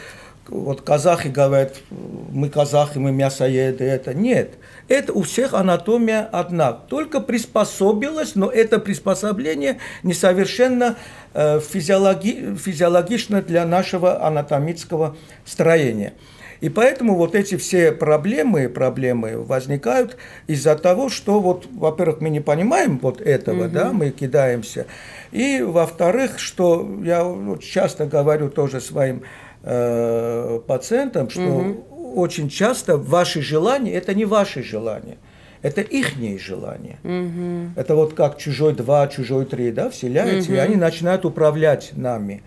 вот 0.49 0.81
казахи 0.81 1.27
говорят, 1.27 1.75
мы 1.89 2.49
казахи, 2.49 2.97
мы 2.97 3.11
мясоеды, 3.11 3.83
это 3.83 4.13
нет. 4.13 4.55
Это 4.87 5.13
у 5.13 5.23
всех 5.23 5.53
анатомия 5.53 6.21
одна, 6.31 6.73
только 6.73 7.19
приспособилась, 7.19 8.35
но 8.35 8.49
это 8.49 8.79
приспособление 8.79 9.79
несовершенно 10.03 10.95
э, 11.33 11.59
физиологи, 11.59 12.55
физиологично 12.55 13.41
для 13.41 13.65
нашего 13.65 14.25
анатомического 14.25 15.17
строения. 15.45 16.13
И 16.59 16.69
поэтому 16.69 17.15
вот 17.15 17.35
эти 17.35 17.55
все 17.55 17.91
проблемы, 17.91 18.67
проблемы 18.67 19.43
возникают 19.43 20.17
из-за 20.47 20.75
того, 20.75 21.09
что 21.09 21.39
вот, 21.39 21.67
во-первых, 21.71 22.21
мы 22.21 22.29
не 22.29 22.39
понимаем 22.39 22.97
вот 22.99 23.21
этого, 23.21 23.65
угу. 23.65 23.73
да, 23.73 23.91
мы 23.91 24.09
кидаемся, 24.09 24.87
и 25.31 25.61
во-вторых, 25.61 26.39
что 26.39 26.87
я 27.03 27.23
часто 27.61 28.05
говорю 28.05 28.49
тоже 28.49 28.81
своим 28.81 29.23
э, 29.67 30.59
пациентам, 30.65 31.29
что 31.29 31.41
угу. 31.41 32.21
очень 32.21 32.49
часто 32.49 32.97
ваши 32.97 33.41
желания 33.41 33.91
это 33.91 34.13
не 34.13 34.25
ваши 34.25 34.63
желания. 34.63 35.17
Это 35.61 35.81
ихние 35.81 36.39
желания. 36.39 36.99
Угу. 37.03 37.79
Это 37.79 37.95
вот 37.95 38.13
как 38.13 38.37
чужой 38.37 38.73
два, 38.73 39.07
чужой 39.07 39.45
три, 39.45 39.71
да, 39.71 39.89
вселяете, 39.89 40.47
угу. 40.49 40.53
и 40.53 40.57
они 40.57 40.75
начинают 40.75 41.25
управлять 41.25 41.91
нами. 41.93 42.43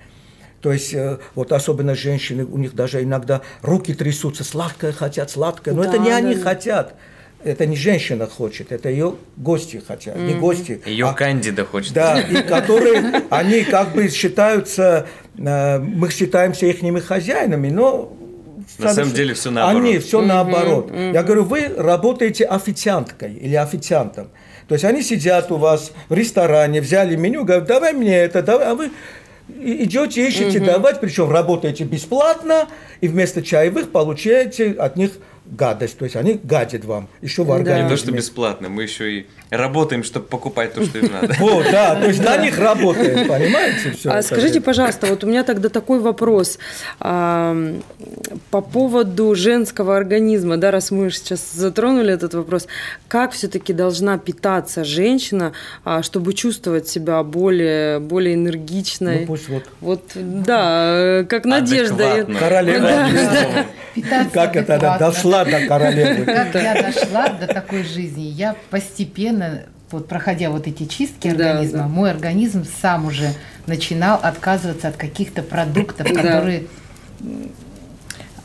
То 0.63 0.73
есть, 0.73 0.95
э, 0.95 1.19
вот 1.35 1.53
особенно 1.53 1.95
женщины, 1.95 2.45
у 2.45 2.57
них 2.57 2.75
даже 2.75 3.03
иногда 3.03 3.43
руки 3.63 3.93
трясутся, 3.95 4.45
сладкое 4.45 4.93
хотят, 4.93 5.31
сладкое. 5.31 5.75
Но 5.75 5.83
да, 5.83 5.89
это 5.89 5.99
не 5.99 6.11
да, 6.11 6.17
они 6.17 6.35
да. 6.35 6.43
хотят. 6.43 6.95
Это 7.43 7.65
не 7.65 7.75
женщина 7.75 8.27
хочет, 8.27 8.71
это 8.71 8.91
ее 8.91 9.15
гости 9.39 9.83
хотят, 9.87 10.15
mm-hmm. 10.15 10.27
не 10.27 10.35
гости. 10.35 10.83
Ее 10.85 11.07
а, 11.07 11.15
кандида 11.15 11.65
хочет. 11.65 11.95
Да, 11.95 12.21
и 12.21 12.43
которые, 12.43 13.23
они 13.31 13.65
как 13.65 13.95
бы 13.95 14.11
считаются, 14.11 15.07
мы 15.41 16.11
считаемся 16.11 16.67
их 16.67 17.05
хозяинами, 17.05 17.71
но 17.71 18.13
на 18.79 18.95
самом 18.95 19.13
деле 19.13 19.35
все 19.35 19.51
наоборот. 19.51 19.83
Они 19.83 19.99
все 19.99 20.21
mm-hmm, 20.21 20.27
наоборот. 20.27 20.91
Mm-hmm. 20.91 21.15
Я 21.15 21.23
говорю, 21.23 21.45
вы 21.45 21.69
работаете 21.77 22.45
официанткой 22.45 23.35
или 23.35 23.55
официантом. 23.55 24.29
То 24.69 24.75
есть 24.75 24.85
они 24.85 25.03
сидят 25.03 25.51
у 25.51 25.57
вас 25.57 25.93
в 26.09 26.15
ресторане, 26.15 26.81
взяли 26.81 27.17
меню, 27.17 27.45
говорят, 27.45 27.67
давай 27.67 27.93
мне 27.93 28.17
это, 28.17 28.43
давай, 28.43 28.69
а 28.69 28.75
вы 28.75 28.91
идете, 29.59 30.27
ищете 30.29 30.59
угу. 30.59 30.67
давать, 30.67 31.01
причем 31.01 31.31
работаете 31.31 31.85
бесплатно, 31.85 32.69
и 33.01 33.09
вместо 33.09 33.43
чаевых 33.43 33.91
получаете 33.91 34.73
от 34.73 34.97
них 34.97 35.13
гадость, 35.51 35.99
то 35.99 36.05
есть 36.05 36.17
они 36.17 36.41
гадят 36.43 36.85
вам 36.85 37.09
еще 37.21 37.45
в 37.45 37.53
организме. 37.53 37.85
Не 37.85 37.91
то, 37.91 37.97
что 37.97 38.13
бесплатно, 38.13 38.69
мы 38.69 38.85
еще 38.85 39.13
и 39.13 39.27
работаем, 39.51 40.05
чтобы 40.05 40.27
покупать 40.27 40.75
то, 40.75 40.85
что 40.85 40.99
им 40.99 41.13
надо. 41.13 41.35
Вот, 41.39 41.67
да, 41.71 41.97
то 41.97 42.07
есть 42.07 42.23
на 42.25 42.37
них 42.37 42.59
работаем, 42.59 43.27
понимаете? 43.29 43.95
А 44.09 44.23
скажите, 44.23 44.61
пожалуйста, 44.61 45.07
вот 45.07 45.25
у 45.25 45.27
меня 45.27 45.43
тогда 45.45 45.69
такой 45.69 46.01
вопрос 46.01 46.59
по 46.99 48.61
поводу 48.73 49.35
женского 49.35 49.97
организма, 49.97 50.57
да, 50.57 50.71
раз 50.71 50.91
мы 50.91 51.11
сейчас 51.11 51.53
затронули 51.53 52.13
этот 52.13 52.35
вопрос, 52.35 52.67
как 53.09 53.33
все-таки 53.33 53.73
должна 53.73 54.19
питаться 54.19 54.85
женщина, 54.85 55.53
а, 55.85 56.03
чтобы 56.03 56.33
чувствовать 56.33 56.89
себя 56.89 57.23
более, 57.23 57.99
более 57.99 58.35
энергичной? 58.35 59.21
Ну 59.21 59.27
пусть 59.27 59.49
вот. 59.49 59.65
Вот, 59.81 60.03
да, 60.15 61.25
как 61.29 61.45
Надежда. 61.45 62.27
Королева. 62.39 63.67
Как 64.33 64.57
это 64.57 64.97
дошла 64.99 65.40
до 65.45 65.67
королевы? 65.67 66.25
Как 66.25 66.55
я 66.55 66.83
дошла 66.83 67.29
до 67.29 67.47
такой 67.47 67.85
жизни? 67.85 68.23
Я 68.23 68.57
постепенно 68.71 69.63
вот 69.91 70.09
проходя 70.09 70.51
вот 70.51 70.67
эти 70.67 70.85
чистки 70.85 71.29
организма, 71.29 71.79
да, 71.79 71.85
да. 71.85 71.89
мой 71.89 72.11
организм 72.11 72.65
сам 72.81 73.07
уже 73.07 73.33
начинал 73.67 74.21
отказываться 74.23 74.89
от 74.89 74.97
каких-то 74.97 75.43
продуктов, 75.43 76.07
которые 76.13 76.65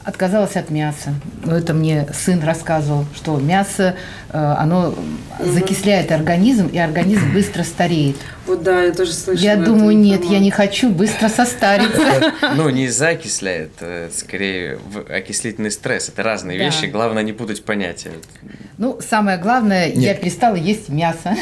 отказалась 0.03 0.55
от 0.55 0.69
мяса. 0.69 1.15
Но 1.43 1.57
это 1.57 1.73
мне 1.73 2.07
сын 2.13 2.43
рассказывал, 2.43 3.05
что 3.15 3.37
мясо, 3.37 3.95
э, 4.29 4.55
оно 4.59 4.93
закисляет 5.39 6.11
организм, 6.11 6.67
и 6.67 6.77
организм 6.77 7.33
быстро 7.33 7.63
стареет. 7.63 8.15
Вот 8.45 8.63
да, 8.63 8.83
я 8.83 8.91
тоже 8.93 9.13
слышала. 9.13 9.43
Я 9.43 9.55
думаю, 9.55 9.97
нет, 9.97 10.23
я 10.25 10.39
не 10.39 10.51
хочу 10.51 10.89
быстро 10.89 11.29
состариться. 11.29 12.33
Ну, 12.55 12.69
не 12.69 12.87
закисляет, 12.87 13.71
э, 13.79 14.09
скорее 14.13 14.79
окислительный 15.09 15.71
стресс. 15.71 16.09
Это 16.09 16.23
разные 16.23 16.57
вещи, 16.57 16.85
главное 16.85 17.23
не 17.23 17.33
путать 17.33 17.63
понятия. 17.63 18.11
Ну, 18.77 18.99
самое 19.01 19.37
главное, 19.37 19.91
я 19.91 20.13
перестала 20.13 20.55
есть 20.55 20.89
мясо. 20.89 21.35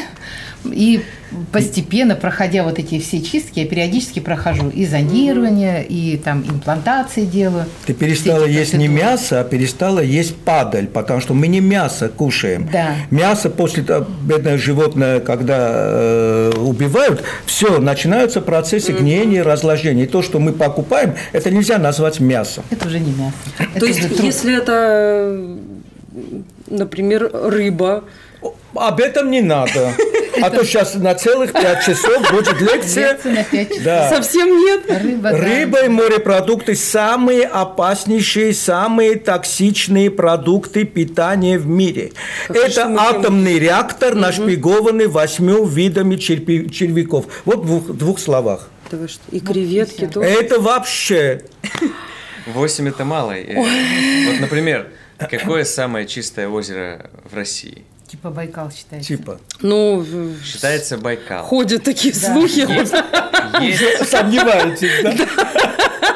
И 0.66 1.04
постепенно, 1.52 2.16
проходя 2.16 2.64
вот 2.64 2.80
эти 2.80 3.00
все 3.00 3.22
чистки, 3.22 3.60
я 3.60 3.66
периодически 3.66 4.20
прохожу 4.20 4.70
и 4.70 4.86
зонирование, 4.86 5.86
и 5.86 6.18
там 6.18 6.42
имплантации 6.42 7.26
делаю. 7.26 7.66
Ты 7.86 7.94
перестала 7.94 8.46
есть 8.46 8.74
не 8.74 8.88
мясо, 8.88 9.42
а 9.42 9.44
перестала 9.44 10.00
есть 10.00 10.36
падаль, 10.36 10.88
потому 10.88 11.20
что 11.20 11.34
мы 11.34 11.48
не 11.48 11.60
мясо 11.60 12.08
кушаем. 12.08 12.70
Да. 12.72 12.96
Мясо 13.12 13.50
после 13.50 13.84
того, 13.84 14.06
бедное 14.22 14.58
животное, 14.58 15.20
когда 15.20 15.72
э, 15.74 16.52
убивают, 16.58 16.93
все, 17.46 17.80
начинаются 17.80 18.42
процессы 18.42 18.92
гниения, 18.92 19.44
разложения. 19.44 20.04
И 20.04 20.08
то, 20.08 20.22
что 20.22 20.40
мы 20.40 20.54
покупаем, 20.54 21.16
это 21.32 21.50
нельзя 21.52 21.78
назвать 21.78 22.20
мясом. 22.20 22.64
Это 22.70 22.88
уже 22.88 23.00
не 23.00 23.12
мясо. 23.12 23.36
То 23.58 23.64
это 23.78 23.86
есть, 23.86 24.20
если 24.20 24.58
это, 24.58 25.58
например, 26.68 27.30
рыба, 27.34 28.04
об 28.76 29.00
этом 29.00 29.32
не 29.32 29.42
надо. 29.42 29.94
А 30.42 30.50
то 30.50 30.64
сейчас 30.64 30.96
на 30.96 31.14
целых 31.16 31.54
пять 31.54 31.86
часов 31.86 32.32
будет 32.32 32.60
лекция. 32.62 33.18
5. 33.52 33.84
Да. 33.84 34.10
Совсем 34.10 34.48
нет. 34.58 34.84
Рыба, 34.90 35.32
да. 35.32 35.86
И 35.86 35.88
морепродукты– 35.90 36.76
самые 36.76 37.46
опаснейшие, 37.46 38.54
самые 38.54 39.16
токсичные 39.16 40.10
продукты 40.12 40.86
питания 40.86 41.58
в 41.58 41.68
мире. 41.68 42.12
Это 42.50 42.88
атомный 42.98 43.60
реактор, 43.60 44.16
нашпигованный 44.16 45.08
восьмью 45.08 45.66
видами 45.66 46.16
черпи- 46.16 46.70
червяков. 46.70 47.26
Вот 47.46 47.60
в 47.60 47.66
двух, 47.66 47.88
двух 47.88 48.20
словах. 48.20 48.70
Да 48.92 48.98
вы 48.98 49.08
что, 49.08 49.22
И 49.32 49.40
креветки 49.40 50.08
тоже. 50.08 50.28
Это 50.28 50.60
вообще... 50.60 51.44
8 52.46 52.90
это 52.90 53.06
мало. 53.06 53.34
Вот, 53.56 54.40
например, 54.40 54.88
какое 55.18 55.64
самое 55.64 56.06
чистое 56.08 56.48
озеро 56.50 57.10
в 57.32 57.36
России? 57.36 57.84
Типа 58.14 58.30
Байкал 58.30 58.70
считается. 58.72 59.08
Типа. 59.08 59.40
Ну, 59.62 60.06
Считается 60.46 61.00
Байкал. 61.00 61.44
ходят 61.46 61.84
такие 61.84 62.14
слухи. 62.14 62.60
Есть, 62.60 62.94
есть, 63.82 64.10
Сомневаетесь, 64.12 64.92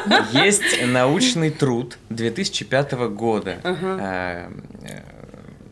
да? 0.05 0.27
есть 0.31 0.61
научный 0.85 1.49
труд 1.49 1.97
2005 2.11 2.91
года. 3.09 3.55
а, 3.63 4.47
э, 4.83 4.99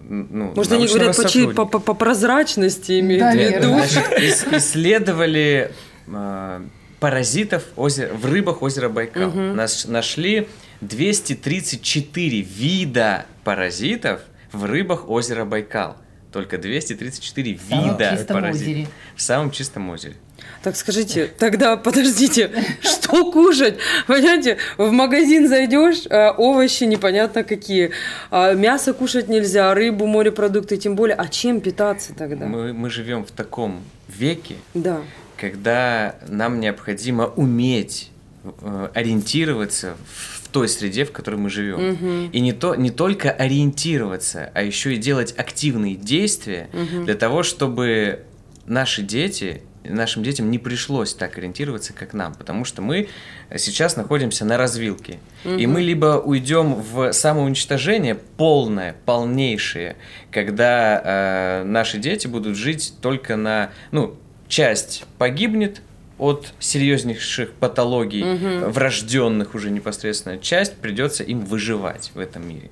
ну, 0.10 0.52
Может, 0.56 0.72
они 0.72 0.88
говорят 0.88 1.16
сотрудника. 1.16 1.54
по, 1.54 1.66
по- 1.68 1.80
по 1.80 1.94
прозрачности 1.94 3.00
имеют 3.02 3.22
Да, 3.22 3.32
в 3.32 3.36
виду. 3.36 3.70
Значит, 3.76 4.12
ис- 4.20 4.58
исследовали 4.58 5.72
а, 6.12 6.66
паразитов 7.00 7.66
озера, 7.76 8.12
в 8.16 8.26
рыбах 8.26 8.64
озера 8.64 8.90
Байкал. 8.90 9.30
Нас, 9.32 9.86
нашли 9.86 10.48
234 10.82 12.42
вида 12.42 13.26
паразитов 13.44 14.22
в 14.52 14.66
рыбах 14.66 15.08
озера 15.10 15.46
Байкал. 15.46 15.98
Только 16.36 16.58
234 16.58 17.58
самом 17.70 17.92
вида 17.94 18.10
чистом 18.18 18.36
паразитов. 18.36 18.68
озере. 18.68 18.88
В 19.16 19.22
самом 19.22 19.52
чистом 19.52 19.90
озере. 19.90 20.16
Так 20.64 20.76
скажите, 20.76 21.28
тогда 21.28 21.78
подождите, 21.78 22.52
что 22.82 23.32
кушать? 23.32 23.78
Понимаете, 24.06 24.58
в 24.78 24.92
магазин 24.92 25.48
зайдешь, 25.48 26.06
а 26.10 26.32
овощи 26.38 26.84
непонятно 26.84 27.46
какие, 27.46 27.92
а 28.32 28.52
мясо 28.54 28.92
кушать 28.94 29.30
нельзя, 29.30 29.74
рыбу, 29.74 30.08
морепродукты 30.08 30.76
тем 30.76 30.98
более. 30.98 31.16
А 31.16 31.30
чем 31.30 31.62
питаться 31.62 32.14
тогда? 32.14 32.46
Мы, 32.48 32.74
мы 32.74 32.90
живем 32.90 33.24
в 33.24 33.32
таком 33.32 33.82
веке, 34.10 34.56
Да. 34.74 35.00
когда 35.38 36.18
нам 36.28 36.60
необходимо 36.60 37.28
уметь 37.28 38.12
э, 38.44 38.90
ориентироваться 38.94 39.96
в 40.14 40.35
той 40.56 40.70
среде, 40.70 41.04
в 41.04 41.12
которой 41.12 41.36
мы 41.36 41.50
живем. 41.50 42.30
И 42.32 42.40
не, 42.40 42.54
то, 42.54 42.76
не 42.76 42.90
только 42.90 43.30
ориентироваться, 43.30 44.52
а 44.54 44.62
еще 44.62 44.94
и 44.94 44.98
делать 44.98 45.34
активные 45.38 45.96
действия 45.96 46.70
для 47.04 47.16
того, 47.16 47.44
чтобы 47.44 48.22
наши 48.66 49.02
дети, 49.02 49.64
нашим 49.84 50.24
детям 50.24 50.50
не 50.50 50.58
пришлось 50.58 51.14
так 51.14 51.38
ориентироваться, 51.38 51.92
как 51.92 52.14
нам. 52.14 52.34
Потому 52.36 52.64
что 52.64 52.82
мы 52.82 53.10
сейчас 53.58 53.98
находимся 53.98 54.46
на 54.46 54.56
развилке. 54.56 55.20
И 55.44 55.68
мы 55.68 55.82
либо 55.82 56.22
уйдем 56.24 56.76
в 56.76 57.12
самоуничтожение 57.12 58.16
полное, 58.16 58.96
полнейшее, 59.06 59.98
когда 60.32 61.02
э, 61.04 61.64
наши 61.66 61.98
дети 61.98 62.28
будут 62.28 62.56
жить 62.56 62.94
только 63.02 63.36
на... 63.36 63.72
Ну, 63.92 64.16
часть 64.48 65.04
погибнет, 65.18 65.82
от 66.18 66.54
серьезнейших 66.60 67.52
патологий, 67.54 68.24
врожденных 68.68 69.56
уже 69.56 69.70
непосредственно, 69.70 70.38
часть 70.38 70.76
придется 70.78 71.24
им 71.24 71.46
выживать 71.46 72.12
в 72.14 72.20
этом 72.20 72.48
мире. 72.48 72.70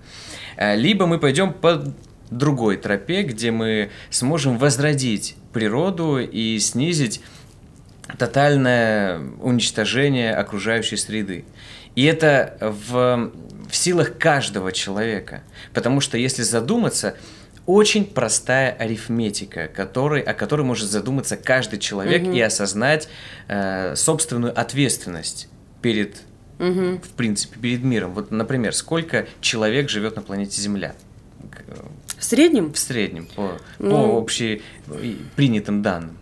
Э, 0.57 0.75
Либо 0.75 1.05
мы 1.05 1.19
пойдем 1.19 1.53
по 1.53 1.83
другой 2.29 2.77
тропе, 2.77 3.23
где 3.23 3.51
мы 3.51 3.89
сможем 4.09 4.57
возродить 4.57 5.35
природу 5.51 6.19
и 6.19 6.57
снизить 6.59 7.21
тотальное 8.17 9.19
уничтожение 9.41 10.33
окружающей 10.33 10.97
среды. 10.97 11.45
И 11.95 12.05
это 12.05 12.57
в, 12.59 13.31
в 13.69 13.75
силах 13.75 14.17
каждого 14.17 14.71
человека. 14.71 15.43
Потому 15.73 16.01
что 16.01 16.17
если 16.17 16.41
задуматься, 16.41 17.15
очень 17.65 18.05
простая 18.05 18.71
арифметика, 18.71 19.67
которой, 19.67 20.21
о 20.21 20.33
которой 20.33 20.63
может 20.63 20.89
задуматься 20.89 21.37
каждый 21.37 21.79
человек 21.79 22.23
и 22.27 22.39
осознать 22.41 23.07
э, 23.47 23.95
собственную 23.95 24.57
ответственность 24.59 25.47
перед, 25.81 26.17
в 26.59 27.09
принципе, 27.15 27.59
перед 27.59 27.83
миром. 27.83 28.13
Вот, 28.13 28.31
например, 28.31 28.73
сколько 28.73 29.27
человек 29.41 29.89
живет 29.89 30.15
на 30.15 30.21
планете 30.21 30.61
Земля? 30.61 30.93
К- 31.51 31.63
В 32.17 32.23
среднем? 32.23 32.73
В 32.73 32.77
среднем, 32.79 33.27
по, 33.35 33.53
Ну. 33.79 33.89
по 33.89 34.17
общепринятым 34.19 35.81
данным. 35.81 36.17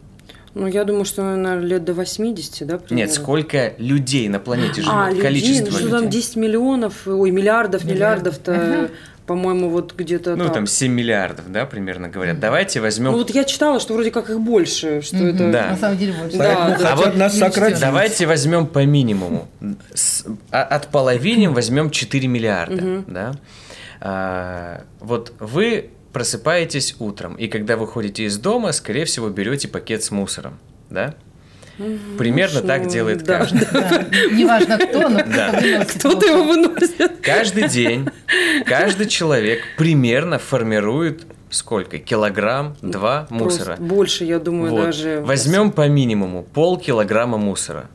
Ну, 0.53 0.67
я 0.67 0.83
думаю, 0.83 1.05
что, 1.05 1.21
наверное, 1.23 1.59
лет 1.65 1.85
до 1.85 1.93
80, 1.93 2.67
да, 2.67 2.77
примерно? 2.77 2.95
Нет, 3.07 3.13
сколько 3.13 3.73
людей 3.77 4.27
на 4.27 4.39
планете 4.39 4.81
живет? 4.81 4.89
А, 4.93 5.07
людей, 5.09 5.21
Количество 5.21 5.65
ну, 5.67 5.71
что 5.71 5.79
людей. 5.85 5.91
там 6.01 6.09
10 6.09 6.35
миллионов, 6.35 7.07
ой, 7.07 7.31
миллиардов, 7.31 7.85
Миллиардов. 7.85 8.37
миллиардов-то, 8.45 8.91
по-моему, 9.31 9.69
вот 9.69 9.93
где-то 9.95 10.35
Ну, 10.35 10.43
так. 10.45 10.53
там 10.55 10.67
7 10.67 10.91
миллиардов, 10.91 11.49
да, 11.49 11.65
примерно 11.65 12.09
говорят. 12.09 12.39
Давайте 12.41 12.81
возьмем... 12.81 13.11
Ну, 13.13 13.19
вот 13.19 13.29
я 13.29 13.45
читала, 13.45 13.79
что 13.79 13.93
вроде 13.93 14.11
как 14.11 14.29
их 14.29 14.41
больше, 14.41 15.01
что 15.01 15.15
это... 15.17 15.49
Да. 15.49 15.67
На 15.69 15.77
самом 15.77 15.97
деле 15.97 16.13
больше. 16.13 16.37
Да, 16.37 16.75
да. 16.77 16.91
А 16.91 16.95
вот 16.97 17.15
нас 17.15 17.37
сократить. 17.37 17.79
Давайте 17.79 18.27
возьмем 18.27 18.67
по 18.67 18.83
минимуму. 18.85 19.47
С- 19.93 20.25
а- 20.51 20.63
от 20.63 20.87
половины 20.89 21.49
возьмем 21.53 21.91
4 21.91 22.27
миллиарда. 22.27 23.03
Да? 23.07 23.31
А, 24.01 24.81
вот 24.99 25.31
вы 25.39 25.91
просыпаетесь 26.11 26.95
утром, 26.99 27.35
и 27.35 27.47
когда 27.47 27.77
выходите 27.77 28.25
из 28.25 28.37
дома, 28.37 28.73
скорее 28.73 29.05
всего, 29.05 29.29
берете 29.29 29.69
пакет 29.69 30.03
с 30.03 30.11
мусором. 30.11 30.59
Да? 30.89 31.15
Примерно 32.17 32.61
так 32.61 32.87
делает 32.87 33.23
да. 33.23 33.39
каждый. 33.39 33.67
Да. 33.71 34.05
Неважно 34.31 34.77
кто, 34.77 35.09
но 35.09 35.19
Да. 35.19 35.51
кто-то 35.51 35.77
выносит 35.77 35.95
Кто-то 35.95 36.25
его 36.25 36.43
выносит. 36.43 37.11
Каждый 37.21 37.67
день, 37.67 38.07
каждый 38.65 39.07
человек 39.07 39.61
примерно 39.77 40.37
формирует 40.39 41.23
сколько? 41.49 41.97
Килограмм, 41.97 42.75
два 42.81 43.27
мусора. 43.29 43.75
Больше, 43.77 44.23
я 44.25 44.39
думаю, 44.39 44.71
Вот. 44.71 44.85
даже. 44.85 45.21
Возьмем 45.21 45.71
по 45.71 45.87
минимуму 45.87 46.43
полкилограмма 46.53 47.37
мусора. 47.37 47.89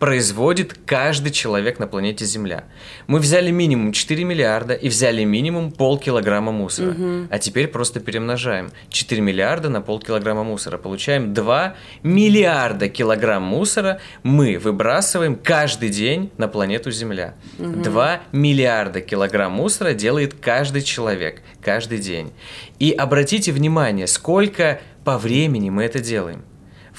Производит 0.00 0.78
каждый 0.86 1.30
человек 1.30 1.78
на 1.78 1.86
планете 1.86 2.24
Земля. 2.24 2.64
Мы 3.06 3.18
взяли 3.18 3.50
минимум 3.50 3.92
4 3.92 4.24
миллиарда 4.24 4.72
и 4.72 4.88
взяли 4.88 5.24
минимум 5.24 5.70
полкилограмма 5.70 6.52
мусора. 6.52 6.96
А 7.30 7.38
теперь 7.38 7.68
просто 7.68 8.00
перемножаем. 8.00 8.70
4 8.88 9.20
миллиарда 9.20 9.68
на 9.68 9.82
полкилограмма 9.82 10.42
мусора. 10.42 10.78
Получаем 10.78 11.34
2 11.34 11.74
миллиарда 12.02 12.88
килограмм 12.88 13.42
мусора 13.42 14.00
мы 14.22 14.58
выбрасываем 14.58 15.36
каждый 15.36 15.90
день 15.90 16.32
на 16.38 16.48
планету 16.48 16.90
Земля. 16.90 17.34
2 17.58 18.20
миллиарда 18.32 19.02
килограмм 19.02 19.52
мусора 19.52 19.92
делает 19.92 20.34
каждый 20.34 20.82
человек 20.82 21.42
каждый 21.60 21.98
день. 21.98 22.32
И 22.78 22.90
обратите 22.90 23.52
внимание, 23.52 24.06
сколько 24.06 24.80
по 25.04 25.18
времени 25.18 25.70
мы 25.70 25.84
это 25.84 26.00
делаем. 26.00 26.42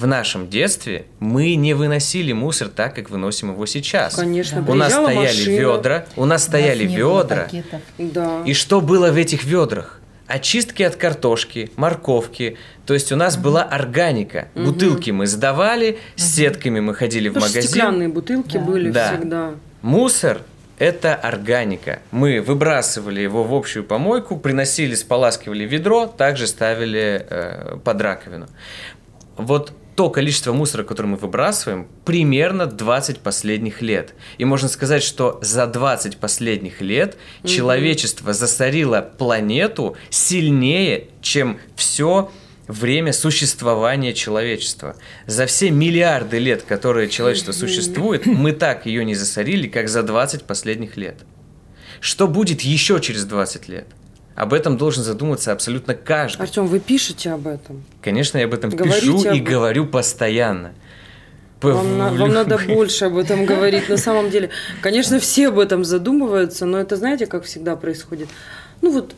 В 0.02 0.08
нашем 0.08 0.50
детстве 0.50 1.06
мы 1.20 1.54
не 1.54 1.76
выносили 1.76 2.32
мусор 2.34 2.70
так, 2.70 2.96
как 2.96 3.12
выносим 3.12 3.52
его 3.52 3.68
сейчас. 3.68 4.16
Конечно, 4.16 4.66
У 4.68 4.74
нас 4.74 4.94
стояли 4.94 5.16
машина. 5.28 5.52
ведра, 5.60 6.06
у 6.16 6.22
нас 6.26 6.42
нас 6.42 6.44
стояли 6.46 6.88
было 6.88 7.22
ведра. 7.22 7.48
Да. 8.00 8.42
И 8.44 8.54
что 8.56 8.82
было 8.82 9.12
в 9.12 9.16
этих 9.16 9.44
ведрах? 9.44 10.00
Очистки 10.26 10.82
от 10.82 10.96
картошки, 10.96 11.70
морковки. 11.76 12.58
То 12.88 12.96
есть 12.96 13.12
у 13.12 13.16
нас 13.16 13.38
была 13.38 13.62
органика. 13.62 14.48
Бутылки 14.56 15.12
мы 15.12 15.28
сдавали, 15.28 16.00
с 16.16 16.34
сетками 16.36 16.80
мы 16.80 16.96
ходили 16.96 17.30
в 17.30 17.34
Потому 17.34 17.50
что 17.50 17.58
магазин. 17.58 17.70
стеклянные 17.70 18.08
бутылки 18.10 18.58
Да. 18.58 18.60
были 18.64 18.90
Да. 18.90 19.14
всегда. 19.16 19.52
Мусор– 19.84 20.42
это 20.80 21.14
органика. 21.14 22.00
Мы 22.10 22.42
выбрасывали 22.42 23.22
его 23.22 23.44
в 23.44 23.54
общую 23.54 23.84
помойку, 23.84 24.36
приносили, 24.38 24.96
споласкивали 24.96 25.64
ведро, 25.66 26.08
также 26.08 26.48
ставили 26.48 27.24
э, 27.30 27.78
под 27.84 28.02
раковину. 28.02 28.48
Вот 29.38 29.74
то 30.02 30.10
количество 30.10 30.52
мусора, 30.52 30.84
которое 30.84 31.10
мы 31.10 31.18
выбрасываем, 31.18 31.88
примерно 32.06 32.66
20 32.66 33.20
последних 33.20 33.84
лет. 33.84 34.16
И 34.40 34.46
можно 34.46 34.68
сказать, 34.68 35.04
что 35.04 35.38
за 35.44 35.68
20 35.68 36.18
последних 36.18 36.82
лет 36.82 37.18
человечество 37.46 38.34
засорило 38.34 39.02
планету 39.02 39.96
сильнее, 40.10 41.10
чем 41.22 41.60
все 41.76 42.32
время 42.68 43.14
существования 43.14 44.16
человечества. 44.16 44.96
За 45.28 45.46
все 45.46 45.70
миллиарды 45.70 46.40
лет, 46.40 46.64
которые 46.64 47.08
человечество 47.08 47.52
существует, 47.52 48.26
мы 48.26 48.54
так 48.54 48.88
ее 48.88 49.06
не 49.06 49.14
засорили, 49.14 49.68
как 49.68 49.88
за 49.88 50.02
20 50.02 50.46
последних 50.46 50.98
лет. 50.98 51.20
Что 52.00 52.28
будет 52.28 52.62
еще 52.62 53.00
через 53.02 53.26
20 53.26 53.68
лет? 53.68 53.86
Об 54.36 54.54
этом 54.54 54.78
должен 54.78 55.04
задуматься 55.04 55.52
абсолютно 55.52 55.94
каждый. 55.94 56.42
Артем, 56.42 56.68
вы 56.68 56.80
пишете 56.80 57.32
об 57.32 57.48
этом? 57.48 57.84
Конечно, 58.02 58.38
я 58.38 58.46
об 58.46 58.54
этом 58.54 58.70
Говорите 58.70 59.02
пишу 59.02 59.30
об 59.30 59.36
и 59.36 59.40
говорю 59.40 59.86
постоянно. 59.86 60.72
Вам, 61.62 61.98
на- 61.98 62.12
вам 62.12 62.30
надо 62.34 62.58
больше 62.58 63.06
об 63.06 63.18
этом 63.18 63.46
говорить. 63.46 63.88
На 63.88 63.98
самом 63.98 64.32
деле, 64.32 64.50
конечно, 64.82 65.20
все 65.20 65.50
об 65.50 65.60
этом 65.60 65.84
задумываются, 65.84 66.66
но 66.66 66.80
это 66.80 66.96
знаете, 66.96 67.28
как 67.28 67.44
всегда 67.44 67.76
происходит? 67.76 68.30
Ну 68.82 68.92
вот 68.92 69.14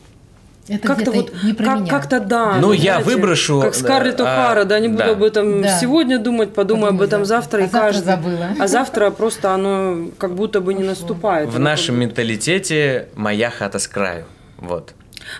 как-то 0.82 1.10
вот 1.12 1.32
как, 1.58 1.88
как-то 1.88 2.20
да. 2.20 2.56
Ну, 2.60 2.72
я 2.72 3.00
выброшу. 3.00 3.60
Как 3.60 3.74
Скарлетт 3.74 4.20
О'Хара, 4.20 4.60
а, 4.60 4.64
да, 4.64 4.80
не 4.80 4.88
буду 4.88 4.98
да. 4.98 5.10
об 5.10 5.22
этом 5.22 5.62
да. 5.62 5.78
сегодня 5.78 6.18
думать, 6.18 6.54
подумаю 6.54 6.86
Подумай, 6.86 6.90
об 6.90 7.02
этом 7.02 7.24
завтра 7.24 7.58
а 7.58 7.60
и 7.62 7.68
завтра 7.68 7.80
каждый. 7.80 8.04
забыла. 8.04 8.48
А 8.58 8.66
завтра 8.66 9.10
просто 9.10 9.52
оно 9.52 10.08
как 10.18 10.34
будто 10.34 10.60
бы 10.60 10.72
не 10.74 10.82
наступает. 10.82 11.50
В 11.50 11.58
нашем 11.58 12.00
менталитете 12.00 13.08
моя 13.14 13.50
хата 13.50 13.78
с 13.78 13.86
краю. 13.86 14.24
Вот. 14.58 14.94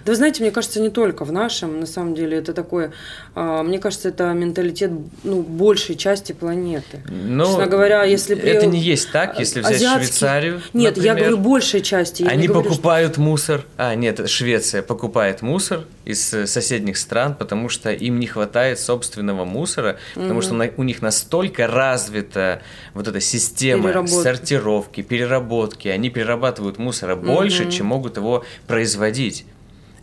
Да 0.05 0.13
вы 0.13 0.17
знаете, 0.17 0.43
мне 0.43 0.51
кажется, 0.51 0.81
не 0.81 0.91
только 0.91 1.25
в 1.25 1.33
нашем, 1.33 1.81
на 1.81 1.87
самом 1.87 2.15
деле, 2.15 2.39
это 2.39 2.53
такое, 2.53 2.93
а, 3.35 3.63
мне 3.63 3.79
кажется, 3.79 4.09
это 4.09 4.33
менталитет 4.33 4.91
ну, 5.23 5.43
большей 5.43 5.97
части 5.97 6.33
планеты. 6.33 7.03
Но 7.09 7.47
Честно 7.47 7.67
говоря, 7.67 8.05
если... 8.05 8.35
При... 8.35 8.51
Это 8.51 8.67
не 8.67 8.81
есть 8.81 9.11
так, 9.13 9.39
если 9.39 9.61
взять 9.61 9.77
Азиатский... 9.77 10.07
Швейцарию, 10.07 10.63
Нет, 10.73 10.97
например, 10.97 11.17
я 11.17 11.21
говорю 11.21 11.39
большей 11.39 11.81
части. 11.81 12.23
Я 12.23 12.29
они 12.29 12.47
говорю, 12.47 12.69
покупают 12.69 13.13
что... 13.13 13.21
мусор, 13.21 13.65
а 13.77 13.95
нет, 13.95 14.29
Швеция 14.29 14.83
покупает 14.83 15.43
мусор 15.43 15.85
из 16.05 16.33
э, 16.35 16.47
соседних 16.47 16.99
стран, 16.99 17.35
потому 17.35 17.69
что 17.69 17.93
им 17.93 18.21
не 18.21 18.27
хватает 18.27 18.79
собственного 18.79 19.45
мусора, 19.45 19.99
потому 20.15 20.39
угу. 20.39 20.43
что 20.43 20.73
у 20.77 20.83
них 20.83 21.03
настолько 21.03 21.67
развита 21.67 22.63
вот 22.93 23.09
эта 23.09 23.21
система 23.21 23.89
переработки. 23.89 24.23
сортировки, 24.23 25.03
переработки, 25.03 25.89
они 25.89 26.11
перерабатывают 26.11 26.79
мусора 26.79 27.17
угу. 27.17 27.27
больше, 27.27 27.71
чем 27.71 27.87
могут 27.87 28.17
его 28.17 28.45
производить 28.67 29.47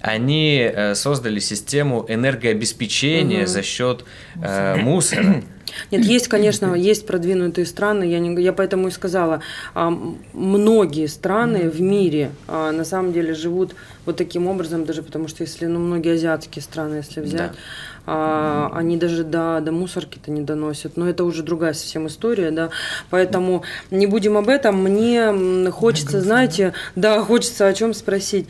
они 0.01 0.59
э, 0.59 0.95
создали 0.95 1.39
систему 1.39 2.05
энергообеспечения 2.07 3.43
угу. 3.43 3.47
за 3.47 3.63
счет 3.63 4.05
э, 4.41 4.75
мусора. 4.77 5.43
Нет, 5.91 6.05
есть, 6.05 6.27
конечно, 6.27 6.73
есть 6.73 7.05
продвинутые 7.05 7.65
страны, 7.65 8.03
я, 8.03 8.19
не, 8.19 8.41
я 8.41 8.53
поэтому 8.53 8.87
и 8.87 8.91
сказала, 8.91 9.41
а, 9.73 9.89
многие 10.33 11.07
страны 11.07 11.69
в 11.69 11.81
мире 11.81 12.31
а, 12.47 12.71
на 12.71 12.83
самом 12.83 13.13
деле 13.13 13.33
живут 13.33 13.75
вот 14.05 14.17
таким 14.17 14.47
образом, 14.47 14.85
даже 14.85 15.03
потому 15.03 15.27
что 15.27 15.43
если, 15.43 15.65
ну, 15.65 15.79
многие 15.79 16.13
азиатские 16.13 16.63
страны, 16.63 16.95
если 16.95 17.21
взять, 17.21 17.51
да. 17.51 17.57
а, 18.05 18.71
они 18.73 18.97
даже 18.97 19.23
до, 19.23 19.61
до 19.61 19.71
мусорки-то 19.71 20.31
не 20.31 20.41
доносят, 20.41 20.97
но 20.97 21.09
это 21.09 21.23
уже 21.23 21.43
другая 21.43 21.73
совсем 21.73 22.07
история, 22.07 22.51
да, 22.51 22.69
поэтому 23.09 23.63
не 23.91 24.07
будем 24.07 24.37
об 24.37 24.49
этом, 24.49 24.81
мне 24.83 25.71
хочется, 25.71 26.21
знаете, 26.21 26.73
да, 26.95 27.21
хочется 27.21 27.67
о 27.67 27.73
чем 27.73 27.93
спросить, 27.93 28.47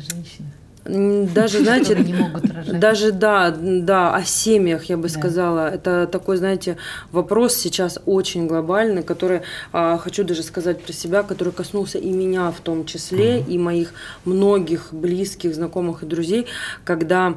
женщины. 0.00 0.48
Даже, 0.84 1.60
знаете, 1.60 1.94
не 1.94 2.12
могут 2.12 2.50
рожать. 2.50 2.80
даже 2.80 3.12
да, 3.12 3.50
да, 3.56 4.14
о 4.14 4.24
семьях, 4.24 4.84
я 4.84 4.96
бы 4.96 5.04
да. 5.04 5.08
сказала. 5.08 5.68
Это 5.72 6.08
такой, 6.10 6.38
знаете, 6.38 6.76
вопрос 7.12 7.54
сейчас 7.54 8.00
очень 8.04 8.48
глобальный, 8.48 9.04
который, 9.04 9.42
а, 9.72 9.96
хочу 9.98 10.24
даже 10.24 10.42
сказать 10.42 10.82
про 10.82 10.92
себя, 10.92 11.22
который 11.22 11.52
коснулся 11.52 11.98
и 11.98 12.10
меня 12.10 12.50
в 12.50 12.60
том 12.60 12.84
числе, 12.84 13.38
угу. 13.38 13.50
и 13.50 13.58
моих 13.58 13.94
многих 14.24 14.88
близких, 14.90 15.54
знакомых 15.54 16.02
и 16.02 16.06
друзей, 16.06 16.46
когда 16.84 17.36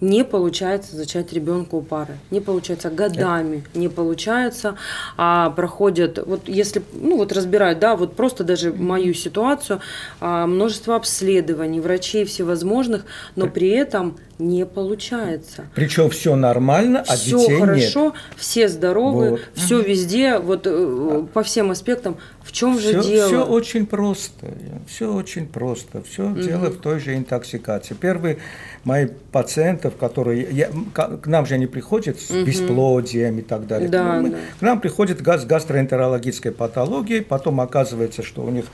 не 0.00 0.24
получается 0.24 0.96
зачать 0.96 1.32
ребенка 1.32 1.74
у 1.74 1.82
пары, 1.82 2.18
не 2.30 2.40
получается 2.40 2.90
годами, 2.90 3.64
не 3.74 3.88
получается, 3.88 4.76
а 5.16 5.50
проходят, 5.50 6.18
вот 6.26 6.48
если, 6.48 6.82
ну 6.92 7.16
вот 7.16 7.32
разбирают, 7.32 7.78
да, 7.78 7.96
вот 7.96 8.14
просто 8.14 8.44
даже 8.44 8.72
мою 8.72 9.14
ситуацию, 9.14 9.80
а, 10.20 10.46
множество 10.46 10.96
обследований, 10.96 11.80
врачей 11.80 12.24
всевозможных, 12.24 13.04
но 13.36 13.46
при 13.46 13.68
этом 13.68 14.16
не 14.38 14.66
получается. 14.66 15.66
Причем 15.74 16.10
все 16.10 16.36
нормально, 16.36 17.02
а 17.06 17.16
все 17.16 17.38
детей 17.38 17.58
хорошо, 17.58 18.04
нет. 18.04 18.14
все 18.36 18.68
здоровы, 18.68 19.30
вот. 19.30 19.40
все 19.54 19.80
везде, 19.80 20.38
вот 20.38 20.66
э, 20.66 21.26
по 21.32 21.42
всем 21.42 21.70
аспектам. 21.70 22.18
В 22.42 22.52
чем 22.52 22.78
все, 22.78 23.02
же 23.02 23.08
дело? 23.08 23.28
Все 23.28 23.46
очень 23.46 23.86
просто, 23.86 24.54
все 24.86 25.12
очень 25.12 25.46
просто, 25.46 26.02
все 26.02 26.26
угу. 26.26 26.40
дело 26.40 26.70
в 26.70 26.76
той 26.76 27.00
же 27.00 27.16
интоксикации. 27.16 27.94
Первый 27.94 28.38
мои 28.84 29.06
пациентов, 29.06 29.96
которые 29.96 30.46
я, 30.50 30.70
к 30.94 31.26
нам 31.26 31.46
же 31.46 31.54
они 31.54 31.66
приходят 31.66 32.20
с 32.20 32.30
угу. 32.30 32.44
бесплодием 32.44 33.38
и 33.38 33.42
так 33.42 33.66
далее. 33.66 33.88
Да, 33.88 34.20
Мы, 34.20 34.30
да. 34.30 34.36
К 34.60 34.62
нам 34.62 34.80
приходят 34.80 35.22
газ, 35.22 35.44
гастроэнтерологической 35.46 36.52
патологией, 36.52 37.22
потом 37.22 37.60
оказывается, 37.60 38.22
что 38.22 38.42
у 38.42 38.50
них 38.50 38.66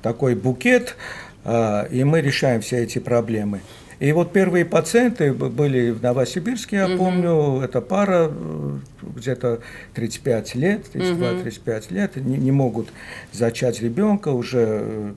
такой 0.00 0.34
букет, 0.34 0.96
э, 1.44 1.88
и 1.90 2.02
мы 2.02 2.22
решаем 2.22 2.62
все 2.62 2.78
эти 2.82 2.98
проблемы. 2.98 3.60
И 4.02 4.10
вот 4.10 4.32
первые 4.32 4.64
пациенты 4.64 5.32
были 5.32 5.92
в 5.92 6.02
Новосибирске, 6.02 6.76
я 6.76 6.86
угу. 6.88 6.96
помню, 6.96 7.60
это 7.62 7.80
пара 7.80 8.32
э, 8.32 8.78
где-то 9.14 9.60
35 9.94 10.56
лет, 10.56 10.86
32-35 10.92 11.86
угу. 11.86 11.94
лет, 11.94 12.16
не, 12.16 12.36
не 12.36 12.50
могут 12.50 12.88
зачать 13.30 13.80
ребенка, 13.80 14.30
уже 14.30 14.80
э, 14.82 15.12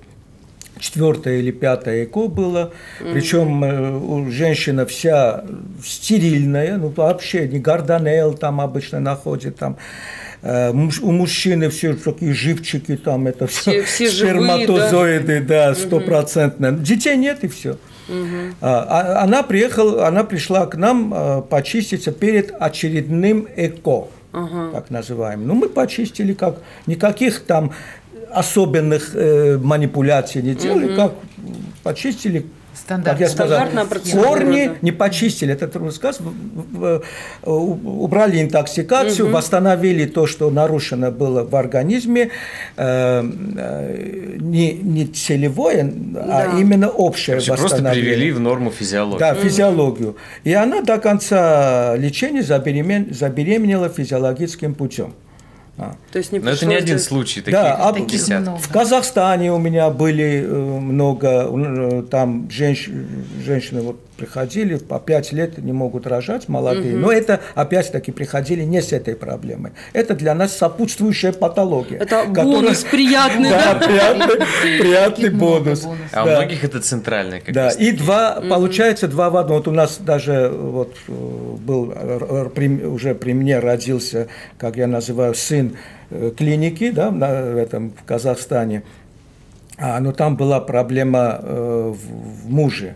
четвертое 0.78 1.40
или 1.40 1.50
пятое 1.50 2.04
ЭКО 2.04 2.28
было, 2.28 2.74
mm 3.00 3.14
причем 3.14 3.64
э, 3.64 4.30
женщина 4.30 4.86
вся 4.86 5.44
стерильная, 5.84 6.78
ну 6.78 6.90
вообще 6.90 7.48
не 7.48 7.58
гордонел 7.58 8.36
там 8.36 8.62
обычно 8.62 9.00
находит, 9.00 9.56
там 9.58 9.78
у 10.44 11.12
мужчины 11.12 11.72
все 11.72 11.96
такие 11.96 12.36
живчики, 12.36 12.98
там 12.98 13.26
это 13.26 13.48
все, 13.48 13.82
все, 13.82 14.10
все 14.10 14.12
сперматозоиды, 14.12 15.40
да, 15.42 15.74
стопроцентно. 15.74 16.68
Mm-hmm. 16.68 16.84
Детей 16.84 17.18
нет 17.18 17.44
и 17.44 17.48
все. 17.48 17.80
Угу. 18.08 18.56
Она 18.62 19.44
приехала, 19.44 20.08
она 20.08 20.24
пришла 20.24 20.66
к 20.66 20.76
нам 20.76 21.12
а, 21.14 21.42
почиститься 21.42 22.12
перед 22.12 22.54
очередным 22.60 23.48
ЭКО, 23.56 24.08
угу. 24.34 24.72
так 24.74 24.90
называемым. 24.90 25.48
Ну, 25.48 25.54
мы 25.56 25.70
почистили 25.70 26.34
как 26.34 26.60
никаких 26.86 27.42
там 27.42 27.72
особенных 28.32 29.16
э, 29.16 29.58
манипуляций 29.58 30.42
не 30.42 30.56
делали, 30.56 30.88
угу. 30.88 30.96
как 30.96 31.14
почистили 31.84 32.46
Стандарт. 32.76 33.18
Как 33.18 33.28
я 33.28 33.30
сказал, 33.30 33.68
корни 34.14 34.72
не 34.82 34.92
почистили, 34.92 35.54
это 35.54 35.68
трудно 35.68 35.92
сказать, 35.92 36.20
убрали 37.44 38.42
интоксикацию, 38.42 39.28
угу. 39.28 39.36
восстановили 39.36 40.06
то, 40.06 40.28
что 40.28 40.50
нарушено 40.50 41.12
было 41.12 41.44
в 41.44 41.56
организме, 41.56 42.32
э, 42.76 43.24
э, 43.58 44.36
не, 44.40 44.74
не 44.74 45.08
целевое, 45.08 45.84
а 45.84 45.86
да. 45.86 46.52
а 46.54 46.60
именно 46.60 46.90
общее 46.90 47.38
Вообще 47.38 47.52
восстановление. 47.54 47.94
Просто 47.94 48.16
привели 48.16 48.32
в 48.32 48.40
норму 48.40 48.72
физиологию. 48.72 49.20
Да, 49.20 49.34
физиологию. 49.36 50.16
И 50.44 50.54
она 50.54 50.82
до 50.82 50.98
конца 50.98 51.96
лечения 51.96 52.44
забеременела 52.44 53.90
физиологическим 53.90 54.76
путем. 54.76 55.14
А. 55.78 55.96
То 56.12 56.20
есть 56.20 56.32
не 56.32 56.40
Но 56.40 56.52
это 56.52 56.66
не 56.66 56.76
один 56.76 57.00
случай, 57.00 57.42
таких, 57.42 57.54
да, 57.54 57.76
а 57.76 57.92
таких 57.92 58.22
много. 58.28 58.58
В 58.58 58.70
Казахстане 58.70 59.52
у 59.52 59.58
меня 59.58 59.90
были 59.90 60.42
э, 60.42 60.48
много, 60.48 61.50
э, 61.52 62.04
там 62.10 62.50
женщ, 62.50 62.90
женщины 63.44 63.82
вот 63.82 64.00
приходили, 64.16 64.78
по 64.78 65.00
пять 65.00 65.32
лет 65.32 65.58
не 65.58 65.74
могут 65.74 66.08
рожать, 66.08 66.48
молодые. 66.48 66.96
Угу. 66.96 67.02
Но 67.02 67.12
это, 67.12 67.42
опять-таки, 67.54 68.12
приходили 68.12 68.64
не 68.64 68.82
с 68.82 68.92
этой 68.94 69.16
проблемой. 69.16 69.72
Это 69.94 70.16
для 70.16 70.34
нас 70.34 70.56
сопутствующая 70.58 71.34
патология. 71.34 71.98
Это 71.98 72.24
которая... 72.26 72.46
бонус 72.46 72.84
приятный. 72.84 73.50
Да, 73.50 73.76
приятный, 73.76 74.46
приятный 74.80 75.30
бонус. 75.30 75.88
А 76.12 76.24
у 76.24 76.28
многих 76.28 76.64
это 76.64 76.82
центральный. 76.82 77.44
Да, 77.48 77.70
и 77.70 77.92
два, 77.92 78.42
получается, 78.42 79.08
два 79.08 79.30
в 79.30 79.38
одном. 79.38 79.58
Вот 79.58 79.68
у 79.68 79.72
нас 79.72 79.98
даже 80.00 80.50
вот 80.50 80.96
э, 81.08 81.12
был, 81.12 81.94
уже 82.94 83.16
при 83.16 83.34
мне 83.34 83.60
родился, 83.60 84.28
как 84.58 84.78
я 84.78 84.88
называю, 84.88 85.36
сын 85.36 85.76
э, 86.10 86.32
клиники, 86.36 86.92
да, 86.92 87.12
на 87.12 87.26
этом, 87.26 87.92
в 87.92 88.04
Казахстане. 88.04 88.84
А, 89.78 90.00
но 90.00 90.14
там 90.14 90.38
была 90.38 90.62
проблема 90.62 91.40
э, 91.42 91.94
в, 91.94 92.46
в 92.46 92.50
муже 92.50 92.96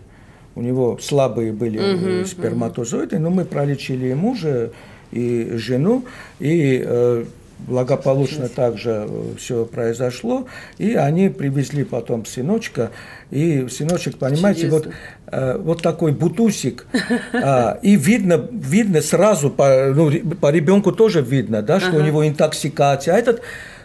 у 0.59 0.61
него 0.61 0.97
слабые 1.01 1.53
были 1.53 1.77
угу, 1.79 2.25
сперматозоиды, 2.27 3.15
угу. 3.15 3.23
но 3.23 3.29
мы 3.29 3.45
пролечили 3.45 4.07
и 4.07 4.13
мужа, 4.13 4.71
и 5.11 5.53
жену, 5.55 6.03
и 6.39 6.83
э, 6.85 7.23
благополучно 7.67 8.49
также 8.49 9.05
э, 9.07 9.23
все 9.37 9.65
произошло, 9.65 10.47
и 10.77 10.95
они 10.95 11.29
привезли 11.29 11.83
потом 11.83 12.25
сыночка, 12.25 12.91
и 13.31 13.67
сыночек, 13.69 14.17
понимаете, 14.17 14.69
вот, 14.69 14.89
э, 15.27 15.57
вот 15.57 15.81
такой 15.81 16.11
бутусик, 16.11 16.85
э, 17.33 17.79
и 17.81 17.95
видно, 17.95 18.47
видно 18.51 19.01
сразу, 19.01 19.49
по, 19.49 19.93
ну, 19.95 20.11
по 20.41 20.51
ребенку 20.51 20.91
тоже 20.91 21.21
видно, 21.21 21.61
да, 21.61 21.79
что 21.79 21.89
ага. 21.91 21.97
у 21.97 22.01
него 22.01 22.27
интоксикация, 22.27 23.15
а 23.15 23.17
этот 23.17 23.41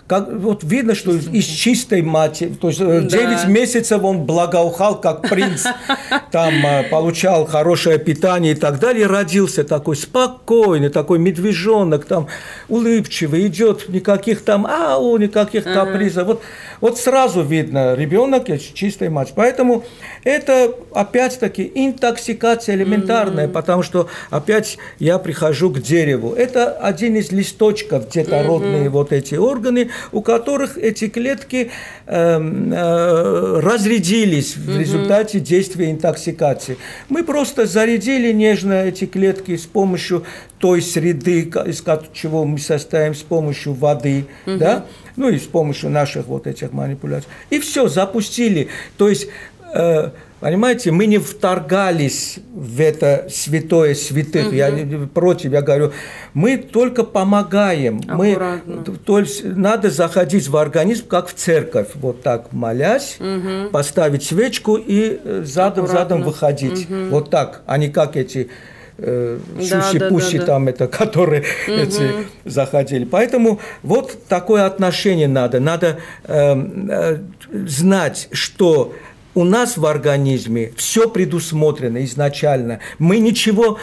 как, 0.06 0.30
вот 0.30 0.62
видно, 0.64 0.94
что 0.94 1.12
из 1.12 1.46
чистой 1.46 2.02
матери, 2.02 2.50
то 2.50 2.68
есть 2.68 2.78
9 2.78 3.12
э, 3.14 3.18
да. 3.18 3.46
месяцев 3.46 4.02
он 4.02 4.24
благоухал, 4.24 5.00
как 5.00 5.22
принц, 5.22 5.64
там 6.30 6.54
э, 6.66 6.82
получал 6.90 7.46
хорошее 7.46 7.98
питание 7.98 8.52
и 8.52 8.54
так 8.54 8.78
далее, 8.80 9.06
родился 9.06 9.64
такой 9.64 9.96
спокойный, 9.96 10.90
такой 10.90 11.18
медвежонок, 11.18 12.04
там 12.04 12.28
улыбчивый, 12.68 13.46
идет, 13.46 13.88
никаких 13.88 14.44
там 14.44 14.66
ау, 14.66 15.16
никаких 15.16 15.64
капризов. 15.64 16.26
Вот, 16.26 16.42
вот 16.82 16.98
сразу 16.98 17.42
видно, 17.42 17.94
ребенок 17.94 18.50
из 18.50 18.60
чистой 18.60 19.08
матери. 19.08 19.34
Поэтому 19.36 19.84
это 20.22 20.74
опять-таки 20.92 21.70
интоксикация 21.74 22.74
элементарная, 22.74 23.48
потому 23.48 23.82
что 23.82 24.08
опять 24.28 24.76
я 24.98 25.18
прихожу 25.18 25.70
к 25.70 25.80
дереву. 25.80 26.34
Это 26.34 26.72
один 26.72 27.16
из 27.16 27.32
листочков 27.32 28.10
детородные 28.10 28.90
вот 28.90 29.12
эти 29.12 29.36
органы, 29.36 29.90
у 30.12 30.22
которых 30.22 30.78
эти 30.78 31.08
клетки 31.08 31.70
э, 32.06 32.40
э, 32.40 33.60
разрядились 33.60 34.56
в 34.56 34.78
результате 34.78 35.40
действия 35.40 35.90
интоксикации. 35.90 36.76
Мы 37.08 37.24
просто 37.24 37.66
зарядили 37.66 38.32
нежно 38.32 38.84
эти 38.84 39.06
клетки 39.06 39.56
с 39.56 39.66
помощью 39.66 40.24
той 40.58 40.82
среды, 40.82 41.42
из 41.66 41.82
чего 42.12 42.44
мы 42.44 42.58
состоим, 42.58 43.14
с 43.14 43.22
помощью 43.22 43.74
воды, 43.74 44.26
угу. 44.46 44.56
да, 44.56 44.86
ну 45.16 45.28
и 45.28 45.38
с 45.38 45.46
помощью 45.46 45.90
наших 45.90 46.26
вот 46.26 46.46
этих 46.46 46.72
манипуляций. 46.72 47.28
И 47.50 47.58
все, 47.58 47.88
запустили. 47.88 48.68
То 48.96 49.08
есть 49.08 49.28
э, 49.74 50.10
Понимаете, 50.44 50.90
мы 50.90 51.06
не 51.06 51.16
вторгались 51.16 52.38
в 52.54 52.78
это 52.78 53.28
святое 53.30 53.94
святых. 53.94 54.48
Угу. 54.48 54.54
Я 54.54 55.08
против, 55.14 55.52
я 55.52 55.62
говорю, 55.62 55.92
мы 56.34 56.58
только 56.58 57.02
помогаем. 57.02 58.02
Аккуратно. 58.06 58.84
Мы, 58.86 58.96
то 58.98 59.20
есть 59.20 59.42
надо 59.42 59.88
заходить 59.88 60.46
в 60.48 60.58
организм, 60.58 61.06
как 61.06 61.28
в 61.28 61.32
церковь, 61.32 61.88
вот 61.94 62.20
так 62.20 62.52
молясь, 62.52 63.16
угу. 63.20 63.70
поставить 63.70 64.22
свечку 64.22 64.76
и 64.76 65.18
э, 65.24 65.44
задом 65.46 66.22
выходить. 66.22 66.90
Угу. 66.90 67.08
Вот 67.08 67.30
так, 67.30 67.62
а 67.64 67.78
не 67.78 67.88
как 67.88 68.14
эти 68.18 68.50
э, 68.98 69.38
шуси-пуси 69.58 70.40
да, 70.40 70.44
да, 70.44 70.46
там 70.46 70.68
это, 70.68 70.88
которые 70.88 71.44
угу. 71.66 71.74
эти 71.74 72.10
заходили. 72.44 73.06
Поэтому 73.06 73.60
вот 73.82 74.26
такое 74.28 74.66
отношение 74.66 75.26
надо. 75.26 75.58
Надо 75.58 76.00
э, 76.24 76.54
э, 76.90 77.18
знать, 77.66 78.28
что 78.30 78.92
у 79.34 79.44
нас 79.44 79.76
в 79.76 79.84
организме 79.86 80.72
все 80.76 81.08
предусмотрено 81.08 82.04
изначально. 82.04 82.80
Мы 82.98 83.18
ничего 83.18 83.78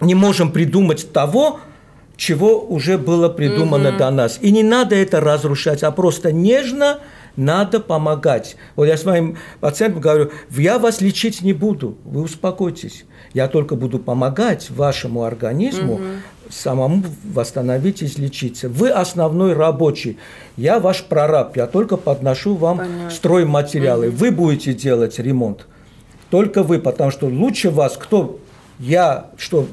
не 0.00 0.14
можем 0.14 0.52
придумать 0.52 1.12
того, 1.12 1.60
чего 2.16 2.60
уже 2.60 2.98
было 2.98 3.28
придумано 3.28 3.90
угу. 3.90 3.98
до 3.98 4.10
нас. 4.10 4.38
И 4.40 4.50
не 4.50 4.62
надо 4.62 4.96
это 4.96 5.20
разрушать, 5.20 5.82
а 5.82 5.90
просто 5.90 6.32
нежно 6.32 6.98
надо 7.36 7.78
помогать. 7.78 8.56
Вот 8.74 8.86
я 8.86 8.96
своим 8.96 9.38
пациентам 9.60 10.00
говорю, 10.00 10.32
я 10.50 10.78
вас 10.78 11.00
лечить 11.00 11.42
не 11.42 11.52
буду, 11.52 11.96
вы 12.04 12.22
успокойтесь. 12.22 13.04
Я 13.34 13.46
только 13.46 13.76
буду 13.76 13.98
помогать 13.98 14.70
вашему 14.70 15.22
организму 15.22 15.94
угу 15.94 16.02
самому 16.50 17.02
восстановить 17.24 18.02
излечиться. 18.02 18.68
Вы 18.68 18.90
основной 18.90 19.52
рабочий, 19.52 20.18
я 20.56 20.78
ваш 20.78 21.04
прораб, 21.04 21.56
я 21.56 21.66
только 21.66 21.96
подношу 21.96 22.54
вам 22.54 22.78
Понятно. 22.78 23.10
стройматериалы. 23.10 24.08
Угу. 24.08 24.16
Вы 24.16 24.30
будете 24.30 24.74
делать 24.74 25.18
ремонт. 25.18 25.66
Только 26.30 26.62
вы, 26.62 26.78
потому 26.78 27.10
что 27.10 27.26
лучше 27.26 27.70
вас 27.70 27.96
кто? 27.96 28.38
Я, 28.78 29.30
что 29.36 29.66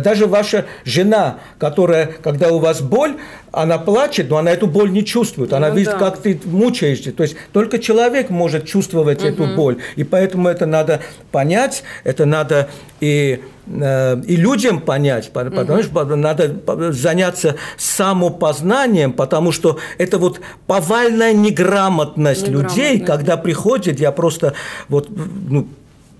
да 0.00 0.16
даже 0.16 0.26
ваша 0.26 0.66
жена, 0.84 1.38
которая, 1.58 2.06
когда 2.22 2.50
у 2.50 2.58
вас 2.58 2.80
боль, 2.80 3.16
она 3.52 3.78
плачет, 3.78 4.28
но 4.28 4.36
она 4.36 4.50
эту 4.50 4.66
боль 4.66 4.90
не 4.90 5.04
чувствует. 5.04 5.52
Она 5.52 5.68
ну, 5.68 5.76
видит, 5.76 5.92
да. 5.92 5.98
как 5.98 6.18
ты 6.18 6.38
мучаешься. 6.44 7.12
То 7.12 7.22
есть 7.22 7.36
только 7.52 7.78
человек 7.78 8.30
может 8.30 8.66
чувствовать 8.66 9.20
угу. 9.20 9.28
эту 9.28 9.46
боль. 9.54 9.78
И 9.96 10.04
поэтому 10.04 10.48
это 10.48 10.66
надо 10.66 11.00
понять, 11.32 11.82
это 12.04 12.26
надо 12.26 12.68
и 13.00 13.40
э, 13.66 14.22
и 14.26 14.36
людям 14.36 14.80
понять, 14.80 15.30
потому 15.32 15.82
что 15.82 16.04
надо 16.04 16.92
заняться 16.92 17.56
самопознанием, 17.76 19.12
потому 19.12 19.52
что 19.52 19.78
это 19.98 20.18
вот 20.18 20.40
повальная 20.66 21.32
неграмотность, 21.32 22.46
неграмотность 22.46 22.48
людей, 22.48 23.00
когда 23.00 23.36
приходит, 23.36 24.00
я 24.00 24.12
просто 24.12 24.54
вот 24.88 25.08
ну, 25.10 25.68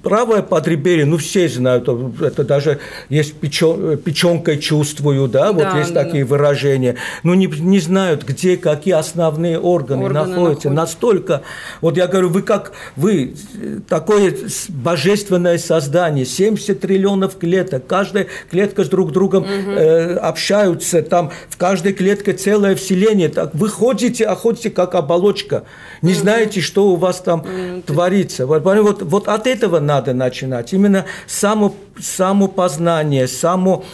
правое 0.06 0.40
подреберье, 0.40 1.04
ну, 1.04 1.16
все 1.16 1.48
знают, 1.48 1.88
это 2.20 2.44
даже 2.44 2.78
есть 3.08 3.34
печен, 3.34 3.98
печенкой 3.98 4.58
чувствую, 4.58 5.26
да, 5.26 5.50
вот 5.50 5.64
да, 5.64 5.78
есть 5.80 5.92
да, 5.92 6.04
такие 6.04 6.24
да. 6.24 6.30
выражения, 6.30 6.94
но 7.24 7.34
не, 7.34 7.48
не 7.48 7.80
знают, 7.80 8.22
где 8.22 8.56
какие 8.56 8.94
основные 8.94 9.58
органы, 9.58 10.04
органы 10.04 10.28
находятся. 10.28 10.70
Находят. 10.70 10.74
Настолько, 10.74 11.42
вот 11.80 11.96
я 11.96 12.06
говорю, 12.06 12.28
вы 12.28 12.42
как, 12.42 12.70
вы 12.94 13.34
такое 13.88 14.32
божественное 14.68 15.58
создание, 15.58 16.24
70 16.24 16.78
триллионов 16.78 17.36
клеток, 17.36 17.88
каждая 17.88 18.28
клетка 18.48 18.84
с 18.84 18.88
друг 18.88 19.10
другом 19.10 19.42
угу. 19.42 19.72
э, 19.72 20.14
общаются, 20.18 21.02
там 21.02 21.32
в 21.48 21.56
каждой 21.56 21.94
клетке 21.94 22.32
целое 22.32 22.76
вселение, 22.76 23.28
так 23.28 23.56
вы 23.56 23.68
ходите, 23.68 24.24
а 24.24 24.36
ходите 24.36 24.70
как 24.70 24.94
оболочка, 24.94 25.64
не 26.00 26.12
угу. 26.12 26.20
знаете, 26.20 26.60
что 26.60 26.90
у 26.90 26.94
вас 26.94 27.18
там 27.18 27.40
угу. 27.40 27.82
творится. 27.84 28.46
Вот, 28.46 28.62
вот, 28.62 29.02
вот 29.02 29.26
от 29.26 29.48
этого 29.48 29.80
надо 29.80 29.95
надо 29.96 30.14
начинать. 30.14 30.72
Именно 30.72 31.06
само, 31.26 31.74
самопознание, 32.00 33.26
само... 33.26 33.84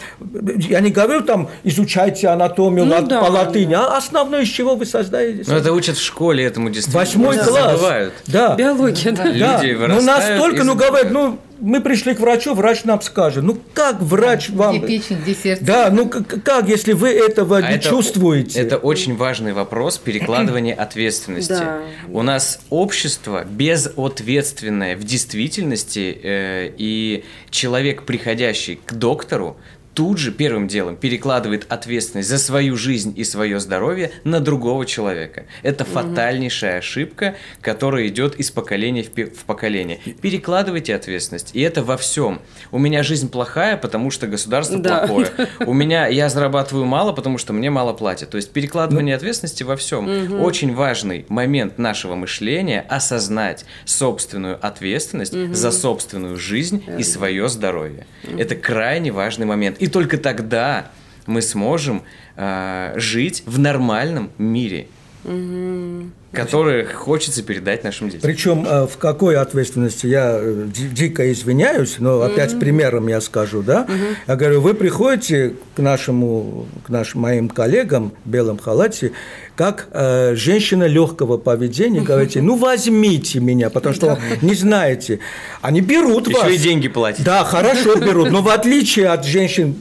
Я 0.57 0.81
не 0.81 0.91
говорю 0.91 1.21
там, 1.21 1.49
изучайте 1.63 2.27
анатомию 2.27 2.85
ну, 2.85 3.01
да, 3.01 3.21
по 3.21 3.25
латыни, 3.25 3.73
да. 3.73 3.95
а 3.95 3.97
основное, 3.97 4.41
из 4.41 4.49
чего 4.49 4.75
вы 4.75 4.85
создаете. 4.85 5.43
Ну, 5.47 5.55
это 5.55 5.71
учат 5.71 5.97
в 5.97 6.03
школе 6.03 6.43
этому 6.43 6.69
действительно. 6.69 6.99
Восьмой 6.99 7.37
да. 7.37 7.45
класс. 7.45 7.71
Забывают. 7.71 8.13
Да. 8.27 8.55
Биология, 8.55 9.11
да. 9.11 9.23
да. 9.23 9.61
Люди 9.61 9.77
Ну, 9.87 10.01
настолько, 10.01 10.63
ну, 10.63 10.75
говорят, 10.75 11.11
ну, 11.11 11.39
мы 11.63 11.79
пришли 11.79 12.13
к 12.13 12.19
врачу, 12.19 12.53
врач 12.53 12.83
нам 12.83 13.01
скажет. 13.01 13.43
Ну 13.43 13.57
как 13.73 14.01
врач 14.01 14.49
а, 14.49 14.53
вам... 14.53 14.77
Где 14.79 14.87
печень, 14.87 15.17
где 15.21 15.33
сердце. 15.33 15.63
Да, 15.63 15.89
ну 15.89 16.09
как, 16.09 16.67
если 16.67 16.91
вы 16.91 17.09
этого 17.09 17.57
а 17.57 17.61
не 17.61 17.75
это, 17.77 17.89
чувствуете? 17.89 18.59
Это 18.59 18.77
очень 18.77 19.15
важный 19.15 19.53
вопрос 19.53 19.97
перекладывания 19.97 20.75
ответственности. 20.77 21.53
Да. 21.53 21.79
У 22.09 22.21
нас 22.21 22.59
общество 22.69 23.45
безответственное 23.45 24.97
в 24.97 25.05
действительности, 25.05 26.19
э, 26.21 26.73
и 26.77 27.23
человек, 27.49 28.03
приходящий 28.03 28.79
к 28.85 28.93
доктору, 28.93 29.55
тут 29.93 30.17
же 30.17 30.31
первым 30.31 30.67
делом 30.67 30.95
перекладывает 30.95 31.65
ответственность 31.69 32.29
за 32.29 32.37
свою 32.37 32.75
жизнь 32.75 33.13
и 33.15 33.23
свое 33.23 33.59
здоровье 33.59 34.11
на 34.23 34.39
другого 34.39 34.85
человека. 34.85 35.45
Это 35.61 35.83
угу. 35.83 35.93
фатальнейшая 35.93 36.79
ошибка, 36.79 37.35
которая 37.61 38.07
идет 38.07 38.35
из 38.35 38.51
поколения 38.51 39.03
в 39.03 39.45
поколение. 39.45 39.99
Перекладывайте 40.21 40.95
ответственность, 40.95 41.51
и 41.53 41.61
это 41.61 41.83
во 41.83 41.97
всем. 41.97 42.41
У 42.71 42.79
меня 42.79 43.03
жизнь 43.03 43.29
плохая, 43.29 43.77
потому 43.77 44.11
что 44.11 44.27
государство 44.27 44.79
да. 44.79 44.99
плохое. 44.99 45.29
У 45.65 45.73
меня 45.73 46.07
я 46.07 46.29
зарабатываю 46.29 46.85
мало, 46.85 47.13
потому 47.13 47.37
что 47.37 47.53
мне 47.53 47.69
мало 47.69 47.93
платят. 47.93 48.29
То 48.29 48.37
есть 48.37 48.51
перекладывание 48.51 49.15
ну. 49.15 49.17
ответственности 49.17 49.63
во 49.63 49.75
всем. 49.75 50.07
Угу. 50.07 50.43
Очень 50.43 50.73
важный 50.73 51.25
момент 51.29 51.77
нашего 51.77 52.15
мышления 52.15 52.85
осознать 52.89 53.65
собственную 53.85 54.57
ответственность 54.65 55.33
угу. 55.33 55.53
за 55.53 55.71
собственную 55.71 56.37
жизнь 56.37 56.83
и 56.97 57.03
свое 57.03 57.47
здоровье. 57.49 58.05
Угу. 58.23 58.39
Это 58.39 58.55
крайне 58.55 59.11
важный 59.11 59.45
момент. 59.45 59.81
И 59.83 59.87
только 59.87 60.17
тогда 60.17 60.85
мы 61.25 61.41
сможем 61.41 62.03
э, 62.37 62.93
жить 62.95 63.43
в 63.45 63.59
нормальном 63.59 64.31
мире. 64.37 64.87
Угу. 65.25 66.09
Который 66.31 66.85
хочется 66.85 67.43
передать 67.43 67.83
нашим 67.83 68.07
детям. 68.07 68.21
Причем 68.21 68.65
э, 68.65 68.87
в 68.87 68.97
какой 68.97 69.35
ответственности 69.35 70.07
я 70.07 70.37
э, 70.39 70.67
дико 70.73 71.29
извиняюсь, 71.33 71.97
но 71.99 72.21
опять 72.21 72.53
mm 72.53 72.59
примером 72.59 73.07
я 73.07 73.19
скажу, 73.19 73.61
да? 73.61 73.85
mm 73.89 74.15
Я 74.25 74.35
говорю, 74.37 74.61
вы 74.61 74.73
приходите 74.73 75.55
к 75.75 75.79
нашему, 75.79 76.65
к 76.85 76.89
нашим 76.89 77.19
моим 77.19 77.49
коллегам 77.49 78.13
в 78.23 78.29
белом 78.29 78.59
халате, 78.59 79.11
как 79.55 79.87
э, 79.91 80.35
женщина 80.35 80.85
легкого 80.85 81.37
поведения, 81.37 82.01
говорите, 82.01 82.41
ну 82.41 82.55
возьмите 82.55 83.39
меня, 83.39 83.69
потому 83.69 83.93
что 83.93 84.19
не 84.41 84.55
знаете. 84.55 85.19
Они 85.61 85.81
берут 85.81 86.27
Еще 86.27 86.37
вас. 86.37 86.47
Еще 86.47 86.55
и 86.55 86.59
деньги 86.59 86.87
платят. 86.87 87.23
Да, 87.23 87.43
хорошо 87.43 87.95
берут, 87.95 88.31
но 88.31 88.41
в 88.41 88.49
отличие 88.49 89.09
от 89.09 89.25
женщин 89.25 89.75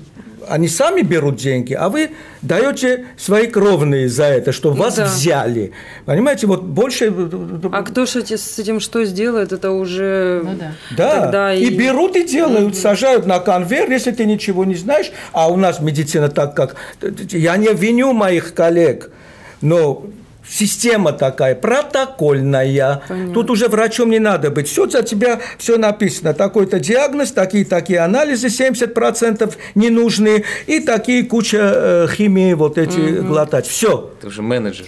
они 0.48 0.68
сами 0.68 1.02
берут 1.02 1.36
деньги, 1.36 1.72
а 1.72 1.88
вы 1.88 2.10
даете 2.42 3.06
свои 3.16 3.46
кровные 3.46 4.08
за 4.08 4.24
это, 4.24 4.52
что 4.52 4.70
вас 4.72 4.96
да. 4.96 5.04
взяли. 5.04 5.72
Понимаете, 6.04 6.46
вот 6.46 6.62
больше... 6.62 7.12
А 7.72 7.82
кто 7.82 8.06
же 8.06 8.24
с 8.24 8.58
этим 8.58 8.80
что 8.80 9.04
сделает, 9.04 9.52
это 9.52 9.70
уже... 9.70 10.42
Ну, 10.44 10.58
да, 10.96 11.26
да. 11.26 11.54
И... 11.54 11.66
и 11.66 11.70
берут 11.70 12.16
и 12.16 12.24
делают, 12.24 12.74
mm-hmm. 12.74 12.80
сажают 12.80 13.26
на 13.26 13.38
конвейер, 13.38 13.90
если 13.90 14.10
ты 14.10 14.26
ничего 14.26 14.64
не 14.64 14.74
знаешь, 14.74 15.12
а 15.32 15.50
у 15.50 15.56
нас 15.56 15.80
медицина 15.80 16.28
так 16.28 16.54
как... 16.54 16.76
Я 17.30 17.56
не 17.56 17.72
виню 17.72 18.12
моих 18.12 18.54
коллег, 18.54 19.10
но 19.62 20.04
Система 20.48 21.12
такая, 21.12 21.54
протокольная. 21.54 23.02
Понятно. 23.08 23.32
Тут 23.32 23.50
уже 23.50 23.68
врачом 23.68 24.10
не 24.10 24.18
надо 24.18 24.50
быть. 24.50 24.68
Все 24.68 24.88
за 24.88 25.02
тебя, 25.02 25.40
все 25.56 25.78
написано. 25.78 26.34
Такой-то 26.34 26.80
диагноз, 26.80 27.30
такие-такие 27.30 28.00
анализы, 28.00 28.48
70% 28.48 29.54
ненужные, 29.74 30.44
и 30.66 30.80
такие 30.80 31.24
куча 31.24 31.58
э, 31.60 32.08
химии 32.10 32.54
вот 32.54 32.76
эти 32.76 32.98
угу. 32.98 33.28
глотать. 33.28 33.66
Все. 33.66 34.10
Ты 34.20 34.26
уже 34.26 34.42
менеджер. 34.42 34.86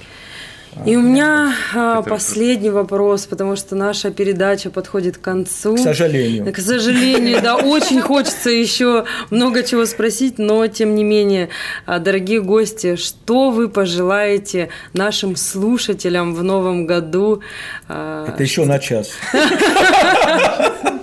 И 0.85 0.97
у 0.97 1.01
меня 1.01 1.55
а, 1.75 2.03
последний 2.03 2.71
вопрос, 2.71 3.27
потому 3.27 3.57
что 3.57 3.77
наша 3.77 4.11
передача 4.11 4.71
подходит 4.71 5.17
к 5.17 5.21
концу. 5.21 5.77
К 5.77 5.79
сожалению. 5.79 6.53
К 6.53 6.59
сожалению, 6.59 7.41
да, 7.43 7.57
очень 7.57 8.01
хочется 8.03 8.51
еще 8.51 9.05
много 9.31 9.63
чего 9.63 9.87
спросить, 9.87 10.39
но 10.39 10.67
тем 10.67 10.95
не 10.95 11.05
менее, 11.05 11.49
а, 11.87 11.99
дорогие 11.99 12.41
гости, 12.41 12.97
что 12.97 13.51
вы 13.51 13.69
пожелаете 13.69 14.69
нашим 14.93 15.37
слушателям 15.37 16.35
в 16.35 16.43
новом 16.43 16.87
году? 16.87 17.41
А, 17.89 18.27
Это 18.29 18.43
еще 18.43 18.65
на 18.65 18.79
час. 18.79 19.11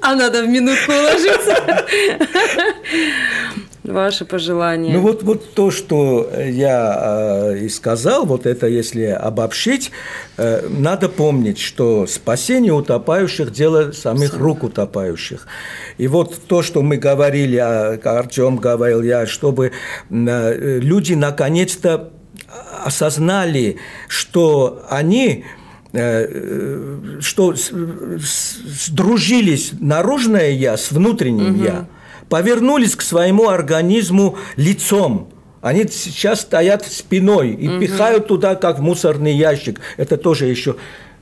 А 0.00 0.14
надо 0.14 0.42
в 0.42 0.48
минутку 0.48 0.92
уложиться. 0.92 1.54
Ваши 3.88 4.24
пожелания. 4.26 4.92
Ну 4.92 5.00
вот, 5.00 5.22
вот 5.22 5.54
то, 5.54 5.70
что 5.70 6.30
я 6.36 7.52
э, 7.52 7.58
и 7.60 7.68
сказал, 7.70 8.26
вот 8.26 8.44
это 8.44 8.66
если 8.66 9.04
обобщить, 9.04 9.90
э, 10.36 10.68
надо 10.68 11.08
помнить, 11.08 11.58
что 11.58 12.06
спасение 12.06 12.72
утопающих– 12.72 13.50
дело 13.52 13.92
самих 13.92 14.32
Сам. 14.32 14.42
рук 14.42 14.62
утопающих. 14.64 15.46
И 15.96 16.06
вот 16.06 16.38
то, 16.46 16.62
что 16.62 16.82
мы 16.82 16.98
говорили, 16.98 17.56
а, 17.56 17.98
Артем 18.04 18.56
говорил 18.56 19.02
я, 19.02 19.26
чтобы 19.26 19.72
э, 20.10 20.78
люди 20.80 21.14
наконец-то 21.14 22.10
осознали, 22.84 23.78
что 24.06 24.84
они 24.90 25.44
э, 25.92 27.18
что 27.20 27.54
сдружились 28.76 29.72
наружное 29.80 30.50
я 30.50 30.76
с 30.76 30.90
внутренним 30.92 31.54
угу. 31.54 31.64
я, 31.64 31.88
повернулись 32.28 32.96
к 32.96 33.02
своему 33.02 33.48
организму 33.48 34.36
лицом. 34.56 35.30
Они 35.60 35.86
сейчас 35.88 36.42
стоят 36.42 36.86
спиной 36.86 37.50
и 37.50 37.68
угу. 37.68 37.80
пихают 37.80 38.28
туда, 38.28 38.54
как 38.54 38.78
в 38.78 38.82
мусорный 38.82 39.34
ящик. 39.34 39.80
Это 39.96 40.16
тоже 40.16 40.46
еще 40.46 40.76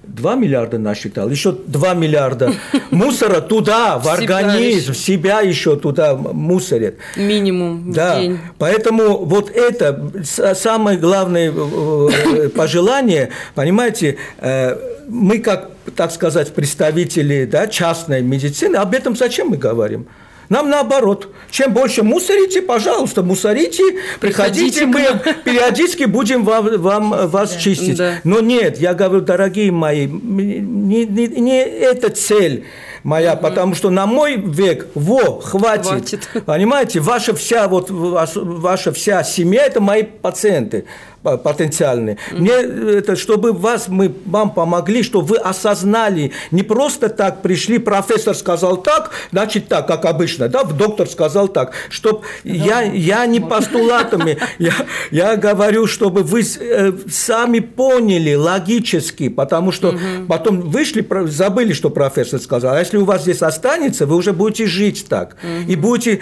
2 0.07 0.35
миллиарда 0.37 0.79
насчитал, 0.79 1.29
еще 1.31 1.53
2 1.53 1.95
миллиарда 1.95 2.53
мусора 2.91 3.41
туда, 3.41 3.99
в 3.99 4.09
организм, 4.09 4.93
в 4.93 4.97
себя 4.97 5.41
еще 5.41 5.77
туда 5.77 6.15
мусорят. 6.15 6.95
Минимум 7.17 7.93
да. 7.93 8.17
в 8.17 8.21
день. 8.21 8.39
Поэтому 8.59 9.25
вот 9.25 9.51
это 9.51 10.13
самое 10.25 10.99
главное 10.99 11.53
э, 11.55 12.09
э, 12.35 12.49
пожелание, 12.51 13.31
понимаете, 13.55 14.17
э, 14.39 14.77
мы 15.09 15.39
как, 15.39 15.71
так 15.97 16.13
сказать, 16.13 16.53
представители 16.55 17.45
да, 17.45 17.67
частной 17.67 18.23
медицины, 18.23 18.77
об 18.77 18.95
этом 18.95 19.17
зачем 19.17 19.49
мы 19.49 19.57
говорим? 19.57 20.07
Нам 20.49 20.71
наоборот. 20.71 21.29
Чем 21.51 21.73
больше 21.73 22.03
мусорите, 22.03 22.63
пожалуйста, 22.63 23.23
мусорите, 23.23 23.83
приходите, 24.21 24.87
мы 24.87 25.03
периодически 25.45 26.05
будем 26.05 26.45
вам, 26.45 26.81
вам 26.81 27.29
вас 27.29 27.53
да. 27.53 27.59
чистить. 27.59 27.97
Да. 27.97 28.15
Но 28.25 28.41
нет, 28.41 28.79
я 28.79 28.95
говорю, 28.95 29.23
дорогие 29.23 29.73
мои, 29.73 30.07
не, 30.07 31.05
не, 31.07 31.27
не 31.29 31.59
эта 31.61 32.11
цель 32.11 32.65
моя, 33.03 33.35
угу. 33.35 33.43
потому 33.43 33.75
что 33.75 33.91
на 33.91 34.07
мой 34.07 34.37
век, 34.37 34.89
во, 34.95 35.41
хватит. 35.41 35.87
хватит. 35.87 36.29
Понимаете, 36.45 37.01
ваша 37.01 37.35
вся, 37.35 37.69
вот, 37.69 37.91
ваша 37.91 38.93
вся 38.93 39.23
семья– 39.25 39.65
это 39.67 39.81
мои 39.81 40.03
пациенты 40.03 40.85
потенциальные. 41.23 42.19
Мне 42.33 42.53
это, 42.53 43.17
чтобы 43.17 43.53
вас, 43.53 43.89
мы 43.89 44.13
вам 44.27 44.51
помогли, 44.51 45.03
чтобы 45.03 45.27
вы 45.27 45.37
осознали, 45.39 46.33
не 46.51 46.63
просто 46.63 47.09
так 47.09 47.43
пришли, 47.43 47.79
профессор 47.79 48.35
сказал 48.35 48.77
так, 48.77 49.11
значит 49.33 49.69
так, 49.69 49.87
как 49.87 50.05
обычно, 50.05 50.49
да, 50.49 50.63
доктор 50.65 51.09
сказал 51.09 51.49
так, 51.49 51.73
чтобы 51.89 52.21
я, 52.45 52.83
я 52.83 53.27
не 53.27 53.41
постулатами, 53.41 54.39
я, 54.59 54.73
я 55.11 55.37
говорю, 55.37 55.87
чтобы 55.87 56.23
вы 56.23 56.43
э, 56.43 56.93
сами 57.11 57.59
поняли 57.61 58.35
логически, 58.35 59.29
потому 59.29 59.73
что 59.73 59.91
mm-hmm. 59.91 60.27
потом 60.27 60.61
вышли, 60.61 61.07
забыли, 61.27 61.73
что 61.73 61.91
профессор 61.91 62.41
сказал, 62.41 62.75
а 62.75 62.79
если 62.79 62.99
у 62.99 63.05
вас 63.05 63.23
здесь 63.23 63.43
останется, 63.43 64.07
вы 64.07 64.17
уже 64.17 64.33
будете 64.33 64.67
жить 64.67 65.07
так, 65.09 65.37
mm-hmm. 65.43 65.67
и 65.67 65.77
будете 65.77 66.21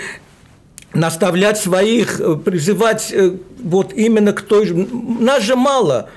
наставлять 0.94 1.58
своих, 1.58 2.20
э, 2.20 2.36
призывать 2.36 3.12
э, 3.12 3.32
вот 3.62 3.92
именно 3.92 4.32
к 4.32 4.42
той 4.42 4.66
же... 4.66 4.74
Нас 4.74 5.42
же 5.42 5.56
мало. 5.56 6.08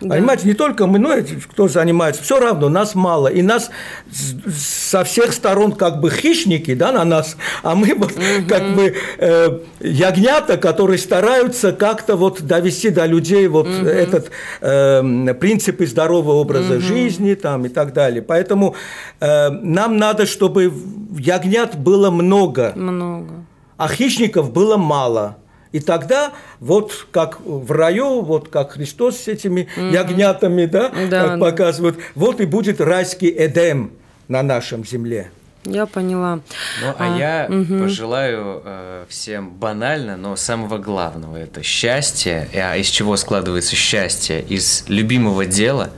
Да. 0.00 0.16
Понимаете, 0.16 0.48
не 0.48 0.54
только 0.54 0.86
мы, 0.86 0.98
но 0.98 1.14
кто 1.50 1.68
занимается, 1.68 2.22
все 2.22 2.40
равно 2.40 2.68
нас 2.68 2.94
мало, 2.94 3.28
и 3.28 3.42
нас 3.42 3.70
со 4.10 5.04
всех 5.04 5.32
сторон 5.32 5.72
как 5.72 6.00
бы 6.00 6.10
хищники, 6.10 6.74
да, 6.74 6.92
на 6.92 7.04
нас, 7.04 7.36
а 7.62 7.74
мы 7.74 7.94
вот 7.94 8.12
угу. 8.12 8.48
как 8.48 8.74
бы 8.74 8.94
э, 9.18 9.58
ягнята, 9.80 10.56
которые 10.56 10.98
стараются 10.98 11.72
как-то 11.72 12.16
вот 12.16 12.42
довести 12.42 12.90
до 12.90 13.06
людей 13.06 13.46
вот 13.46 13.66
угу. 13.66 13.86
этот 13.86 14.30
э, 14.60 15.34
принципы 15.40 15.86
здорового 15.86 16.34
образа 16.34 16.74
угу. 16.74 16.82
жизни 16.82 17.34
там 17.34 17.64
и 17.64 17.68
так 17.68 17.92
далее. 17.92 18.20
Поэтому 18.20 18.74
э, 19.20 19.50
нам 19.50 19.96
надо, 19.96 20.26
чтобы 20.26 20.72
ягнят 21.18 21.78
было 21.78 22.10
много. 22.10 22.72
Много 22.74 23.43
а 23.76 23.88
хищников 23.88 24.52
было 24.52 24.76
мало. 24.76 25.36
И 25.72 25.80
тогда 25.80 26.32
вот 26.60 27.08
как 27.10 27.40
в 27.40 27.72
раю, 27.72 28.20
вот 28.20 28.48
как 28.48 28.72
Христос 28.72 29.18
с 29.18 29.28
этими 29.28 29.68
mm-hmm. 29.76 29.92
ягнятами, 29.92 30.66
да, 30.66 30.90
да 31.10 31.22
как 31.22 31.38
да. 31.38 31.38
показывают, 31.38 31.98
вот 32.14 32.40
и 32.40 32.46
будет 32.46 32.80
райский 32.80 33.34
Эдем 33.36 33.90
на 34.28 34.42
нашем 34.42 34.84
земле. 34.84 35.30
Я 35.66 35.86
поняла. 35.86 36.40
Ну, 36.82 36.88
а, 36.88 36.94
а 36.98 37.18
я 37.18 37.46
угу. 37.48 37.84
пожелаю 37.84 38.62
э, 38.64 39.04
всем 39.08 39.50
банально, 39.50 40.16
но 40.16 40.36
самого 40.36 40.78
главного 40.78 41.38
это 41.38 41.62
счастье. 41.62 42.48
А 42.54 42.76
из 42.76 42.88
чего 42.88 43.16
складывается 43.16 43.74
счастье? 43.74 44.42
Из 44.42 44.84
любимого 44.88 45.46
дела. 45.46 45.90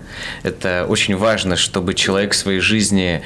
Это 0.45 0.87
очень 0.89 1.17
важно, 1.17 1.57
чтобы 1.57 1.95
человек 1.95 2.33
в 2.33 2.37
своей 2.37 2.61
жизни 2.61 3.23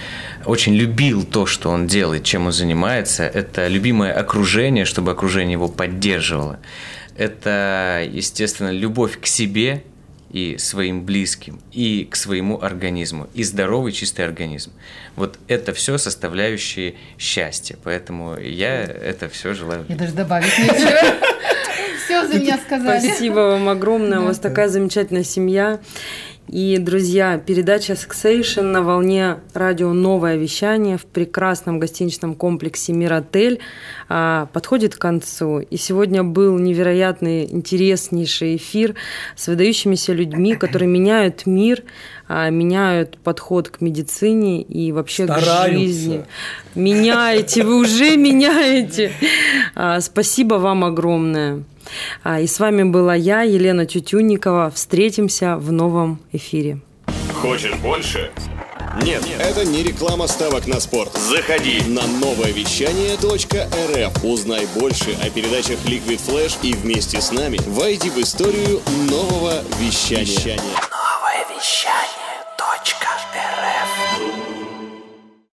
очень 0.47 0.75
любил 0.75 1.25
то, 1.25 1.45
что 1.45 1.71
он 1.71 1.87
делает, 1.87 2.25
чем 2.25 2.47
он 2.47 2.53
занимается. 2.53 3.25
Это 3.25 3.69
любимое 3.69 4.13
окружение, 4.13 4.87
чтобы 4.87 5.13
окружение 5.13 5.53
его 5.53 5.69
поддерживало. 5.69 6.59
Это, 7.17 8.03
естественно, 8.11 8.71
любовь 8.71 9.21
к 9.21 9.27
себе, 9.27 9.85
и 10.31 10.59
своим 10.59 11.05
близким, 11.05 11.61
и 11.73 12.07
к 12.11 12.17
своему 12.17 12.63
организму, 12.63 13.29
и 13.35 13.43
здоровый 13.43 13.93
чистый 13.93 14.25
организм. 14.25 14.73
Вот 15.17 15.39
это 15.49 15.73
все 15.73 15.99
составляющие 15.99 16.95
счастья. 17.19 17.77
Поэтому 17.83 18.39
я 18.39 18.83
это 18.83 19.29
все 19.29 19.55
желаю. 19.55 19.85
Я 19.89 19.97
даже 19.97 20.13
добавить 20.13 20.57
нечего. 20.59 20.91
Все 22.05 22.27
за 22.27 22.41
меня 22.41 22.59
сказали. 22.59 23.07
Спасибо 23.07 23.35
вам 23.35 23.69
огромное. 23.69 24.19
У 24.19 24.25
вас 24.25 24.41
такая 24.41 24.69
замечательная 24.69 25.23
семья. 25.23 25.79
И, 26.51 26.79
друзья, 26.79 27.39
передача 27.39 27.93
Succession 27.93 28.63
на 28.63 28.83
волне 28.83 29.37
радио 29.55 29.93
«Новое 29.93 30.35
вещание» 30.35 30.99
в 30.99 31.07
прекрасном 31.07 31.79
гостиничном 31.79 32.35
комплексе 32.35 32.93
«Миротель» 32.93 33.61
а, 34.09 34.49
подходит 34.53 34.97
к 34.97 34.99
концу. 34.99 35.61
И 35.61 35.77
сегодня 35.77 36.25
был 36.25 36.59
невероятный, 36.59 37.45
интереснейший 37.45 38.57
эфир 38.57 38.97
с 39.37 39.47
выдающимися 39.47 40.13
людьми, 40.13 40.57
которые 40.57 40.89
меняют 40.89 41.47
мир, 41.47 41.85
а, 42.27 42.51
меняют 42.51 43.17
подход 43.19 43.69
к 43.69 43.81
медицине 43.81 44.61
и 44.61 44.91
вообще 44.91 45.27
Стараются. 45.27 45.69
к 45.69 45.73
жизни. 45.73 46.25
Меняете, 46.75 47.63
вы 47.63 47.77
уже 47.77 48.17
меняете. 48.17 49.13
А, 49.77 50.01
спасибо 50.01 50.55
вам 50.55 50.85
огромное. 50.85 51.63
А, 52.23 52.41
и 52.41 52.47
с 52.47 52.61
вами 52.61 52.85
была 52.85 53.15
я, 53.15 53.43
Елена 53.43 53.87
Тютюнникова. 53.87 54.71
Встретимся 54.75 55.57
в 55.57 55.73
новом 55.73 56.21
эфире. 56.33 56.81
Хочешь 57.35 57.75
больше? 57.77 58.31
Нет, 59.03 59.25
Нет, 59.25 59.41
это 59.41 59.65
не 59.65 59.83
реклама 59.83 60.27
ставок 60.27 60.67
на 60.67 60.81
спорт. 60.81 61.17
Заходи 61.17 61.81
на 61.87 62.07
новое 62.07 62.53
вещание 62.53 63.15
.рф. 63.15 64.25
Узнай 64.25 64.67
больше 64.75 65.17
о 65.23 65.31
передачах 65.31 65.79
Liquid 65.85 66.21
Flash 66.27 66.59
и 66.63 66.75
вместе 66.75 67.21
с 67.21 67.31
нами 67.31 67.59
войди 67.69 68.11
в 68.11 68.19
историю 68.19 68.81
нового 69.09 69.63
вещания. 69.79 70.25
вещания. 70.25 70.59
Новое 70.59 71.57
вещание. 71.57 72.30